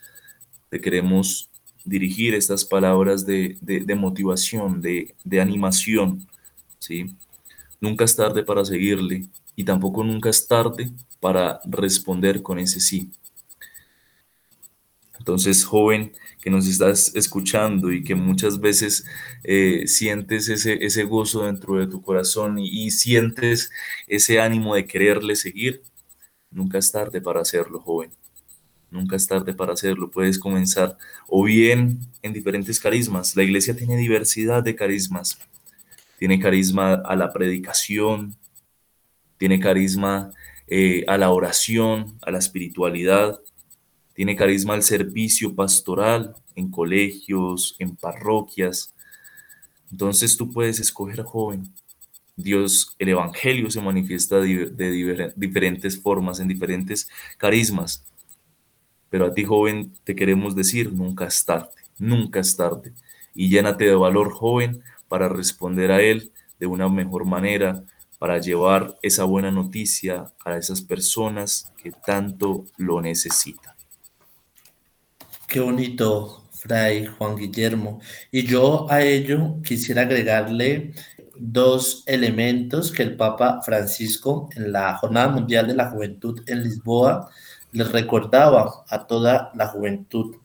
te 0.70 0.82
queremos 0.82 1.50
dirigir 1.86 2.34
estas 2.36 2.66
palabras 2.66 3.26
de, 3.26 3.58
motivación, 3.98 4.82
de, 4.82 5.16
de 5.24 5.42
animación, 5.42 6.28
¿sí? 6.80 7.16
Nunca 7.82 8.06
es 8.06 8.16
tarde 8.16 8.44
para 8.44 8.66
seguirle 8.66 9.28
y 9.56 9.64
tampoco 9.64 10.04
nunca 10.04 10.30
es 10.30 10.48
tarde 10.48 10.92
para 11.20 11.60
responder 11.66 12.42
con 12.42 12.60
ese 12.60 12.80
sí. 12.80 13.12
Entonces, 15.20 15.66
joven, 15.66 16.14
que 16.42 16.50
nos 16.50 16.68
estás 16.68 17.14
escuchando 17.16 17.92
y 17.92 18.04
que 18.04 18.16
muchas 18.16 18.60
veces 18.60 19.06
eh, 19.44 19.86
sientes 19.88 20.48
ese, 20.50 20.84
ese 20.84 21.04
gozo 21.04 21.46
dentro 21.46 21.76
de 21.76 21.88
tu 21.88 22.02
corazón 22.02 22.58
y, 22.60 22.90
sientes 22.92 23.72
ese 24.08 24.40
ánimo 24.40 24.76
de 24.76 24.86
quererle 24.86 25.36
seguir, 25.36 25.84
nunca 26.50 26.78
es 26.78 26.92
tarde 26.92 27.22
para 27.22 27.42
hacerlo, 27.42 27.80
joven. 27.80 28.12
Nunca 28.92 29.16
es 29.18 29.28
tarde 29.28 29.54
para 29.54 29.74
hacerlo. 29.74 30.10
Puedes 30.10 30.40
comenzar 30.40 30.98
o 31.28 31.44
bien 31.44 32.00
en 32.24 32.34
diferentes 32.34 32.80
carismas. 32.80 33.36
La 33.36 33.44
iglesia 33.44 33.76
tiene 33.76 33.96
diversidad 33.98 34.64
de 34.64 34.76
carismas. 34.76 35.38
Tiene 36.18 36.40
carisma 36.40 36.96
a 36.96 37.16
la 37.16 37.32
predicación, 37.32 38.36
tiene 39.38 39.60
carisma 39.60 40.32
eh, 40.70 41.04
a 41.08 41.18
la 41.18 41.32
oración, 41.32 42.18
a 42.22 42.32
la 42.32 42.38
espiritualidad, 42.38 43.40
tiene 44.14 44.36
carisma 44.36 44.74
al 44.74 44.84
servicio 44.84 45.56
pastoral 45.56 46.36
en 46.56 46.70
colegios, 46.70 47.76
en 47.80 47.96
parroquias. 47.96 48.94
Entonces 49.92 50.36
tú 50.38 50.52
puedes 50.52 50.80
escoger 50.80 51.24
joven. 51.24 51.74
Dios, 52.36 52.96
el 53.00 53.10
Evangelio 53.10 53.70
se 53.72 53.82
manifiesta 53.82 54.40
de, 54.40 55.34
diferentes 55.36 56.02
formas, 56.02 56.40
en 56.40 56.48
diferentes 56.48 57.10
carismas. 57.38 58.04
Pero 59.10 59.26
a 59.26 59.34
ti, 59.34 59.44
joven, 59.44 59.94
te 60.04 60.16
queremos 60.16 60.56
decir, 60.56 60.94
nunca 60.94 61.26
es 61.26 61.44
tarde, 61.44 61.70
nunca 61.98 62.40
es 62.40 62.56
tarde. 62.56 62.94
Y 63.34 63.50
llénate 63.50 63.86
de 63.86 63.96
valor, 63.96 64.32
joven, 64.32 64.82
para 65.08 65.28
responder 65.28 65.92
a 65.92 66.02
Él 66.02 66.32
de 66.60 66.68
una 66.68 66.88
mejor 66.88 67.26
manera, 67.26 67.84
para 68.20 68.38
llevar 68.38 68.96
esa 69.02 69.24
buena 69.24 69.50
noticia 69.50 70.32
a 70.46 70.58
esas 70.58 70.82
personas 70.82 71.72
que 71.82 71.92
tanto 71.92 72.66
lo 72.78 73.02
necesitan. 73.02 73.74
Qué 75.48 75.62
bonito, 75.62 76.44
Fray 76.52 77.08
Juan 77.08 77.38
Guillermo. 77.38 78.02
Y 78.32 78.46
yo 78.46 78.92
a 78.92 79.02
ello 79.02 79.56
quisiera 79.64 80.04
agregarle 80.04 80.94
dos 81.40 82.04
elementos 82.06 82.92
que 82.92 83.04
el 83.04 83.16
Papa 83.16 83.62
Francisco 83.64 84.50
en 84.56 84.74
la 84.74 84.98
Jornada 84.98 85.30
Mundial 85.30 85.68
de 85.68 85.76
la 85.76 85.90
Juventud 85.90 86.42
en 86.48 86.64
Lisboa 86.64 87.30
les 87.72 87.92
recordaba 87.92 88.84
a 88.90 89.08
toda 89.08 89.52
la 89.56 89.68
juventud. 89.68 90.36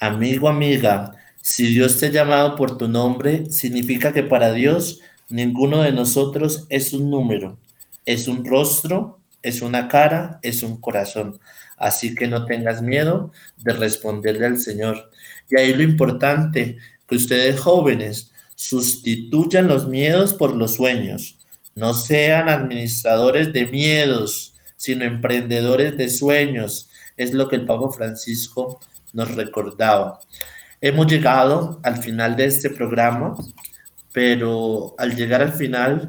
Amigo, 0.00 0.48
amiga, 0.48 1.12
si 1.40 1.66
Dios 1.68 1.98
te 1.98 2.06
ha 2.06 2.10
llamado 2.10 2.56
por 2.56 2.76
tu 2.76 2.88
nombre, 2.88 3.46
significa 3.50 4.12
que 4.12 4.24
para 4.24 4.52
Dios 4.52 5.00
ninguno 5.28 5.82
de 5.82 5.92
nosotros 5.92 6.66
es 6.68 6.92
un 6.92 7.10
número, 7.10 7.58
es 8.04 8.28
un 8.28 8.44
rostro, 8.44 9.20
es 9.42 9.62
una 9.62 9.88
cara, 9.88 10.38
es 10.42 10.62
un 10.62 10.80
corazón. 10.80 11.38
Así 11.76 12.14
que 12.14 12.26
no 12.26 12.46
tengas 12.46 12.82
miedo 12.82 13.32
de 13.58 13.72
responderle 13.72 14.46
al 14.46 14.58
Señor. 14.58 15.10
Y 15.48 15.58
ahí 15.58 15.74
lo 15.74 15.82
importante, 15.82 16.78
que 17.06 17.16
ustedes 17.16 17.60
jóvenes 17.60 18.32
sustituyan 18.54 19.68
los 19.68 19.86
miedos 19.86 20.34
por 20.34 20.54
los 20.56 20.74
sueños. 20.74 21.38
No 21.74 21.94
sean 21.94 22.48
administradores 22.48 23.52
de 23.52 23.66
miedos, 23.66 24.54
sino 24.76 25.04
emprendedores 25.04 25.96
de 25.96 26.08
sueños. 26.08 26.88
Es 27.16 27.32
lo 27.34 27.48
que 27.48 27.56
el 27.56 27.66
Papa 27.66 27.90
Francisco 27.92 28.80
nos 29.12 29.34
recordaba. 29.34 30.20
Hemos 30.80 31.06
llegado 31.06 31.80
al 31.82 31.98
final 32.02 32.36
de 32.36 32.46
este 32.46 32.70
programa, 32.70 33.36
pero 34.16 34.94
al 34.96 35.14
llegar 35.14 35.42
al 35.42 35.52
final 35.52 36.08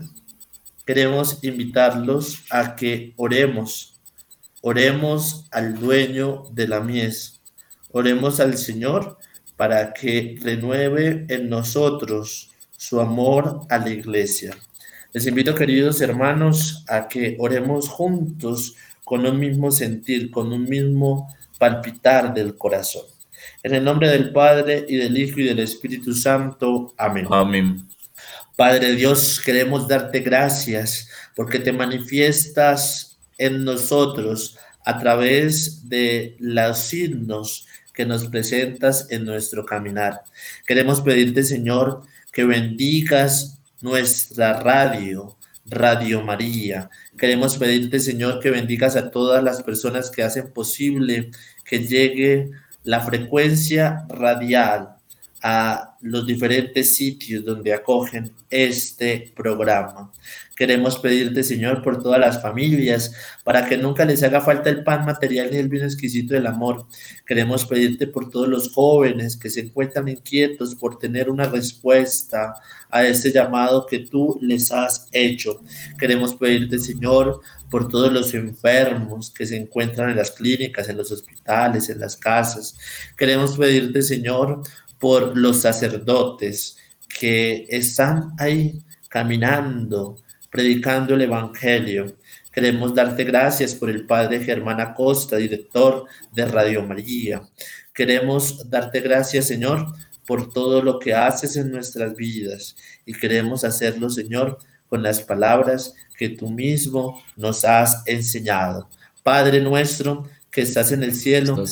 queremos 0.86 1.44
invitarlos 1.44 2.46
a 2.50 2.74
que 2.74 3.12
oremos 3.18 3.98
Oremos 4.62 5.46
al 5.52 5.78
dueño 5.78 6.46
de 6.54 6.70
la 6.70 6.80
mies. 6.80 7.42
Oremos 7.92 8.40
al 8.40 8.58
Señor 8.58 9.18
para 9.58 9.94
que 9.94 10.38
renueve 10.42 11.26
en 11.28 11.50
nosotros 11.50 12.52
su 12.78 13.02
amor 13.02 13.62
a 13.70 13.78
la 13.78 13.90
iglesia. 13.90 14.58
Les 15.12 15.28
invito, 15.28 15.54
queridos 15.54 16.00
hermanos, 16.00 16.86
a 16.88 17.10
que 17.10 17.36
oremos 17.40 17.90
juntos 17.90 18.76
con 19.04 19.26
un 19.26 19.38
mismo 19.38 19.70
sentir, 19.70 20.32
con 20.32 20.54
un 20.54 20.64
mismo 20.64 21.34
palpitar 21.58 22.34
del 22.34 22.56
corazón. 22.58 23.04
En 23.64 23.76
el 23.76 23.84
nombre 23.84 24.10
del 24.10 24.32
Padre 24.32 24.86
y 24.88 24.96
del 24.96 25.18
Hijo 25.18 25.42
y 25.42 25.44
del 25.44 25.60
Espíritu 25.60 26.14
Santo. 26.14 26.94
Amén. 26.98 27.28
Amén. 27.30 27.88
Padre 28.58 28.96
Dios, 28.96 29.40
queremos 29.40 29.88
darte 29.88 30.22
gracias 30.22 31.10
porque 31.36 31.60
te 31.60 31.72
manifiestas 31.72 33.20
en 33.38 33.64
nosotros 33.64 34.58
a 34.84 34.98
través 34.98 35.88
de 35.88 36.36
los 36.40 36.80
signos 36.80 37.68
que 37.94 38.04
nos 38.04 38.26
presentas 38.26 39.12
en 39.12 39.26
nuestro 39.26 39.64
caminar. 39.64 40.24
Queremos 40.66 41.02
pedirte, 41.02 41.44
Señor, 41.44 42.02
que 42.32 42.46
bendigas 42.46 43.60
nuestra 43.82 44.60
radio, 44.60 45.38
Radio 45.68 46.24
María. 46.24 46.90
Queremos 47.16 47.60
pedirte, 47.60 48.00
Señor, 48.00 48.40
que 48.40 48.50
bendigas 48.50 48.96
a 48.96 49.12
todas 49.12 49.44
las 49.44 49.62
personas 49.62 50.10
que 50.10 50.24
hacen 50.24 50.52
posible 50.52 51.30
que 51.64 51.86
llegue 51.86 52.50
la 52.84 53.02
frecuencia 53.02 54.08
radial 54.10 54.97
a 55.42 55.96
los 56.02 56.26
diferentes 56.26 56.96
sitios 56.96 57.46
donde 57.46 57.74
acogen 57.74 58.32
este 58.50 59.32
programa. 59.36 60.12
Queremos 60.56 60.98
pedirte, 60.98 61.44
Señor, 61.44 61.84
por 61.84 62.02
todas 62.02 62.20
las 62.20 62.42
familias, 62.42 63.14
para 63.44 63.68
que 63.68 63.78
nunca 63.78 64.06
les 64.06 64.24
haga 64.24 64.42
falta 64.42 64.72
el 64.72 64.84
pan 64.84 65.06
material 65.06 65.50
ni 65.52 65.58
el 65.58 65.70
bien 65.70 65.84
exquisito 65.84 66.34
del 66.34 66.48
amor. 66.48 66.88
Queremos 67.28 67.64
pedirte 67.66 68.08
por 68.08 68.32
todos 68.32 68.48
los 68.48 68.74
jóvenes 68.74 69.38
que 69.38 69.52
se 69.52 69.60
encuentran 69.60 70.08
inquietos 70.08 70.74
por 70.74 70.98
tener 70.98 71.30
una 71.30 71.46
respuesta 71.46 72.56
a 72.90 73.06
este 73.06 73.32
llamado 73.32 73.86
que 73.86 74.00
tú 74.00 74.40
les 74.42 74.72
has 74.72 75.08
hecho. 75.12 75.62
Queremos 76.00 76.34
pedirte, 76.34 76.80
Señor, 76.80 77.42
por 77.70 77.88
todos 77.88 78.12
los 78.12 78.34
enfermos 78.34 79.30
que 79.30 79.46
se 79.46 79.58
encuentran 79.58 80.10
en 80.10 80.16
las 80.16 80.32
clínicas, 80.32 80.90
en 80.90 80.98
los 80.98 81.12
hospitales, 81.12 81.90
en 81.90 82.00
las 82.00 82.16
casas. 82.16 82.78
Queremos 83.16 83.58
pedirte, 83.58 84.02
Señor, 84.02 84.64
por 85.00 85.38
los 85.38 85.62
sacerdotes 85.62 86.78
que 87.20 87.66
están 87.70 88.34
ahí 88.38 88.84
caminando 89.10 90.18
predicando 90.50 91.14
el 91.14 91.22
Evangelio. 91.22 92.18
Queremos 92.52 92.96
darte 92.96 93.24
gracias 93.24 93.76
por 93.76 93.90
el 93.90 94.06
Padre 94.06 94.44
Germán 94.44 94.82
Acosta, 94.82 95.36
director 95.36 96.06
de 96.34 96.46
Radio 96.46 96.84
María. 96.84 97.42
Queremos 97.94 98.68
darte 98.70 99.00
gracias, 99.02 99.46
Señor, 99.46 99.86
por 100.26 100.52
todo 100.52 100.82
lo 100.82 101.00
que 101.00 101.14
haces 101.14 101.56
en 101.58 101.72
nuestras 101.72 102.16
vidas 102.16 102.76
y 103.06 103.14
queremos 103.14 103.64
hacerlo, 103.64 104.10
Señor, 104.10 104.58
con 104.90 105.04
las 105.04 105.22
palabras 105.22 105.94
que 106.18 106.30
tú 106.30 106.50
mismo 106.50 107.22
nos 107.36 107.64
has 107.64 108.02
enseñado. 108.08 108.90
Padre 109.24 109.62
nuestro 109.62 110.28
que 110.50 110.62
estás 110.62 110.92
en 110.92 111.04
el 111.04 111.14
cielo, 111.14 111.64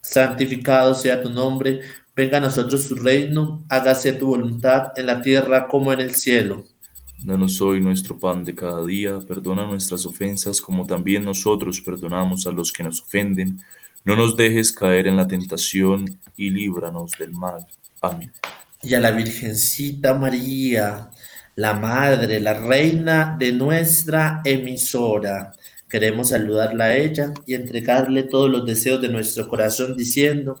santificado 0.00 0.94
sea 0.94 1.20
tu 1.20 1.28
nombre 1.28 1.80
Venga 2.16 2.38
a 2.38 2.40
nosotros 2.40 2.86
tu 2.86 2.94
reino, 2.94 3.64
hágase 3.68 4.12
tu 4.12 4.28
voluntad 4.28 4.92
en 4.96 5.06
la 5.06 5.20
tierra 5.20 5.66
como 5.66 5.92
en 5.92 6.00
el 6.00 6.14
cielo. 6.14 6.64
Danos 7.24 7.60
hoy 7.60 7.80
nuestro 7.80 8.16
pan 8.16 8.44
de 8.44 8.54
cada 8.54 8.84
día, 8.86 9.18
perdona 9.26 9.66
nuestras 9.66 10.06
ofensas 10.06 10.60
como 10.60 10.86
también 10.86 11.24
nosotros 11.24 11.80
perdonamos 11.80 12.46
a 12.46 12.52
los 12.52 12.72
que 12.72 12.84
nos 12.84 13.02
ofenden. 13.02 13.60
No 14.04 14.14
nos 14.14 14.36
dejes 14.36 14.70
caer 14.70 15.08
en 15.08 15.16
la 15.16 15.26
tentación 15.26 16.20
y 16.36 16.50
líbranos 16.50 17.12
del 17.18 17.32
mal. 17.32 17.66
Amén. 18.00 18.30
Y 18.82 18.94
a 18.94 19.00
la 19.00 19.10
Virgencita 19.10 20.14
María, 20.14 21.10
la 21.56 21.74
Madre, 21.74 22.38
la 22.38 22.54
Reina 22.54 23.34
de 23.36 23.50
nuestra 23.52 24.40
emisora, 24.44 25.52
queremos 25.88 26.28
saludarla 26.28 26.84
a 26.84 26.96
ella 26.96 27.32
y 27.46 27.54
entregarle 27.54 28.24
todos 28.24 28.50
los 28.50 28.66
deseos 28.66 29.00
de 29.00 29.08
nuestro 29.08 29.48
corazón 29.48 29.96
diciendo, 29.96 30.60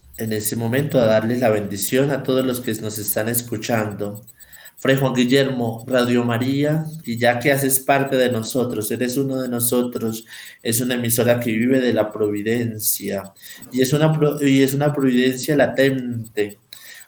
en 0.21 0.33
ese 0.33 0.55
momento 0.55 0.99
a 0.99 1.05
darles 1.05 1.39
la 1.39 1.49
bendición 1.49 2.11
a 2.11 2.21
todos 2.21 2.45
los 2.45 2.61
que 2.61 2.73
nos 2.75 2.99
están 2.99 3.27
escuchando. 3.27 4.23
Fray 4.77 4.95
Juan 4.95 5.13
Guillermo, 5.13 5.83
Radio 5.87 6.23
María, 6.23 6.85
y 7.03 7.17
ya 7.17 7.39
que 7.39 7.51
haces 7.51 7.79
parte 7.79 8.15
de 8.17 8.31
nosotros, 8.31 8.89
eres 8.91 9.17
uno 9.17 9.41
de 9.41 9.49
nosotros, 9.49 10.25
es 10.61 10.79
una 10.79 10.95
emisora 10.95 11.39
que 11.39 11.51
vive 11.51 11.79
de 11.79 11.93
la 11.93 12.11
providencia, 12.11 13.33
y 13.71 13.81
es 13.81 13.93
una, 13.93 14.19
y 14.41 14.61
es 14.61 14.73
una 14.73 14.93
providencia 14.93 15.55
latente, 15.55 16.59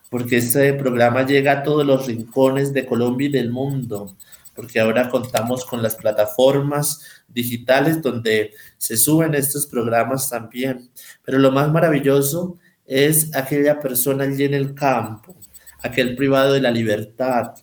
porque 0.09 0.37
este 0.37 0.73
programa 0.73 1.25
llega 1.25 1.51
a 1.51 1.63
todos 1.63 1.85
los 1.85 2.07
rincones 2.07 2.73
de 2.73 2.85
Colombia 2.85 3.27
y 3.27 3.31
del 3.31 3.51
mundo, 3.51 4.15
porque 4.55 4.79
ahora 4.79 5.09
contamos 5.09 5.65
con 5.65 5.81
las 5.81 5.95
plataformas 5.95 7.01
digitales 7.27 8.01
donde 8.01 8.53
se 8.77 8.97
suben 8.97 9.33
estos 9.33 9.65
programas 9.65 10.29
también. 10.29 10.89
Pero 11.25 11.39
lo 11.39 11.51
más 11.51 11.71
maravilloso 11.71 12.59
es 12.85 13.35
aquella 13.35 13.79
persona 13.79 14.25
allí 14.25 14.43
en 14.43 14.53
el 14.53 14.73
campo, 14.73 15.35
aquel 15.81 16.15
privado 16.15 16.53
de 16.53 16.61
la 16.61 16.71
libertad, 16.71 17.53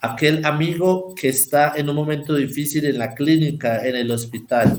aquel 0.00 0.44
amigo 0.44 1.14
que 1.14 1.28
está 1.28 1.74
en 1.76 1.88
un 1.88 1.96
momento 1.96 2.34
difícil 2.34 2.84
en 2.86 2.98
la 2.98 3.14
clínica, 3.14 3.86
en 3.86 3.96
el 3.96 4.10
hospital. 4.10 4.78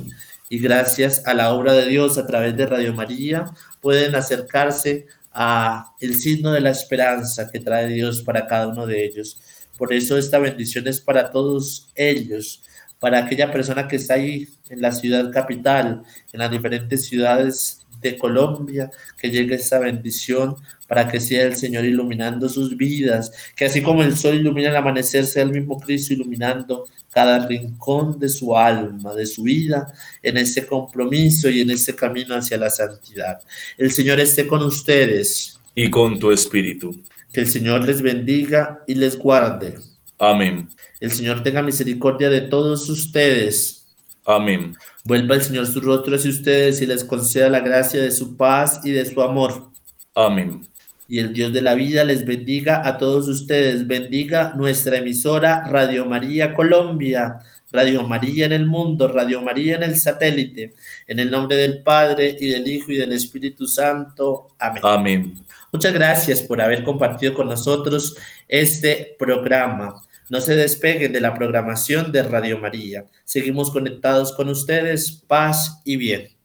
Y 0.50 0.60
gracias 0.60 1.26
a 1.26 1.34
la 1.34 1.54
obra 1.54 1.74
de 1.74 1.86
Dios 1.88 2.18
a 2.18 2.26
través 2.26 2.58
de 2.58 2.66
Radio 2.66 2.94
María 2.94 3.46
pueden 3.80 4.16
acercarse 4.16 5.08
a 5.32 5.94
el 6.00 6.16
signo 6.16 6.52
de 6.52 6.62
la 6.62 6.72
esperanza 6.72 7.50
que 7.50 7.60
trae 7.60 7.88
Dios 7.88 8.22
para 8.22 8.48
cada 8.48 8.68
uno 8.68 8.86
de 8.86 9.06
ellos. 9.06 9.40
Por 9.78 9.94
eso 9.94 10.18
esta 10.18 10.40
bendición 10.40 10.88
es 10.88 11.00
para 11.00 11.32
todos 11.32 11.88
ellos, 11.96 12.64
para 13.02 13.18
aquella 13.18 13.52
persona 13.52 13.88
que 13.88 13.96
está 13.96 14.14
ahí 14.14 14.48
en 14.70 14.80
la 14.80 14.92
ciudad 14.92 15.32
capital, 15.32 16.04
en 16.32 16.40
las 16.40 16.52
diferentes 16.52 17.04
ciudades 17.06 17.82
de 18.00 18.16
Colombia, 18.16 18.92
que 19.18 19.32
llegue 19.32 19.56
esa 19.56 19.80
bendición 19.80 20.56
para 20.88 21.08
que 21.08 21.20
sea 21.20 21.48
el 21.48 21.56
Señor 21.56 21.84
iluminando 21.84 22.48
sus 22.48 22.78
vidas, 22.78 23.32
que 23.56 23.66
así 23.66 23.82
como 23.82 24.04
el 24.04 24.16
sol 24.16 24.36
ilumina 24.36 24.70
el 24.70 24.76
amanecer, 24.76 25.26
sea 25.26 25.42
el 25.42 25.50
mismo 25.50 25.80
Cristo 25.80 26.14
iluminando 26.14 26.88
cada 27.12 27.48
rincón 27.48 28.20
de 28.20 28.30
su 28.30 28.56
alma, 28.56 29.16
de 29.16 29.26
su 29.26 29.44
vida, 29.44 29.92
en 30.22 30.38
ese 30.38 30.68
compromiso 30.68 31.50
y 31.50 31.62
en 31.62 31.72
ese 31.72 31.96
camino 31.96 32.36
hacia 32.36 32.58
la 32.58 32.70
santidad. 32.70 33.42
El 33.80 33.92
Señor 33.92 34.20
esté 34.20 34.46
con 34.46 34.62
ustedes. 34.62 35.60
Y 35.74 35.90
con 35.90 36.20
tu 36.20 36.32
espíritu. 36.32 37.02
Que 37.34 37.42
el 37.42 37.48
Señor 37.48 37.84
les 37.84 38.04
bendiga 38.04 38.84
y 38.86 38.94
les 38.94 39.18
guarde. 39.18 39.80
Amén. 40.22 40.70
El 41.00 41.12
Señor 41.12 41.42
tenga 41.42 41.64
misericordia 41.64 42.30
de 42.30 42.42
todos 42.42 42.88
ustedes. 42.90 43.88
Amén. 44.24 44.76
Vuelva 45.04 45.34
el 45.34 45.42
Señor 45.42 45.66
su 45.66 45.82
rostro 45.82 46.16
hacia 46.16 46.30
ustedes 46.30 46.80
y 46.80 46.86
les 46.86 47.04
conceda 47.04 47.50
la 47.50 47.60
gracia 47.60 48.00
de 48.00 48.12
su 48.12 48.38
paz 48.38 48.82
y 48.84 48.92
de 48.92 49.04
su 49.04 49.20
amor. 49.20 49.72
Amén. 50.14 50.68
Y 51.08 51.18
el 51.18 51.34
Dios 51.34 51.52
de 51.52 51.64
la 51.64 51.74
vida 51.74 52.04
les 52.04 52.24
bendiga 52.24 52.88
a 52.88 53.00
todos 53.00 53.28
ustedes. 53.28 53.88
Bendiga 53.88 54.54
nuestra 54.56 54.98
emisora 54.98 55.68
Radio 55.68 56.06
María 56.06 56.54
Colombia, 56.54 57.40
Radio 57.72 58.04
María 58.04 58.46
en 58.46 58.52
el 58.52 58.68
mundo, 58.68 59.08
Radio 59.08 59.42
María 59.42 59.78
en 59.78 59.82
el 59.82 59.96
satélite. 59.96 60.76
En 61.08 61.18
el 61.18 61.32
nombre 61.32 61.58
del 61.58 61.82
Padre 61.82 62.38
y 62.40 62.50
del 62.50 62.68
Hijo 62.68 62.92
y 62.92 62.98
del 62.98 63.14
Espíritu 63.14 63.66
Santo. 63.66 64.50
Amén. 64.60 64.82
Amén. 64.86 65.46
Muchas 65.72 65.94
gracias 65.94 66.42
por 66.42 66.62
haber 66.62 66.84
compartido 66.84 67.34
con 67.34 67.48
nosotros 67.48 68.16
este 68.48 69.16
programa. 69.18 69.96
No 70.32 70.40
se 70.40 70.56
despeguen 70.56 71.12
de 71.12 71.20
la 71.20 71.34
programación 71.34 72.14
de 72.14 72.24
Radio 72.24 72.58
María. 72.58 73.06
Seguimos 73.26 73.70
conectados 73.70 74.32
con 74.32 74.48
ustedes. 74.48 75.26
Paz 75.28 75.82
y 75.84 75.98
bien. 75.98 76.41